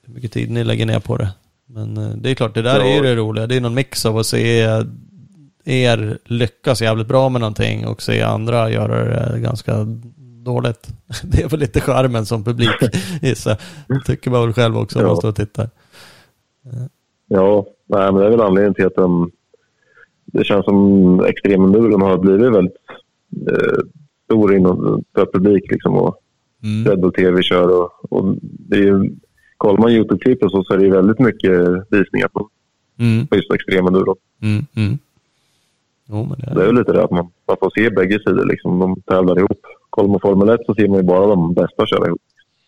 [0.05, 1.29] hur mycket tid ni lägger ner på det.
[1.69, 2.85] Men eh, det är klart, det där Ja.
[2.85, 3.47] är ju det roliga.
[3.47, 4.61] Det är någon mix av att se
[5.65, 9.85] er lyckas jävligt bra med någonting och se andra göra det ganska
[10.45, 10.87] dåligt.
[11.23, 12.69] Det är väl lite charmen som publik
[13.21, 13.57] gissar.
[14.05, 15.07] Tycker man väl själv också om Ja.
[15.07, 15.69] man står och tittar.
[17.27, 19.31] Ja, nej, men det är väl anledningen till att de,
[20.25, 22.75] det känns som extremenduron har blivit väldigt
[23.51, 23.79] eh,
[24.25, 25.71] stor inom för publik.
[25.71, 26.19] Liksom, och
[26.65, 26.85] Mm.
[26.91, 29.11] Red Bull TV kör och, och det är ju,
[29.57, 31.59] kollar man Youtube-klipp och så, så är det väldigt mycket
[31.89, 32.49] visningar på,
[32.99, 33.27] Mm.
[33.27, 34.15] på just extremenduro.
[34.41, 34.97] Mm, mm.
[36.09, 38.19] Jo, men det är Det är väl lite det att man, man får se bägge
[38.19, 38.45] sidor.
[38.45, 39.59] Liksom, de tävlar ihop.
[39.89, 42.21] Kollar man Formel 1 så ser man ju bara de bästa köra ihop.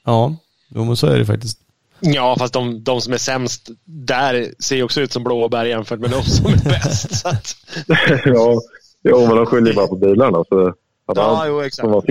[0.05, 0.35] Ja,
[0.75, 1.59] jo, men så är det faktiskt.
[1.99, 5.99] Ja, fast de, de som är sämst där ser ju också ut som blåbär jämfört
[5.99, 7.15] med de som är bäst.
[7.15, 7.55] Så att,
[8.25, 8.61] ja,
[9.03, 10.43] jo, men de skyller ju bara på bilarna.
[10.49, 10.73] Så
[11.07, 11.75] hade ja, han jo, exakt.
[11.75, 12.07] som var sist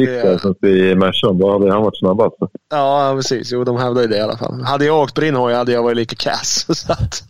[0.62, 2.36] Det- där i Mercan, då hade han varit snabbast.
[2.70, 3.52] Ja, precis.
[3.52, 4.62] Jo, de hävdar ju det i alla fall.
[4.62, 6.66] Hade jag åkt på din hoj hade jag varit lika kass.
[6.86, 7.22] Så att,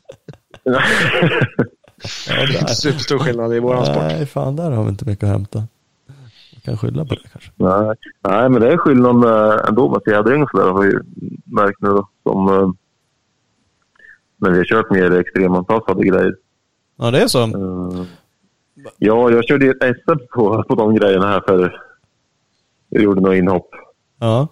[2.29, 3.97] Ja, inte superstor skillnad i våran sport.
[3.97, 5.63] Nej, fan där har vi inte mycket att hämta.
[6.65, 7.51] Kan skylla på det kanske.
[7.57, 7.97] Nej.
[8.21, 9.15] Nej, men det är skillnad
[9.69, 11.01] ändå med sådär har vi ju
[11.45, 12.09] märkt nu då.
[12.23, 12.71] Som, eh,
[14.37, 16.37] när vi har kört mer extremanpassade grejer.
[16.97, 17.43] Ja, det är så.
[17.43, 18.07] Eh,
[18.99, 21.81] ja, jag körde ju ett SM på, på de grejerna här för
[22.89, 23.71] jag gjorde några inhopp.
[24.19, 24.49] Ja.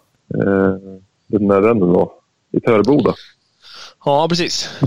[1.28, 2.10] När den nu var.
[2.52, 3.14] I Töreboda.
[4.04, 4.80] Ja, precis.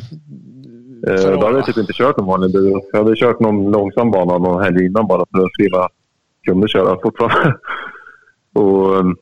[1.01, 2.81] Då hade jag typ inte kört någon vanlig bil.
[2.91, 5.89] Jag hade kört någon långsam bana någon helg innan bara för att Frida
[6.45, 7.57] kunde köra fortfarande.
[8.53, 9.17] och, um,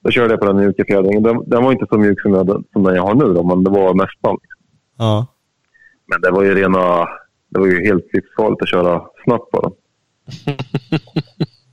[0.00, 1.22] då körde jag på den mjuka fjädringen.
[1.22, 3.64] Den, den var inte så mjuk som, jag, som den jag har nu då, men
[3.64, 4.36] det var nästan.
[4.98, 5.26] Ja.
[6.06, 7.08] Men det var ju rena...
[7.50, 9.70] Det var ju helt livsfarligt att köra snabbt bara.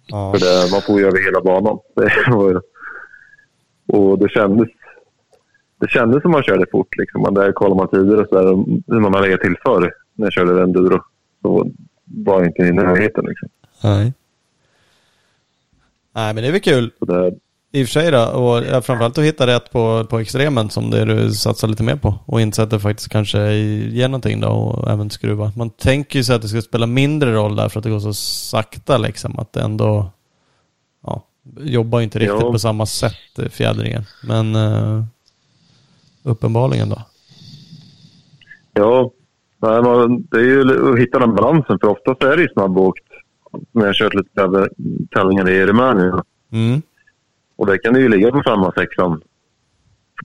[0.07, 0.33] Ja.
[0.33, 1.79] För det, man får ju över hela banan.
[1.95, 2.61] Det
[3.87, 4.69] och det kändes,
[5.79, 6.97] det kändes som man körde fort.
[6.97, 7.21] Liksom.
[7.21, 8.47] Men där kollar man tidigare och så där,
[8.93, 11.01] hur man har legat till förr när jag körde enduro.
[11.41, 11.71] Så
[12.05, 13.25] var jag inte i närheten.
[13.25, 13.49] Liksom.
[13.83, 14.13] Nej.
[16.15, 16.91] Nej, men det är väl kul.
[16.99, 17.33] Det,
[17.71, 18.25] I och för sig då.
[18.25, 22.13] Och framförallt att hitta rätt på, på extremen som det du satsar lite mer på.
[22.25, 25.51] Och inse att det faktiskt kanske ger någonting då och även skruva.
[25.55, 27.99] Man tänker ju sig att det ska spela mindre roll där för att det går
[27.99, 29.39] så sakta liksom.
[29.39, 30.11] Att det ändå
[31.03, 31.23] ja,
[31.59, 32.51] jobbar ju inte riktigt Ja.
[32.51, 34.03] på samma sätt eh, fjädringen.
[34.23, 35.03] Men uh,
[36.23, 37.01] uppenbarligen då.
[38.73, 39.11] ja,
[39.61, 41.79] nej, man, det är ju att hitta den balansen.
[41.79, 43.03] För oftast är det ju snabbåkt.
[43.71, 44.69] När jag kört lite täv-
[45.11, 46.21] tävlingar i Rumänien.
[46.51, 46.81] Mm.
[47.55, 49.21] Och där kan det ju ligga på femman, sexan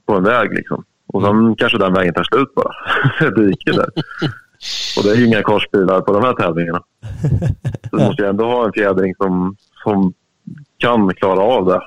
[0.05, 0.83] på en väg liksom.
[1.07, 2.73] Och sen kanske den vägen tar slut bara.
[3.27, 3.89] Ett dike där.
[4.97, 6.83] Och det är ju inga korsbilar på de här tävlingarna.
[7.89, 10.13] Så du måste ju ändå ha en fjädring som, som
[10.77, 11.81] kan klara av det.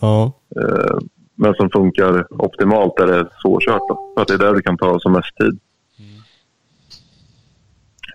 [0.00, 0.32] Ja.
[0.56, 0.98] Eh,
[1.34, 3.82] men som funkar optimalt där det är svårkört.
[3.88, 4.12] Då.
[4.14, 5.58] För att det är där du kan ta som mest tid.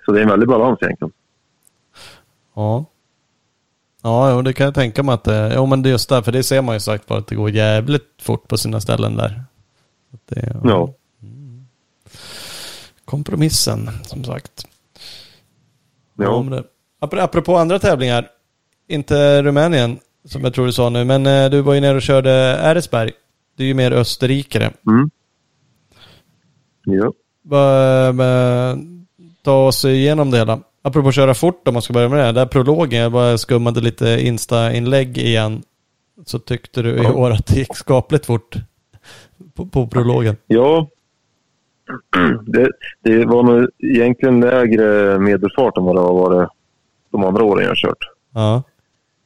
[0.06, 1.12] Så det är en väldig balans egentligen.
[2.56, 2.86] Ja.
[4.02, 6.44] Ja, det kan jag tänka mig att det, jo men det är just därför, det
[6.44, 9.44] ser man ju sagt på att det går jävligt fort på sina ställen där.
[10.26, 10.94] Det, Ja.
[13.06, 14.68] Kompromissen, som sagt.
[16.18, 16.24] Ja.
[16.24, 16.42] Ja.
[16.44, 16.64] men det,
[17.02, 18.28] apro- apropå andra tävlingar,
[18.88, 22.02] inte Rumänien, som jag tror du sa nu, men eh, du var ju nere och
[22.02, 23.12] körde Äresberg.
[23.56, 24.74] Du är ju mer österrikare.
[24.88, 25.10] Mm.
[26.86, 27.14] Ja.
[27.44, 28.78] Va-
[29.44, 30.60] Ta oss igenom det hela.
[30.86, 32.24] Apropå att köra fort om man ska börja med det.
[32.24, 32.34] här.
[32.34, 35.64] Där prologen, jag bara skummade lite Insta-inlägg igen.
[36.26, 38.56] Så tyckte du i år att det gick skapligt fort
[39.54, 40.36] på, på prologen.
[40.48, 40.88] Ja,
[42.46, 42.70] det,
[43.04, 46.50] det var nog egentligen lägre medelfart än vad det har varit
[47.12, 48.10] de andra åren jag har kört.
[48.34, 48.64] Ja.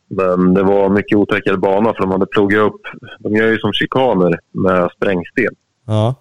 [0.10, 2.82] Men det var mycket otäckare bana för de hade plogat upp.
[3.20, 5.56] De gör ju som chikaner med sprängsten.
[5.86, 6.16] Ja.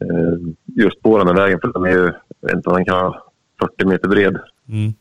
[0.00, 0.38] Eh,
[0.76, 3.14] Just på den här vägen, för den är ju, jag vet inte, den kan
[3.62, 4.38] 40 meter bred.
[4.68, 4.92] Mm.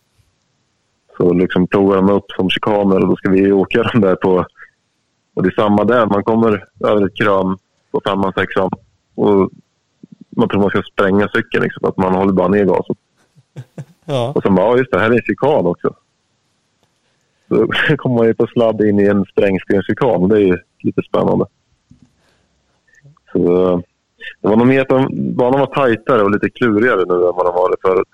[1.17, 4.45] Så liksom plogar de upp som chikaner och då ska vi åka den där på...
[5.33, 7.57] Och det är samma där, man kommer över ett krön
[7.91, 8.69] på femman, sexan.
[9.15, 9.49] Och
[10.29, 12.95] man tror man ska spränga cykeln liksom, att man håller bara ner gasen.
[14.05, 14.31] Ja.
[14.35, 15.95] Och sen bara, ja just det, här är en cykan också.
[17.47, 17.67] Så
[17.97, 21.45] kommer man ju på sladd in i en sprängstenscykan och det är ju lite spännande.
[23.31, 23.39] Så
[24.41, 27.53] det var nog mer att banan var tajtare och lite klurigare nu än vad den
[27.53, 28.07] var förut.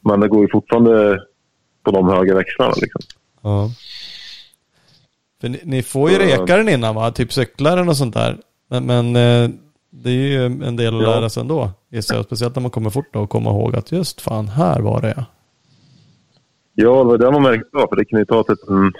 [0.00, 1.18] Men det går ju fortfarande
[1.82, 3.00] på de höga växlarna liksom.
[3.42, 3.70] ja.
[5.40, 7.10] För ni, ni får ju Så- reka den innan va?
[7.10, 8.36] Typ cyklar och sånt där.
[8.68, 9.50] Men, men eh,
[9.90, 11.10] det är ju en del att Ja.
[11.10, 11.70] lära sig ändå.
[11.90, 12.22] gissar.
[12.22, 15.14] Speciellt när man kommer fort då och kommer ihåg att just fan, här var det
[15.16, 15.24] ja.
[16.74, 18.92] Ja, det var det man märkte av, för det kan ju ta typ en,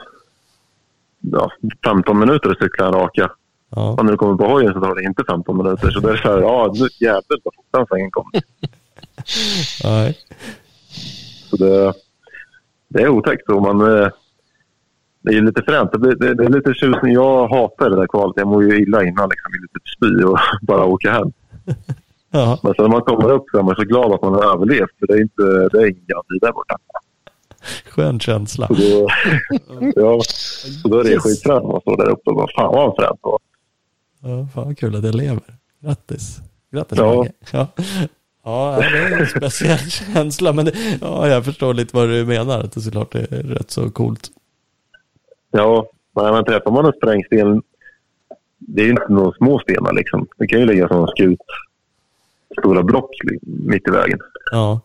[1.21, 1.51] ja,
[1.85, 3.31] 15 minuter att cykla en raka.
[3.71, 3.91] Ja.
[3.91, 5.91] Och när du kommer på hojen så tar det inte 15 minuter.
[5.91, 8.31] Så det är så här, ja nu jävlar vad fort den svängen kom.
[9.85, 10.19] Nej.
[11.51, 11.95] Så det,
[12.89, 13.51] det är otäckt.
[13.51, 14.09] Och man, eh,
[15.23, 15.91] det är lite fränt.
[15.93, 17.13] Det, det, det är lite tjusning.
[17.13, 18.35] Jag hatar det där kvalet.
[18.37, 19.29] Jag mår ju illa innan.
[19.29, 19.53] Liksom.
[19.53, 21.33] Vill typ spy och bara åka hem.
[22.31, 22.59] Ja.
[22.63, 24.99] Men sen när man kommer upp så är man så glad att man har överlevt.
[24.99, 26.77] För det är, inte, det är ingen garanti där borta.
[27.91, 28.67] Skön känsla.
[28.67, 29.09] Så då,
[29.97, 30.21] ja,
[30.83, 33.21] så då är det skitfränt när man står där uppe och bara fan vad fränt
[33.23, 33.39] det var.
[34.21, 35.43] Ja, fan vad kul att jag lever.
[35.81, 36.39] Grattis.
[36.73, 37.27] Grattis Ja.
[37.53, 37.69] Ja.
[38.47, 40.53] Ja, det är en speciell känsla.
[40.53, 42.61] Men det, ja, jag förstår lite vad du menar.
[42.61, 44.31] Att det såklart är rätt så coolt.
[45.51, 47.63] Ja, men träffar man en sprängsten,
[48.59, 50.27] det är ju inte några små stenar liksom.
[50.37, 51.41] Det kan ju ligga som en skut,
[52.59, 53.11] stora block
[53.43, 54.19] mitt i vägen.
[54.53, 54.81] Ja.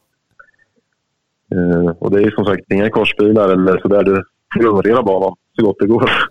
[1.51, 4.03] Eh, och det är ju som sagt inga korsbilar eller sådär.
[4.03, 4.23] Du
[4.67, 6.11] överleva banan så gott det går.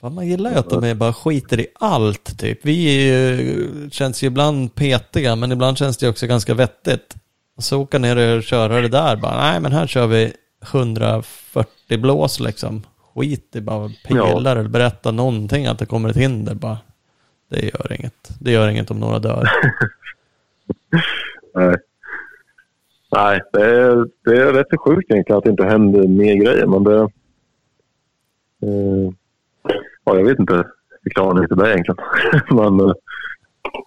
[0.00, 2.58] Fan, man gillar ju att de är bara skiter i allt typ.
[2.62, 7.16] Vi ju, känns ju ibland petiga, men ibland känns det också ganska vettigt.
[7.56, 10.32] Och så åka ner och köra det där bara, nej men här kör vi
[10.72, 12.82] 140 blås liksom.
[13.14, 16.78] Skit i bara pilar eller berätta någonting att det kommer ett hinder bara.
[17.50, 18.28] Det gör inget.
[18.40, 19.44] Det gör inget om några dör.
[21.54, 21.76] nej,
[23.12, 26.66] nej det, är, det är rätt så sjukt egentligen att det inte händer mer grejer.
[26.66, 27.00] Men det...
[28.62, 29.12] Eh,
[30.08, 30.64] ja, jag vet inte
[31.02, 31.96] förklaringen till det egentligen.
[32.50, 32.94] men eh,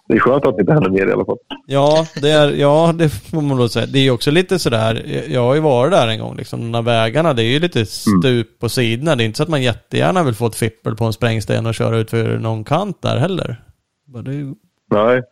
[0.08, 1.36] det är skönt att det inte händer mer i alla fall.
[1.66, 3.86] Ja, det är, ja, det får man väl säga.
[3.86, 6.74] Det är ju också lite sådär, jag har ju varit där en gång liksom, de
[6.74, 9.16] här vägarna, det är ju lite stup på sidorna.
[9.16, 11.74] Det är inte så att man jättegärna vill få ett fippel på en sprängsten och
[11.74, 13.62] köra ut för någon kant där heller.
[14.06, 14.54] Men Det är ju,
[14.90, 15.22] Nej,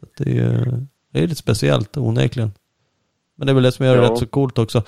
[0.00, 2.52] så det är, det är lite speciellt, onekligen.
[3.36, 4.10] Men det är väl det som gör det Ja.
[4.12, 4.82] rätt så coolt också.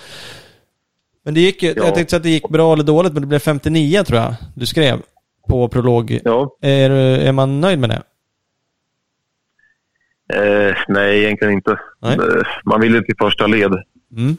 [1.25, 1.85] Men det gick ju, Ja.
[1.85, 4.35] jag tänkte säga att det gick bra eller dåligt, men det blev 59 tror jag
[4.55, 5.03] du skrev
[5.49, 6.21] på prolog.
[6.25, 6.57] ja.
[6.61, 8.03] Är, är man nöjd med det?
[10.35, 11.81] Eh, nej, egentligen inte.
[12.03, 12.15] Nej.
[12.15, 13.73] Eh, Man vill ju till första led.
[14.17, 14.37] Mm.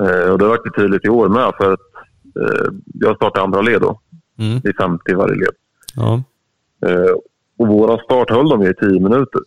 [0.00, 1.52] Eh, och det har varit tydligt i år med.
[1.56, 1.80] För att,
[2.40, 4.00] eh, jag startar andra led då.
[4.38, 4.60] Mm.
[4.60, 5.54] Det är 50 i varje led.
[5.94, 6.22] Ja.
[6.86, 7.12] Eh,
[7.58, 9.40] och våra start höll de ju i 10 minuter.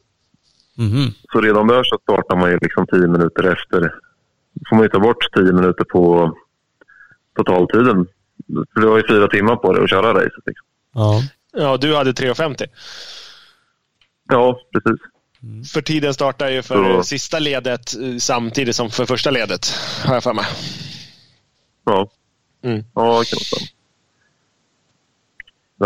[0.78, 1.07] Mhm.
[1.32, 3.80] Så redan där så startar man ju liksom 10 minuter efter.
[4.53, 6.34] Då får man ju ta bort 10 minuter på
[7.38, 8.07] totaltiden.
[8.74, 10.44] För du har ju fyra timmar på dig att köra racet.
[10.45, 10.68] Liksom.
[10.94, 11.22] Ja.
[11.53, 12.66] Ja, du hade 3.50.
[14.30, 15.02] Ja, precis.
[15.74, 19.66] För tiden startar ju för Så- sista ledet eh, samtidigt som för första ledet,
[20.06, 20.45] har jag för mig.
[21.86, 22.10] Ja,
[22.64, 22.84] Mm.
[22.95, 23.66] ja kan det.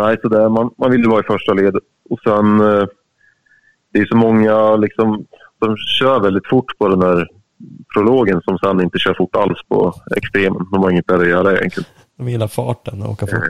[0.02, 1.76] Nej, så där, man, man vill ju vara i första led.
[2.10, 2.86] Och sen, eh,
[3.94, 5.26] det är så många liksom,
[5.60, 7.28] som kör väldigt fort på den här
[7.94, 10.66] prologen som sen inte kör fort alls på extremen.
[10.72, 11.90] De har inget där att göra egentligen.
[12.18, 13.44] De gillar farten och åka fort.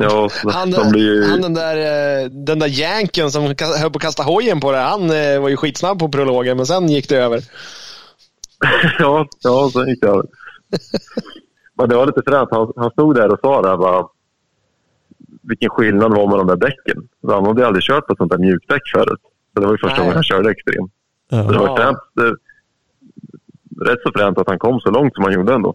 [0.00, 1.24] Eh, Ja, Han, de blir ju...
[1.24, 4.78] han den där, eh, den där jänken som höll på att kasta hojen på det,
[4.78, 7.40] han eh, var ju skitsnabb på prologen, men sen gick det över.
[8.98, 10.24] ja, ja, sen gick det över.
[11.74, 12.48] Men det var lite fränt.
[12.52, 14.06] Han, han stod där och sa det här, bara,
[15.42, 17.08] vilken skillnad det var med de där däcken.
[17.28, 19.20] Han hade aldrig kört på ett sånt där mjukdäck förut.
[19.54, 20.88] Så det var ju första gången han körde extrem.
[21.30, 21.66] Så det Ja.
[21.66, 22.28] var fränt, det,
[23.90, 25.74] rätt så fränt att han kom så långt som han gjorde ändå.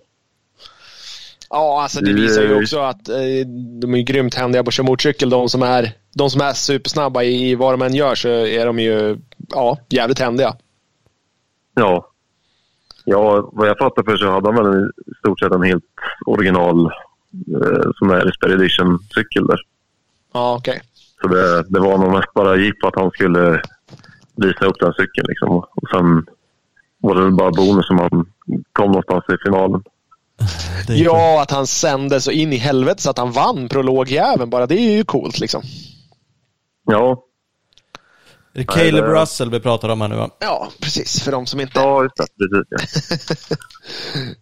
[1.56, 3.48] Ja, alltså det visar ju också att eh,
[3.82, 5.30] de är grymt händiga på att köra motorcykel.
[5.30, 8.66] De som är, de som är supersnabba i, i vad de än gör så är
[8.66, 9.18] de ju
[9.50, 10.56] ja, jävligt händiga.
[11.74, 12.10] Ja.
[13.06, 15.84] Ja, vad jag fattar för så hade han väl i stort sett en helt
[16.26, 19.60] original eh, sån där Expedition-cykel där.
[20.34, 20.82] Ja, okej.
[21.22, 23.62] Så det, det var nog mest bara gick på att han skulle
[24.36, 25.28] visa upp den cykeln.
[25.28, 25.50] Liksom.
[25.50, 26.26] Och sen
[27.00, 28.26] var det bara bonus som han
[28.72, 29.84] kom någonstans i finalen.
[30.88, 34.68] Ja, att han sände så in i helvete så att han vann prologjäveln bara.
[34.68, 35.64] Det är ju coolt liksom.
[36.86, 37.24] Ja,
[38.54, 40.30] Är det Caleb det- Russell vi pratar om här nu va?
[40.40, 41.22] Ja, precis.
[41.24, 41.80] För de som inte...
[41.80, 42.26] Ja, just det.
[42.78, 43.56] Precis, ja.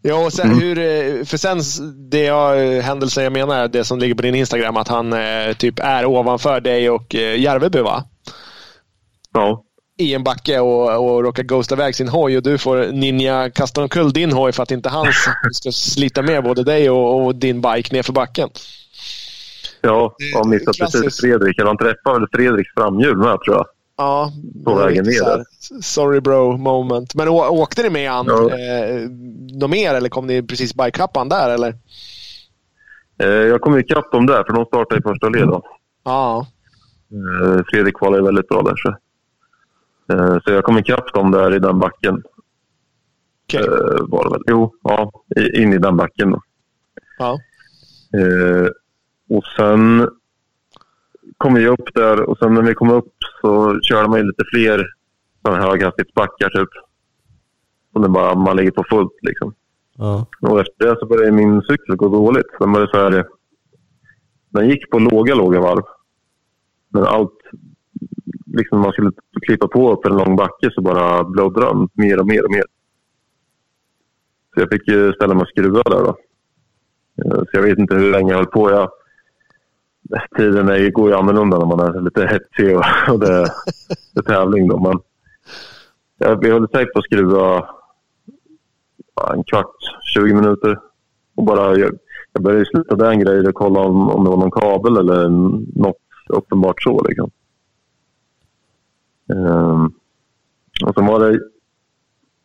[0.01, 0.77] Ja, och sen hur...
[0.80, 1.61] eh, För sen,
[2.09, 5.53] det jag, eh, händelsen jag menar, det som ligger på din Instagram, att han eh,
[5.57, 8.03] typ är ovanför dig och eh, Järveby, va?
[9.34, 9.63] ja.
[10.02, 13.82] I en backe och, och råkar ghosta iväg sin hoj och du får ninja kasta
[13.82, 15.07] omkull din hoj för att inte han
[15.53, 18.49] ska slita med både dig och, och din bike nerför backen.
[19.82, 21.61] Ja, och missade precis Fredrik.
[21.61, 23.65] Han träffade väl Fredriks framhjul med, tror jag.
[23.98, 24.32] Ja,
[24.65, 25.44] På vägen ner
[25.82, 27.15] Sorry bro moment.
[27.15, 28.49] Men åkte ni med han Ja.
[28.49, 29.10] eh,
[29.60, 31.76] något mer eller kom ni precis bike han där eller?
[33.23, 35.49] Eh, jag kom ikapp dem där, för de startade i första led.
[36.06, 36.48] Ja.
[37.11, 38.76] Eh, Fredrik kvalade väldigt bra där.
[38.76, 38.95] Så,
[40.43, 42.23] så jag kom ikapp dem där i den backen.
[43.43, 43.61] Okej.
[43.61, 44.43] Eh, var det väl.
[44.47, 45.11] Jo, ja,
[45.53, 46.31] in i den backen.
[46.31, 46.41] Då.
[47.17, 47.39] Ja.
[48.19, 48.67] Eh,
[49.29, 50.09] och sen
[51.38, 54.43] kom vi upp där och sen när vi kom upp så körde man ju lite
[54.53, 54.85] fler
[55.41, 56.69] sådana höghastighetsbackar typ.
[57.93, 59.53] Och den bara, man ligger på fullt liksom.
[59.97, 60.25] Ja.
[60.41, 62.47] Och efter det så började min cykel gå dåligt.
[62.59, 63.25] Den började så här,
[64.49, 65.83] den gick på låga, låga varv.
[66.89, 67.39] Men allt,
[68.53, 69.11] liksom när man skulle
[69.48, 72.65] klippa på upp en lång backe så bara blödde den mer och mer och mer.
[74.53, 76.18] Så jag fick ju ställa mig och skruva där då.
[77.26, 78.72] Eh, så jag vet inte hur länge jag höll på.
[78.72, 78.90] Jag,
[80.38, 83.48] tiden är, går ju annorlunda när man är lite hetsig och, och det,
[84.14, 84.80] det är tävling då.
[84.80, 84.99] Men
[86.18, 87.69] jag, jag höll säkert på att skruva
[89.34, 89.76] en kvart,
[90.14, 90.80] 20 minuter.
[91.36, 91.91] Och bara, jag,
[92.34, 95.30] jag började sluta den grejen och kolla om, om det var någon kabel eller
[95.80, 95.98] något
[96.30, 97.03] uppenbart så.
[97.07, 97.32] Liksom.
[99.32, 99.86] Ehm,
[100.86, 101.40] och sen var det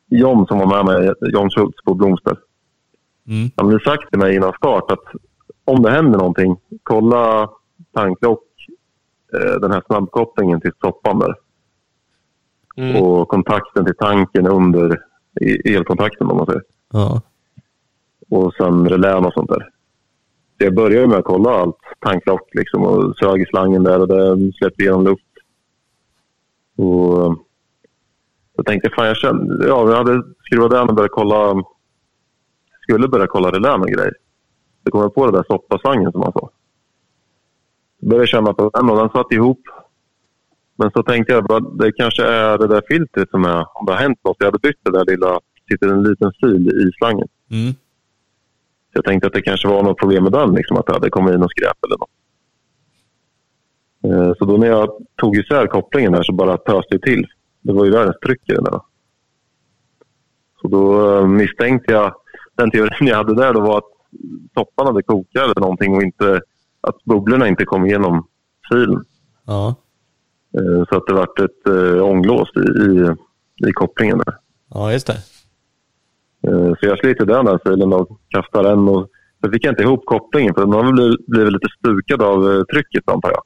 [0.08, 2.38] John som var med mig, John Schultz på Blomster.
[3.28, 3.50] Mm.
[3.56, 5.04] Han hade sagt till mig innan start att
[5.64, 7.50] om det händer någonting, kolla
[7.94, 8.42] tanklock,
[9.34, 11.34] eh, den här snabbkopplingen till stoppan där.
[12.76, 13.02] Mm.
[13.02, 15.00] Och kontakten till tanken under
[15.40, 16.62] i- elkontakten om man säger.
[16.92, 17.22] Ja.
[18.30, 19.68] och sen relän och sånt där.
[20.58, 24.08] Så jag började med att kolla allt, tanklock liksom och sög i slangen där och
[24.08, 25.25] det släppte igenom luft.
[26.76, 27.36] Och
[28.56, 31.64] jag tänkte, fan jag kände, ja, jag hade skruvat den och börjat kolla,
[32.82, 34.14] skulle börja kolla relän och grejer.
[34.84, 36.50] Så kom jag på det där soppaslangen som man sa.
[38.00, 39.60] Så började jag känna på den och den satt ihop.
[40.76, 43.92] Men så tänkte jag, bara, det kanske är det där filtret som är, om det
[43.92, 44.36] har hänt något.
[44.38, 45.40] Jag hade bytt det där lilla,
[45.70, 47.28] sitter en liten sil i slangen.
[47.50, 47.72] Mm.
[47.72, 51.10] Så jag tänkte att det kanske var något problem med den, liksom, att det hade
[51.10, 52.10] kommit in något skräp eller något.
[54.06, 54.88] Eh, Så då när jag
[55.20, 57.26] tog isär kopplingen där så bara pöste det till.
[57.62, 58.80] Det var ju världens tryck i den där.
[60.60, 62.14] Så då eh, misstänkte jag,
[62.56, 63.84] den teorin jag hade där då var att
[64.54, 66.40] soppan hade kokat eller någonting och inte,
[66.80, 68.26] att bubblorna inte kom igenom
[68.68, 69.04] silen.
[69.46, 69.74] Ja.
[70.58, 71.66] Eh, Så att det vart ett
[72.02, 73.14] ånglås i, i,
[73.68, 74.34] i kopplingen där.
[74.74, 75.16] Ja, just det.
[76.80, 78.88] Så jag sliter den där silen och kastar den.
[78.88, 79.08] Och
[79.44, 80.92] så fick jag inte ihop kopplingen för den har
[81.32, 83.42] blivit, lite stukad av trycket antar jag.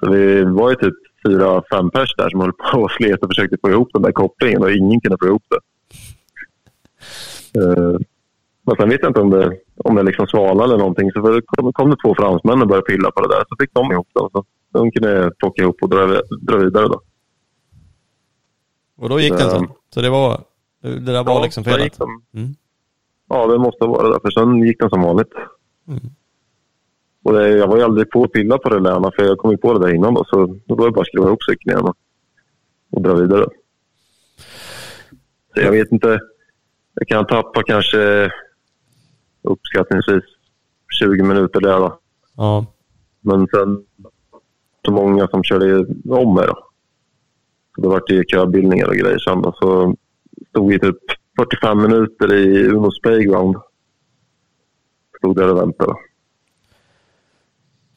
[0.00, 0.94] Så vi var ju typ
[1.28, 4.12] fyra, fem pers där som höll på och slet och försökte få ihop den där
[4.12, 5.58] kopplingen och ingen kunde få ihop det.
[7.60, 7.96] Eh,
[8.66, 11.12] Men sen vet jag inte om det, om det liksom svalnade eller någonting.
[11.12, 13.44] Så det kom, kom det två fransmän och började pilla på det där.
[13.48, 14.28] Så fick de ihop den.
[14.32, 16.06] Så de kunde plocka ihop och dra,
[16.40, 17.00] dra vidare då.
[18.98, 19.56] Och då gick den så.
[19.56, 19.70] Mm.
[19.94, 20.40] Så det var,
[20.82, 21.98] det där var liksom så gick felet.
[21.98, 22.22] de.
[22.40, 22.54] Mm.
[23.28, 24.20] Ja, det måste vara det.
[24.22, 25.32] För sen gick den som vanligt.
[25.88, 26.00] Mm.
[27.26, 29.56] Och det, jag var ju aldrig på att pilla på det för jag kom ju
[29.56, 30.14] på det där innan.
[30.14, 31.96] Då, så då var det bara att skruva ihop cykeln igen och,
[32.90, 33.46] och dra vidare.
[35.54, 36.20] Så jag vet inte.
[36.94, 38.32] Jag kan tappa kanske
[39.42, 40.24] uppskattningsvis
[41.00, 41.78] 20 minuter där.
[41.78, 41.98] Då.
[42.36, 42.66] Ja.
[43.20, 43.84] Men sen
[44.84, 46.46] så många som körde om mig.
[46.46, 46.58] Då.
[47.74, 49.42] Så det vart ju köbildningar och grejer sen.
[49.42, 49.52] Då.
[49.52, 49.94] Så
[50.48, 50.98] stod i typ
[51.38, 53.56] 45 minuter i Unos Playground.
[55.18, 55.94] Stod där och väntade.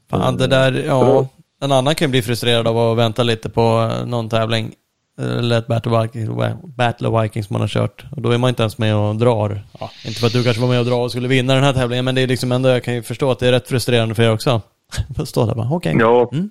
[0.10, 1.28] Fan, det där, ja.
[1.62, 3.62] En annan kan ju bli frustrerad av att vänta lite på
[3.92, 4.74] eh, någon tävling.
[5.22, 6.30] Eller ett Battle Vikings,
[6.78, 8.06] Battle Vikings man har kört.
[8.16, 9.62] Och då är man inte ens med och drar.
[9.80, 11.74] Ja, inte för att du kanske var med och drar och skulle vinna den här
[11.74, 14.16] tävlingen, men det är liksom ändå, jag kan ju förstå att det är rätt frustrerande
[14.16, 14.62] för er också.
[15.26, 15.96] Stå där bara, okej.
[16.00, 16.50] Ja, Mm.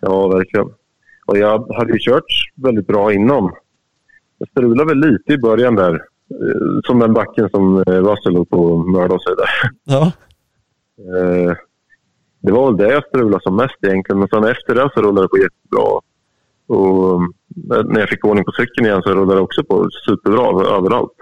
[0.00, 0.66] ja, verkligen.
[1.26, 2.24] Och jag hade ju kört
[2.54, 3.50] väldigt bra innan.
[4.38, 5.94] Jag strulade väl lite i början där.
[5.94, 9.70] eh, Som den backen som eh, Russell höll på att mörda sig där.
[9.84, 10.12] Ja.
[12.40, 14.18] Det var väl det jag strulade som mest egentligen.
[14.18, 16.00] Men sen efter det så rullade det på jättebra.
[16.66, 17.22] Och
[17.76, 20.76] eh, när jag fick ordning på cykeln igen så rullade det också på superbra över-
[20.76, 21.12] överallt.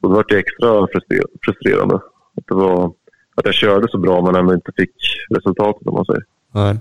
[0.00, 1.94] Och det var det extra frustrer- frustrerande.
[2.36, 2.86] Att, det var,
[3.34, 4.94] att jag körde så bra men ändå inte fick
[5.36, 6.24] resultatet om man säger.
[6.52, 6.78] Nej.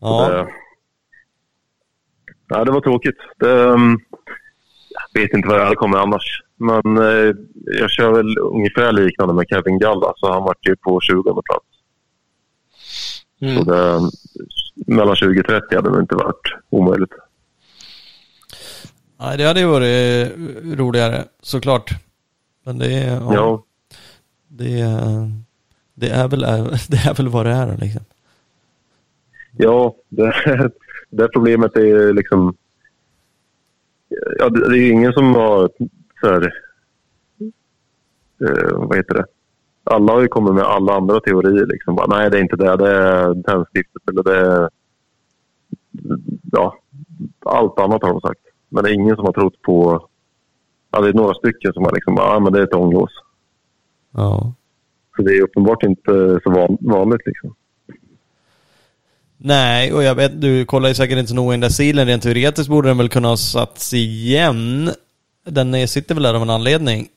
[0.00, 0.28] Ja.
[0.28, 0.48] Det,
[2.48, 3.16] ja, det var tråkigt.
[3.38, 4.00] Det, um,
[5.14, 6.42] jag vet inte vad det kommer annars.
[6.62, 7.34] Men eh,
[7.80, 11.66] jag kör väl ungefär liknande med Kevin Galla, så han vart ju på 20 plats.
[13.40, 13.56] Mm.
[13.56, 14.10] Så det,
[14.94, 17.12] mellan 20 och 30 hade det inte varit omöjligt.
[19.20, 20.32] Nej, det hade ju varit
[20.78, 21.90] roligare såklart.
[22.64, 23.64] Men det är, ja, Ja,
[24.48, 25.30] Det, är-
[25.94, 26.40] det, är väl,
[26.88, 28.00] det är väl vad det är liksom.
[29.56, 30.34] ja det,
[31.10, 32.56] det problemet är liksom...
[34.38, 35.70] Ja, det, det är ingen som har
[36.22, 36.52] så här,
[38.44, 39.24] eh, vad heter det?
[39.84, 41.66] Alla har ju kommit med alla andra teorier.
[41.66, 41.94] Liksom.
[41.94, 42.76] Bara, Nej, det är inte det.
[42.76, 44.68] Det är tändstiftet eller det är...
[46.52, 46.78] Ja,
[47.46, 48.40] allt annat har de sagt.
[48.68, 50.08] Men det är ingen som har trott på...
[50.90, 53.10] Ja, det är några stycken som har liksom bara, ah, men det är ett ånglås.
[54.10, 54.54] Ja.
[55.16, 57.54] Så det är uppenbart inte så van, vanligt liksom.
[59.36, 62.06] Nej, och jag vet, du kollar ju säkert inte så noga in där silen.
[62.06, 64.90] Rent teoretiskt borde den väl kunna ha satts igen.
[65.44, 67.08] Den sitter väl där av en anledning.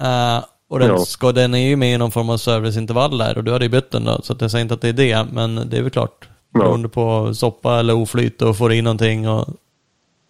[0.00, 0.98] Eh, och den, Ja.
[0.98, 3.68] ska, den är ju med i någon form av serviceintervall där och du hade ju
[3.68, 4.20] bytt den då.
[4.22, 6.28] Så att jag säger inte att det är det, men det är väl klart.
[6.52, 6.60] Ja.
[6.60, 9.48] Beroende på soppa eller oflyt och får in någonting och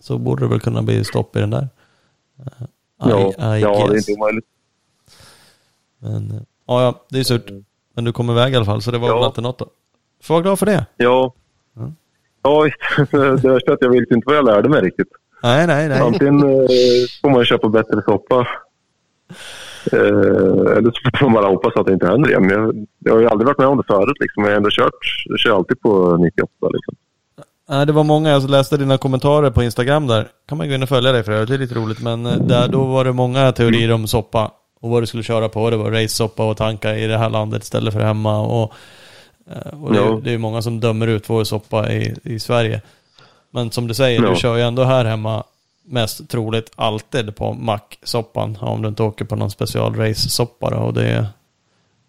[0.01, 1.69] så borde det väl kunna bli stopp i den där.
[2.39, 2.67] Eh,
[2.99, 4.45] Ja, I, I ja det är inte omöjligt.
[5.99, 6.37] Men, eh,
[6.67, 7.47] ja, ja, det är surt.
[7.95, 9.15] Men du kom iväg i alla fall, så det var Ja.
[9.15, 9.67] väl alltid något då.
[10.23, 10.87] Får vara glad för det.
[10.97, 11.35] Ja.
[11.77, 11.93] Ja.
[12.43, 13.11] Ja, visst.
[13.43, 15.09] det värsta är att jag vet inte vad jag lärde mig riktigt.
[15.45, 16.01] Nej, nej, nej.
[16.01, 16.67] Antingen eh,
[17.23, 18.47] får man köpa bättre soppa.
[19.93, 22.51] Eh, eller så får man bara hoppas att det inte händer igen.
[22.51, 24.17] Jag, jag har ju aldrig varit med om det förut.
[24.21, 24.45] Liksom.
[24.45, 24.95] Jag har ändå kört.
[25.27, 26.51] Jag kör alltid på 98.
[26.73, 26.95] Liksom.
[27.69, 30.29] Nej, det var många, jag läste dina kommentarer på Instagram där.
[30.49, 32.01] Kan man gå in och följa dig för övrigt, det är lite roligt.
[32.03, 34.51] Men eh, där, då var det många teorier om soppa.
[34.81, 35.71] Och vad du skulle köra på.
[35.71, 38.41] Det var race-soppa och tanka i det här landet istället för hemma.
[38.41, 38.63] Och,
[39.83, 42.81] och det, är- är många som dömer ut vår soppa i, i Sverige.
[43.55, 44.31] Men som du säger, Ja.
[44.31, 45.45] du kör ju ändå här hemma
[45.85, 48.59] mest troligt alltid på macksoppan.
[48.61, 50.77] Om du inte åker på någon special race-soppa då.
[50.77, 51.19] Och det, är,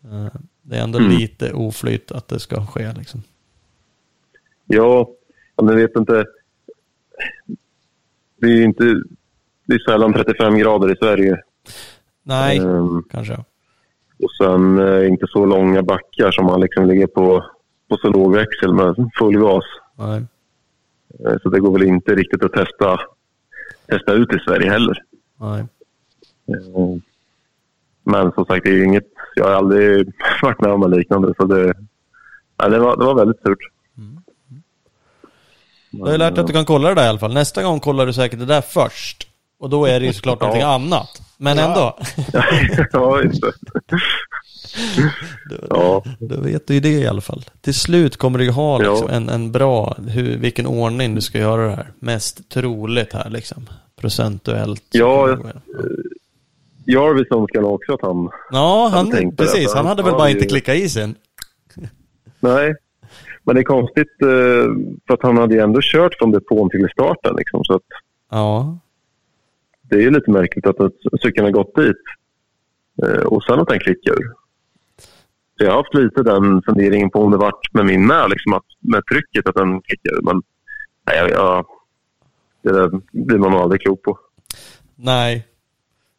[0.03, 0.27] eh,
[0.61, 1.11] det är ändå Mm.
[1.11, 3.23] lite oflyt att det ska ske liksom.
[4.65, 5.09] Ja,
[5.61, 6.25] men jag vet inte.
[8.41, 8.83] Det är ju inte...
[9.67, 11.41] Det är sällan 35 grader i Sverige.
[12.23, 13.33] Nej, Ehm, kanske.
[14.23, 17.45] och sen eh, inte så långa backar som man liksom ligger på,
[17.89, 19.63] på så låg växel med full gas.
[19.97, 20.23] Nej.
[21.19, 22.99] Eh, Så det går väl inte riktigt att testa,
[23.89, 25.03] testa ut i Sverige heller.
[25.39, 25.59] Nej.
[26.49, 26.97] Eh,
[28.03, 29.07] Men som sagt, det är ju inget...
[29.35, 31.33] Jag har aldrig varit med om något liknande.
[31.37, 31.73] Så det,
[32.59, 33.59] nej, det, var, det var väldigt surt.
[35.91, 37.33] Du har ju lärt dig att du kan kolla det där i alla fall.
[37.33, 39.27] Nästa gång kollar du säkert det där först.
[39.59, 40.45] Och då är det ju såklart Ja.
[40.47, 41.21] någonting annat.
[41.37, 41.97] Men ändå.
[42.91, 43.51] ja, just det.
[45.49, 46.03] Då, Ja.
[46.19, 47.43] då vet du ju det i alla fall.
[47.61, 48.91] Till slut kommer du ju ha Ja.
[48.91, 51.91] liksom en, en bra, hur, vilken ordning du ska göra det här.
[51.99, 53.69] Mest troligt här liksom.
[53.95, 54.83] Procentuellt.
[54.91, 55.49] Ja, gå.
[56.87, 58.29] Jarvis önskar också att han...
[58.51, 59.67] ja han, det, precis.
[59.67, 61.15] Han han hade väl bara ju- inte klickat i sin.
[62.39, 62.75] Nej.
[63.43, 64.27] Men det är konstigt eh,
[65.07, 67.35] för att han hade ju ändå kört från depån till starten.
[67.35, 67.81] Liksom, så att
[68.31, 68.77] Ja.
[69.81, 71.95] det är ju lite märkligt att, att cykeln har gått dit
[73.03, 74.33] eh, och sen att den klickar ur.
[75.57, 78.53] Så jag har haft lite den funderingen på om det varit med min med, liksom
[78.53, 80.21] att, med trycket att den klickar ur.
[80.21, 80.41] Men
[81.07, 81.65] nej, jag,
[82.63, 84.19] det där blir man nog aldrig klok på.
[84.95, 85.47] Nej.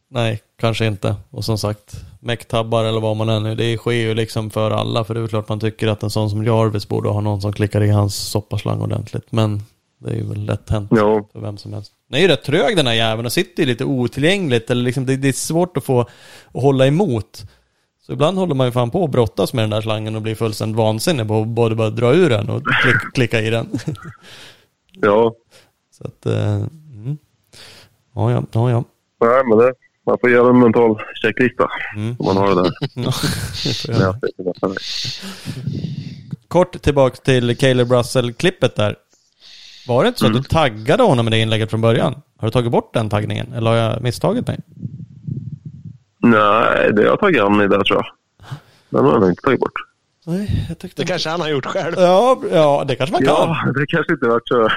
[0.09, 1.15] Nej, kanske inte.
[1.31, 5.05] Och som sagt, mecktabbar eller vad man än är, det sker ju liksom för alla.
[5.05, 7.53] För det är klart man tycker att en sån som Jarvis borde ha någon som
[7.53, 9.33] klickar i hans soppaslang ordentligt.
[9.33, 9.63] Men
[9.99, 11.93] det är ju väl lätt hänt Ja, för vem som helst.
[12.09, 14.71] Den är ju rätt trög den här jäveln och sitter ju lite otillgängligt.
[14.71, 16.09] Eller liksom, det, det är svårt att få att
[16.53, 17.45] hålla emot.
[18.07, 20.35] Så ibland håller man ju fan på att brottas med den där slangen och blir
[20.35, 23.69] fullständigt vansinnig på att både bara dra ur den och klick, klicka i den.
[24.93, 25.35] ja.
[25.91, 27.19] Så att, eh, mm.
[28.15, 28.85] Ja, ja, ja, ja.
[29.21, 29.73] Nej, men det,
[30.07, 32.17] man får göra en mental checklista Mm.
[32.19, 32.73] om man har det där.
[34.01, 34.77] Ja, det.
[36.49, 38.97] Kort tillbaka till Caleb Russell-klippet där.
[39.89, 40.37] Var det inte så Mm.
[40.39, 42.15] att du taggade honom med det inlägget från början?
[42.39, 43.53] Har du tagit bort den taggningen?
[43.53, 44.59] Eller har jag misstagit mig?
[46.31, 48.07] Nej, det har jag tagit an i där tror jag.
[48.91, 49.73] Den har jag nog inte tagit bort.
[50.27, 51.03] Nej, jag tyckte...
[51.03, 51.95] Det kanske han har gjort själv.
[51.97, 53.35] Ja, ja, det kanske man kan.
[53.35, 54.69] Ja, det kanske inte varit så.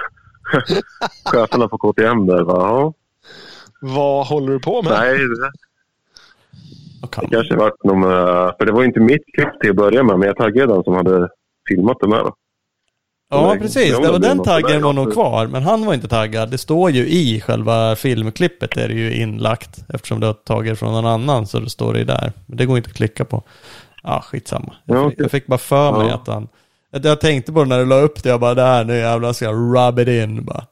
[1.31, 2.53] Cheferna på KTM där va?
[2.57, 2.93] Ja.
[3.81, 4.91] Vad håller du på med?
[4.91, 7.25] Nej, det, kan.
[7.25, 10.03] det kanske varit någon, eh, För det var ju inte mitt klipp till att börja
[10.03, 11.29] med, men jag taggade den som hade
[11.67, 12.19] filmat det med.
[12.19, 12.35] Då.
[13.29, 13.91] Ja, det- precis.
[13.97, 16.49] Det var det den taggen var nog kvar, men han var inte taggad.
[16.51, 19.85] Det står ju i själva filmklippet, är det ju inlagt.
[19.93, 22.31] Eftersom du har tagit från någon annan, så det står det ju där.
[22.45, 23.43] Men det går inte att klicka på.
[24.03, 24.73] Ja, skitsamma.
[24.85, 26.13] Jag, Ja, fick, jag fick bara för mig Ja.
[26.15, 26.47] att han...
[26.93, 28.95] Att Jag tänkte på det när du la upp det, jag bara det här nu
[28.97, 30.63] jävlar ska jag rub it in bara.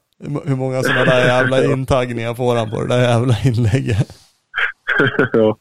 [0.45, 4.07] Hur- många sådana där jävla intagningar får han på det där jävla inlägget?
[5.33, 5.57] ja.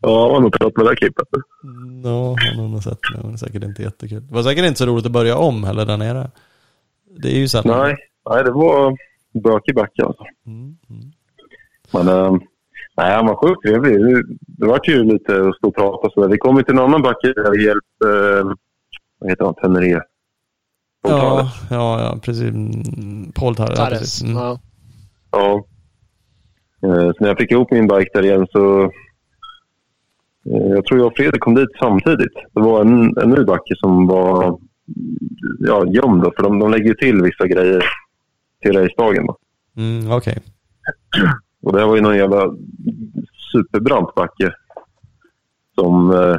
[0.00, 1.28] Ja, jag har nog trött med det där klippet.
[2.04, 3.20] Ja, han har nog sett det.
[3.22, 4.26] Det var säkert inte jättekul.
[4.26, 6.30] Det var säkert inte så roligt att börja om heller där nere.
[7.22, 7.64] Det är ju så att...
[7.64, 7.96] Nej,
[8.30, 8.96] nej det var
[9.44, 10.24] bökig backe alltså.
[10.46, 11.12] Mm, mm.
[11.92, 12.36] Men äh,
[12.96, 14.00] nej, han var sjukt trevlig.
[14.00, 16.28] Det, det var ju lite att stå och prata och så där.
[16.28, 18.52] Vi kom ju till en annan backe där vi hjälpte, äh,
[19.18, 20.00] vad heter han, Teneré.
[21.02, 22.42] Ja, ja, ja, precis.
[22.42, 23.74] Mm, Paul Tarre.
[23.76, 24.22] Ja, precis.
[24.22, 24.36] Mm.
[24.36, 24.60] Ja.
[25.30, 25.64] Ja.
[26.82, 28.90] Eh, Så när jag fick ihop min bike där igen så...
[30.50, 32.34] eh, Jag tror jag och Fredrik kom dit samtidigt.
[32.54, 34.58] Det var en, en ny backe som var
[35.58, 37.84] ja, gömd då, för de, de lägger ju till vissa grejer
[38.62, 39.26] till racedagen.
[39.76, 40.38] Mm, Okej.
[41.62, 42.54] Och det här var ju någon jävla
[43.52, 44.52] superbrant backe.
[45.74, 46.36] Som eh,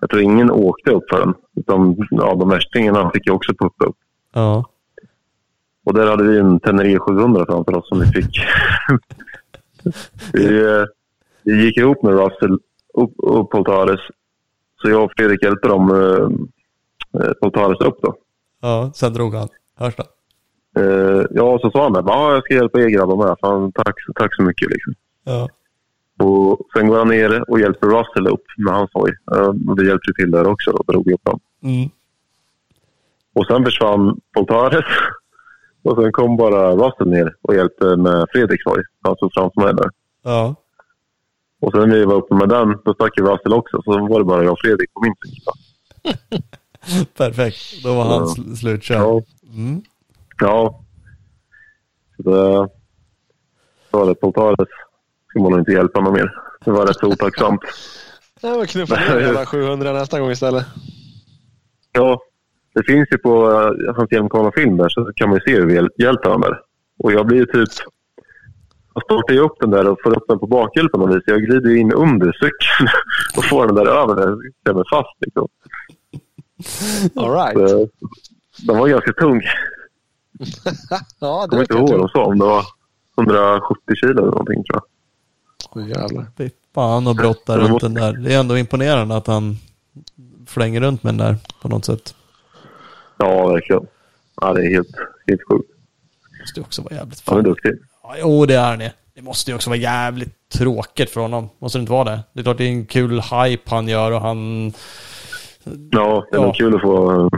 [0.00, 1.34] jag tror ingen åkte upp för den.
[1.56, 3.96] Utan ja, de värstingarna fick ju också puppa upp.
[4.34, 4.64] Ja.
[5.84, 8.40] Och där hade vi en Tenere 700 framför oss som vi fick.
[10.32, 10.84] vi, eh,
[11.42, 12.58] vi gick ihop med Russell
[12.94, 14.00] och Poltares.
[14.82, 18.14] Så jag och Fredrik hjälpte dem, eh, eh, Poltares upp då.
[18.60, 19.48] Ja, sen drog han.
[19.76, 20.06] Hörs det?
[20.80, 22.02] Eh, ja, så sa han det.
[22.06, 23.36] Ja, jag ska hjälpa er grabbar med.
[23.40, 24.94] Fan, tack, tack så mycket liksom.
[25.24, 25.48] Ja.
[26.26, 29.10] Och sen går han ner och hjälper Russell upp med hans hoj.
[29.36, 31.40] Eh, vi hjälpte till där också och drog upp honom.
[31.62, 31.90] Mm.
[33.32, 34.84] Och sen försvann Poltares.
[35.82, 38.82] Och sen kom bara Russell ner och hjälpte med Fredriks hoj.
[39.02, 39.90] Han stod framför mig där.
[40.22, 40.54] Ja.
[41.60, 43.82] Och sen när vi var uppe med den, då stack ju Russell också.
[43.82, 45.52] Så var det bara jag och Fredrik på min sida.
[47.16, 47.82] Perfekt.
[47.84, 48.98] Då var han sl- slutkörd.
[49.00, 49.22] Ja.
[49.54, 49.82] Mm.
[50.40, 50.84] ja.
[52.16, 52.68] Så det...
[53.90, 54.68] Var det Poltares.
[55.28, 56.32] Ska man nog inte hjälpa någon mer.
[56.64, 57.60] Det var rätt så otacksamt.
[58.40, 60.66] Ja, men knuffa ner jävla 700 nästa gång istället.
[61.92, 62.20] Ja,
[62.74, 65.74] det finns ju på uh, hans Hjälmkvarna-film där så kan man ju se hur vi
[65.74, 66.60] hjäl- hjälper honom där.
[66.98, 67.68] Och jag blir ju typ...
[68.94, 71.22] Jag startar ju upp den där och får upp den på bakhjulet på något vis.
[71.26, 72.88] Jag glider in under cykeln
[73.36, 74.28] och får den där över där.
[74.28, 75.48] Jag klämmer fast liksom.
[77.24, 77.70] All right.
[77.70, 77.88] Så,
[78.66, 79.42] den var ganska tung.
[80.90, 82.24] Ja, Jag det kommer inte ihåg jag vad de sa.
[82.24, 84.82] Om det var 170 kilo eller någonting tror jag.
[85.70, 86.26] Åh, jävlar.
[86.38, 88.12] Fy fan och brotta Ja, det runt måste- den där.
[88.12, 89.56] Det är ändå imponerande att han
[90.46, 92.14] flänger runt med den där på något sätt.
[93.18, 93.86] Ja, verkligen.
[94.40, 94.96] Ja, det är helt,
[95.26, 95.70] helt sjukt.
[96.32, 97.50] Det måste också vara jävligt Han är fan.
[97.50, 97.72] duktig.
[98.20, 98.90] Jo, det är han ju.
[99.14, 101.48] Det måste ju också vara jävligt tråkigt för honom.
[101.58, 102.20] Måste det inte vara det?
[102.32, 104.72] Det är klart det är en kul hype han gör och han...
[105.90, 106.52] Ja, det är Ja.
[106.52, 107.30] kul att få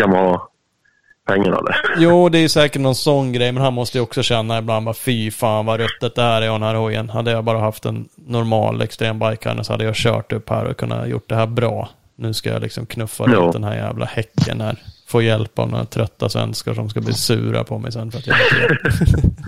[0.00, 1.76] Yamaha-pengarna där.
[1.98, 4.94] Jo, det är säkert någon sån grej, men han måste ju också känna ibland bara
[4.94, 7.10] fy fan vad ruttet det här är den här hojen.
[7.10, 10.76] Hade jag bara haft en normal extrembike här så hade jag kört upp här och
[10.76, 11.88] kunnat gjort det här bra.
[12.16, 13.32] Nu ska jag liksom knuffa Ja.
[13.36, 14.76] runt den här jävla häcken här.
[15.08, 18.26] Få hjälp av några trötta svenskar som ska bli sura på mig sen för att
[18.26, 19.28] jag inte.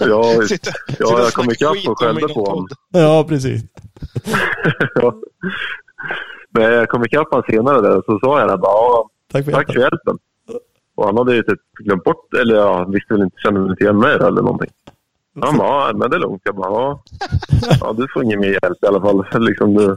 [0.00, 2.68] Ja, Sitta, ja, jag kom ikapp och skällde på honom.
[2.92, 3.62] Ja, precis.
[4.94, 5.14] ja.
[6.50, 9.52] Men jag kom ikapp honom senare där och så sa jag det bara, Tack för
[9.52, 10.18] tack för hjälpen.
[10.94, 13.84] Och han hade ju typ glömt bort, eller ja, visste väl inte, kände väl inte
[13.84, 14.70] igen mig eller någonting.
[15.40, 16.42] Han bara, ja, men det är lugnt.
[16.44, 17.02] Jag bara, ja.
[17.80, 19.26] ja du får ingen mer hjälp i alla fall.
[19.40, 19.96] Liksom du.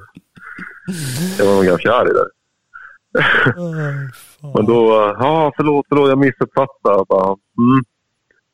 [1.38, 2.28] Jag var nog ganska arg där.
[4.42, 4.52] Fan.
[4.54, 6.98] Men då, ja förlåt, förlåt, jag missuppfattade.
[6.98, 7.84] Jag Bara, mm.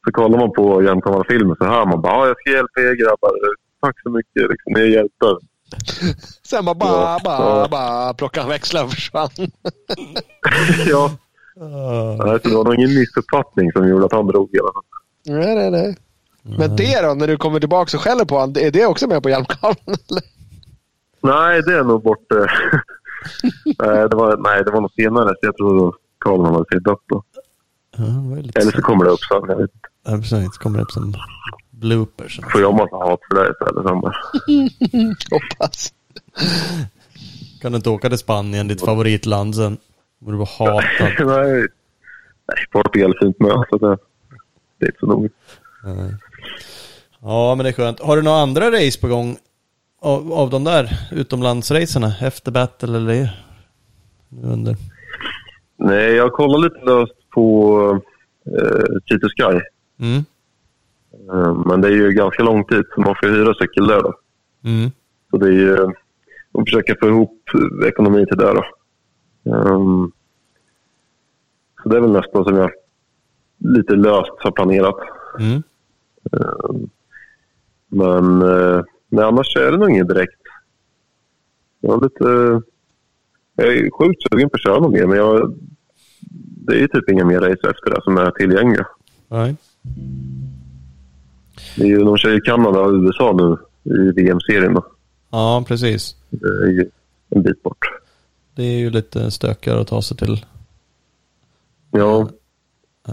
[0.07, 3.31] Så kollar man på Jämtkammarfilmen så hör man bara, ja, jag ska hjälpa er grabbar.
[3.81, 5.37] Tack så mycket, liksom, ni hjälper.
[6.47, 7.19] Sen bara, bara, Ja.
[7.23, 7.67] bara, Ja.
[7.71, 9.29] bara plockade han växlar och försvann.
[10.89, 11.11] ja,
[12.41, 14.83] så det var nog ingen missuppfattning som gjorde att han drog i alla fall.
[15.25, 15.97] Nej, nej, nej.
[16.57, 19.23] Men det då, när du kommer tillbaka och skäller på honom, är det också med
[19.23, 19.97] på hjälmkabeln?
[21.21, 22.31] Nej, det är nog bort.
[22.31, 22.45] eh,
[23.65, 25.29] nej, det var, nej, det var nog senare.
[25.29, 27.23] Så jag tror Karl hade sett upp då.
[27.97, 28.03] Ja,
[28.61, 29.41] Eller så kommer det upp sen.
[29.47, 29.86] Jag vet inte.
[30.07, 30.57] Ja, precis.
[30.57, 31.13] Kommer upp som
[31.69, 32.39] bloopers.
[32.51, 33.87] Får jag massa hat för det istället.
[33.87, 34.15] sen bara.
[35.39, 35.93] Hoppas.
[37.61, 39.77] Kan du inte åka till Spanien, ditt favoritland sen?
[40.19, 41.27] Kommer du vara hatad.
[41.27, 41.67] nej,
[42.47, 43.63] nej, Portugal är fint med.
[43.69, 43.97] Så det,
[44.79, 45.29] det är inte så noga.
[45.83, 46.13] Nej.
[47.21, 47.99] Ja, men det är skönt.
[47.99, 49.37] Har du några andra race på gång
[50.01, 52.13] av, av de där utomlandsracerna?
[52.21, 53.29] Efter battle eller
[54.29, 54.75] nu under?
[55.77, 57.75] Nej, jag kollar lite löst på
[58.47, 59.61] uh, Cheetah Sky.
[59.99, 60.25] Mm.
[61.29, 64.13] Eh, men det är ju ganska lång tid, så man får hyra cykel där då.
[64.63, 64.91] Mm.
[65.29, 65.83] Så det är ju
[66.51, 67.41] att försöka få ihop
[67.85, 68.63] ekonomi till det då.
[69.53, 70.11] Ehm,
[71.83, 72.71] så det är väl nästan som jag
[73.57, 74.99] lite löst har planerat.
[75.39, 75.63] Mm.
[76.31, 76.89] Ehm,
[77.87, 80.41] men eh, nej, annars är det nog inget direkt.
[81.79, 82.61] Jag har lite,
[83.55, 85.57] Jag är sjukt sugen på att köra något mer, men jag,
[86.65, 88.87] det är ju typ inga mer race efter det som är tillgängliga.
[89.27, 89.55] Nej.
[91.75, 93.57] Det är ju, de kör ju Kanada och USA nu
[93.95, 94.73] i VM-serien.
[94.73, 94.85] Då.
[95.29, 96.15] Ja, precis.
[96.29, 96.89] Det är ju
[97.29, 97.77] en bit bort.
[98.55, 100.45] Det är ju lite stökigare att ta sig till.
[101.91, 102.29] Ja,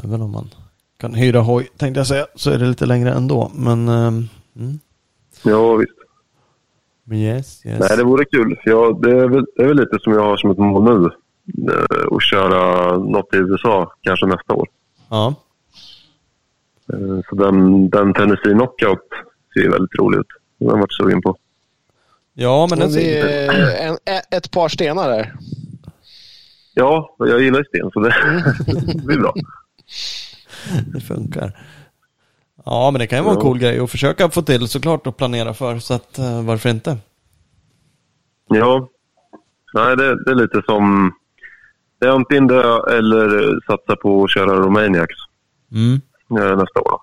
[0.04, 0.48] Även om man
[0.96, 3.50] kan hyra hoj, tänkte jag säga, så är det lite längre ändå.
[3.54, 4.78] Men, ehm, mm.
[5.42, 5.92] ja visst.
[7.04, 7.80] Men yes, yes.
[7.80, 8.58] Nej, det vore kul.
[8.64, 11.10] Jag, det, är väl, det är väl lite som jag har som ett mål nu.
[11.72, 14.68] eh, Att köra något i USA, kanske nästa år.
[15.08, 15.34] Ja,
[17.28, 19.08] Så den, den Tennessee Knockout
[19.54, 20.26] ser ju väldigt rolig ut.
[20.58, 21.36] Den har jag varit sugen på.
[22.34, 23.26] ja men den ser...
[23.26, 23.96] är en,
[24.30, 25.34] ett par stenar där.
[26.74, 28.14] Ja, jag gillar ju sten så det,
[28.94, 29.34] det blir bra.
[30.86, 31.52] Det funkar.
[32.64, 35.16] Ja, men det kan ju vara en cool grej att försöka få till såklart och
[35.16, 35.78] planera för.
[35.78, 36.98] Så att eh, varför inte?
[38.48, 38.88] Ja,
[39.74, 41.14] nej det, det är lite som...
[41.98, 45.16] Det är antingen det eller satsa på att köra Romaniacs
[45.72, 46.00] Mm.
[46.30, 46.90] Eh, nästa år.
[46.90, 47.00] Då.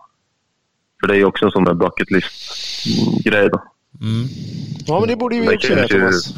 [0.99, 3.61] För det är ju också en sån där bucket list-grej då.
[4.02, 4.27] Mm.
[4.85, 6.34] Ja, men det borde ju vi Det också göra, Thomas.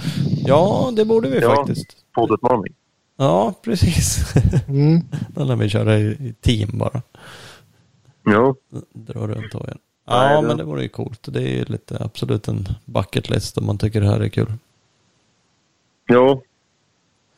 [0.46, 1.56] Ja, det borde vi Ja.
[1.56, 1.98] faktiskt.
[2.16, 2.74] Poddutmaning.
[3.18, 4.34] Ja, precis.
[4.68, 5.02] Mm.
[5.30, 7.02] Då lär vi köra i, team bara.
[8.24, 8.56] Ja,
[8.94, 9.78] Dra runt hojen.
[10.08, 11.20] Nej, Ja, det- men det vore ju coolt.
[11.34, 14.54] Det är ju lite absolut en bucket list om man tycker det här är kul.
[16.08, 16.42] ja.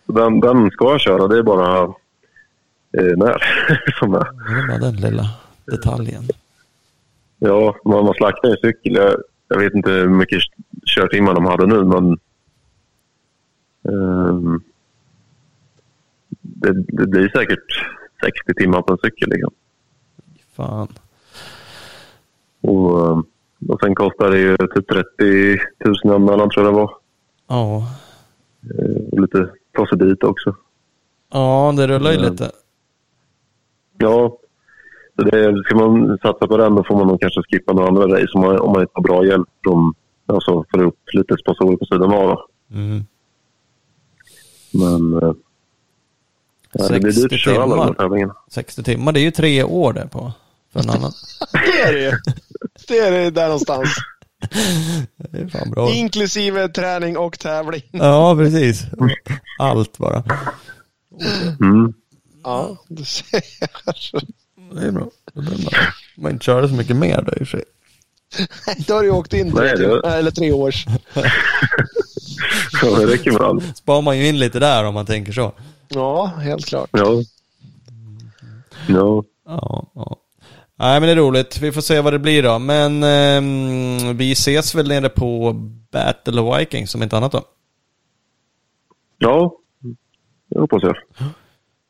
[0.07, 1.27] Den, den ska jag köra.
[1.27, 1.93] Det är bara
[2.97, 3.37] eh, när
[3.99, 4.67] som är.
[4.67, 5.29] Bara den lilla
[5.65, 6.23] detaljen.
[7.39, 8.93] Ja, man, man slaktar en cykel.
[8.95, 9.15] Jag,
[9.47, 10.39] jag vet inte hur mycket
[10.85, 12.17] körtimmar de hade nu, men...
[13.89, 14.61] ehm,
[16.41, 17.85] det, det blir säkert
[18.23, 19.29] 60 timmar på en cykel.
[19.29, 19.53] Liksom.
[20.55, 20.87] Fan.
[22.61, 23.23] Och, ehm,
[23.67, 25.57] och sen kostar det ju typ 30
[26.03, 26.91] 000 anmälan tror jag det var.
[27.47, 27.87] Ja.
[28.79, 30.55] Eh, Och lite ta sig dit också.
[31.31, 32.51] Ja, det rullar ju lite.
[33.97, 34.37] Ja,
[35.15, 38.03] så det, ska man satsa på den då får man nog kanske skippa några andra
[38.03, 39.93] race om man, om man inte har bra hjälp från,
[40.25, 42.39] alltså för upp lite sponsorer på sidan av.
[42.71, 43.05] Mm.
[44.73, 45.33] Men eh,
[46.71, 47.93] ja, det blir 60 dyrt att köra alla de timmar.
[47.93, 48.35] tävlingarna.
[48.51, 50.31] 60 timmar, det är ju tre år det på.
[50.73, 51.11] För en annan.
[51.53, 52.11] Det är det ju.
[52.87, 53.89] Det är det där någonstans.
[55.17, 55.89] Det är fan bra.
[55.91, 57.81] Inklusive träning och tävling.
[57.91, 58.85] Ja, precis.
[59.59, 60.23] Allt bara.
[61.61, 61.93] Mm.
[62.45, 63.41] Ja, du ser.
[64.75, 65.09] Det är bra.
[65.33, 65.71] Det är bra.
[66.17, 67.63] Man inte köra så mycket mer då i och för sig.
[68.87, 70.85] Då har du åkt in Nej, tre, det- eller tre års.
[72.81, 73.77] Ja, det räcker med allt.
[73.77, 75.51] Sparar man ju in lite där om man tänker så.
[75.87, 76.89] Ja, helt klart.
[76.91, 77.23] Ja.
[78.87, 79.23] Ja.
[79.45, 80.15] Ja, ja.
[80.79, 81.59] Nej, men det är roligt.
[81.59, 82.59] Vi får se vad det blir då.
[82.59, 85.53] Men ehm, vi ses väl nere på
[85.91, 87.43] Battle of Vikings som inte annat då.
[89.17, 89.57] ja,
[90.49, 90.95] det hoppas jag.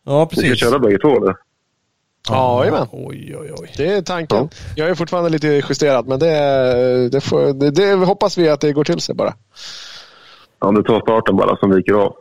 [0.05, 0.59] Ja, Vi ska precis.
[0.59, 1.19] köra bägge två.
[1.19, 1.35] Det.
[2.29, 2.87] Ja.
[2.91, 3.71] Oj, oj, oj.
[3.77, 4.49] Det är tanken.
[4.75, 8.71] Jag är fortfarande lite justerat, men det, det, får, det, det hoppas vi att det
[8.73, 9.33] går till sig bara.
[10.59, 12.15] Ja, det tar starten bara som viker av.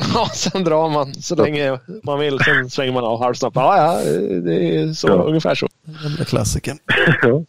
[0.14, 2.38] Ja, sen drar man så länge man vill.
[2.38, 3.56] Sen svänger man av halvsnabbt.
[3.56, 5.12] Ja, ja, det är så, Ja.
[5.14, 5.68] ungefär så.
[6.02, 6.78] Gamla klassikern.
[7.22, 7.42] ja.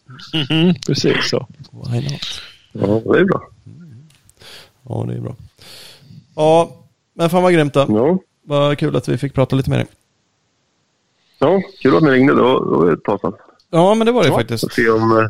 [0.87, 1.47] Precis så.
[1.71, 2.21] Why not?
[2.71, 3.41] ja, det är bra.
[4.89, 5.35] Ja, det är bra.
[6.35, 6.71] Ja,
[7.13, 7.85] men fan vad grymt då.
[7.89, 8.17] Ja,
[8.51, 9.87] Vad kul att vi fick prata lite med dig.
[11.39, 12.33] ja kul att ni ringde.
[12.33, 13.33] Då, då är det ett tag sedan.
[13.69, 14.35] Ja, men det var det Ja.
[14.37, 14.63] faktiskt.
[14.63, 15.25] Får se om, eh,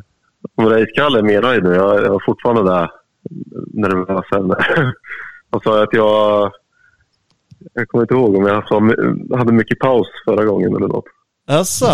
[0.55, 1.73] om Race-Kalle är med nöjd nu.
[1.75, 2.91] Jag, jag är fortfarande där
[3.73, 4.25] nervös.
[5.51, 6.51] Jag sa att jag...
[7.73, 8.75] Jag kommer inte ihåg om jag sa,
[9.37, 11.05] hade mycket paus förra gången eller något.
[11.47, 11.85] Jaså,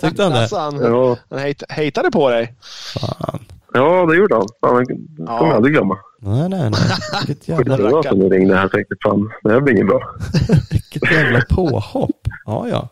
[0.00, 0.40] tyckte han det?
[0.40, 2.54] Alltså, han, Ja, han hejt, hejtade på dig.
[2.94, 3.38] Fan.
[3.72, 4.46] ja det gjorde han.
[4.60, 4.84] Det kommer
[5.18, 5.46] Ja.
[5.46, 5.98] jag aldrig glömma.
[6.26, 6.80] Nej, nej, nej.
[7.26, 10.00] Vilket jävla, var som ni ringde här tänkte fan, det här blir inget bra.
[10.70, 12.28] vilket jävla påhopp.
[12.46, 12.88] Ja, ja.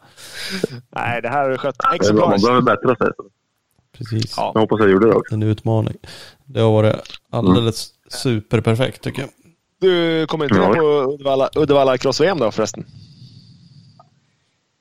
[0.97, 2.47] Nej, det här har du skött Det är bra, man exemplariskt.
[2.47, 3.13] behöver bättra sig.
[3.99, 4.35] Precis.
[4.37, 4.51] Ja.
[4.55, 5.35] Jag hoppas jag gjorde det också.
[5.35, 5.97] En utmaning.
[6.45, 6.97] Det har varit
[7.31, 9.31] alldeles superperfekt tycker jag.
[9.81, 10.69] Du kommer inte Ja.
[10.69, 12.85] med på Uddevalla, Uddevalla Cross-VM då förresten?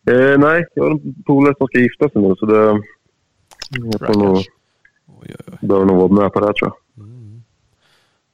[0.09, 2.81] Eh, nej, jag har en polare som ska gifta sig nu så det...
[3.69, 4.45] Jag får nog, Oj,
[5.19, 5.57] oj, oj.
[5.67, 6.75] behöver nog vara med på det här, tror jag.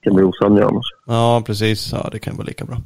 [0.02, 0.86] Kan bli osämja annars.
[1.06, 1.92] Ja, precis.
[1.92, 2.82] Ja, det kan vara lika bra.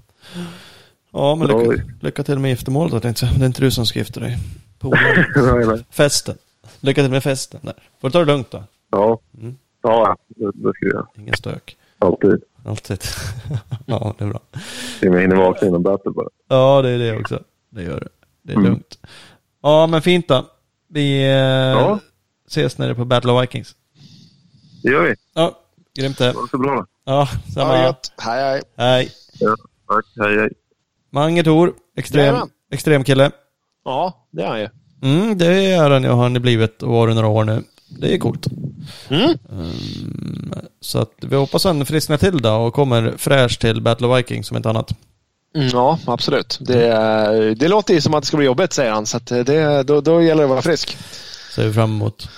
[1.11, 2.93] Ja, men lycka, lycka till med giftermålet.
[2.93, 3.25] Jag tänkte.
[3.37, 4.37] Det är inte du som ska gifta dig.
[5.89, 6.35] Festen.
[6.79, 7.59] Lycka till med festen.
[7.63, 7.73] Där.
[8.01, 8.63] Får du ta det lugnt då.
[8.91, 9.57] Ja, Mm.
[9.83, 11.07] ja det, det ska jag.
[11.17, 11.77] Ingen stök.
[11.99, 12.43] Alltid.
[12.65, 13.03] Alltid.
[13.85, 14.39] ja, det är bra.
[15.01, 16.27] Jag hinner vakna innan battle bara.
[16.47, 17.43] Ja, det är det också.
[17.69, 18.07] Det gör det.
[18.41, 18.69] Det är Mm.
[18.71, 18.99] lugnt.
[19.61, 20.45] Ja, men fint då.
[20.87, 21.99] Vi eh, Ja.
[22.47, 23.75] ses nere på Battle of Vikings.
[24.83, 25.15] Det gör vi.
[25.33, 25.59] Ja,
[25.95, 26.31] grymt det.
[26.31, 26.75] Ha det så bra.
[26.75, 27.83] Ja, Ja, samma.
[27.83, 28.11] gött.
[28.17, 28.61] Hej, hej.
[28.77, 29.11] Hej.
[29.39, 29.55] Ja,
[29.87, 30.05] tack.
[30.25, 30.49] Hej, hej.
[31.11, 32.35] Mange Tor, extrem,
[32.71, 33.31] extrem kille.
[33.85, 34.69] Ja, det är han ju.
[35.03, 37.63] Mm, det är han ju, har han blivit och varit några år nu.
[37.99, 38.47] Det är coolt.
[39.09, 39.37] Mm.
[39.51, 44.17] Mm, så att vi hoppas han frisknar till då och kommer fräsch till Battle of
[44.17, 44.91] Vikings som ett annat.
[45.55, 46.57] Mm, Ja, absolut.
[46.61, 49.05] Det, det låter ju som att det ska bli jobbigt, säger han.
[49.05, 50.97] Så att det, då, då gäller det att vara frisk.
[51.55, 52.29] Ser vi fram emot.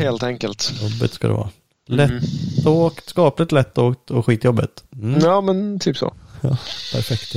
[0.00, 0.72] Helt enkelt.
[0.82, 1.48] Jobbigt ska det vara.
[1.86, 4.84] Lättåkt, skapligt lättåkt och skitjobbigt.
[4.92, 5.20] Mm.
[5.20, 6.14] Ja, men typ så.
[6.40, 6.50] Ja,
[6.92, 7.36] perfekt.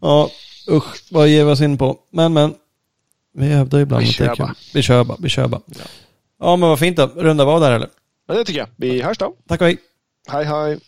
[0.00, 0.30] Ja,
[0.70, 1.98] usch, vad ger vi oss in på?
[2.12, 2.54] Men, men.
[3.34, 4.54] Vi hävdar ibland Vi att det är kul.
[4.74, 5.60] Vi kör bara, vi kör bara.
[6.38, 6.56] Ja.
[6.56, 7.06] men vad fint då.
[7.06, 7.88] Runda av där eller?
[8.28, 8.68] Men det tycker jag.
[8.76, 9.34] Vi hörs då.
[9.48, 9.78] Tack och hej.
[10.28, 10.80] Hej, hej.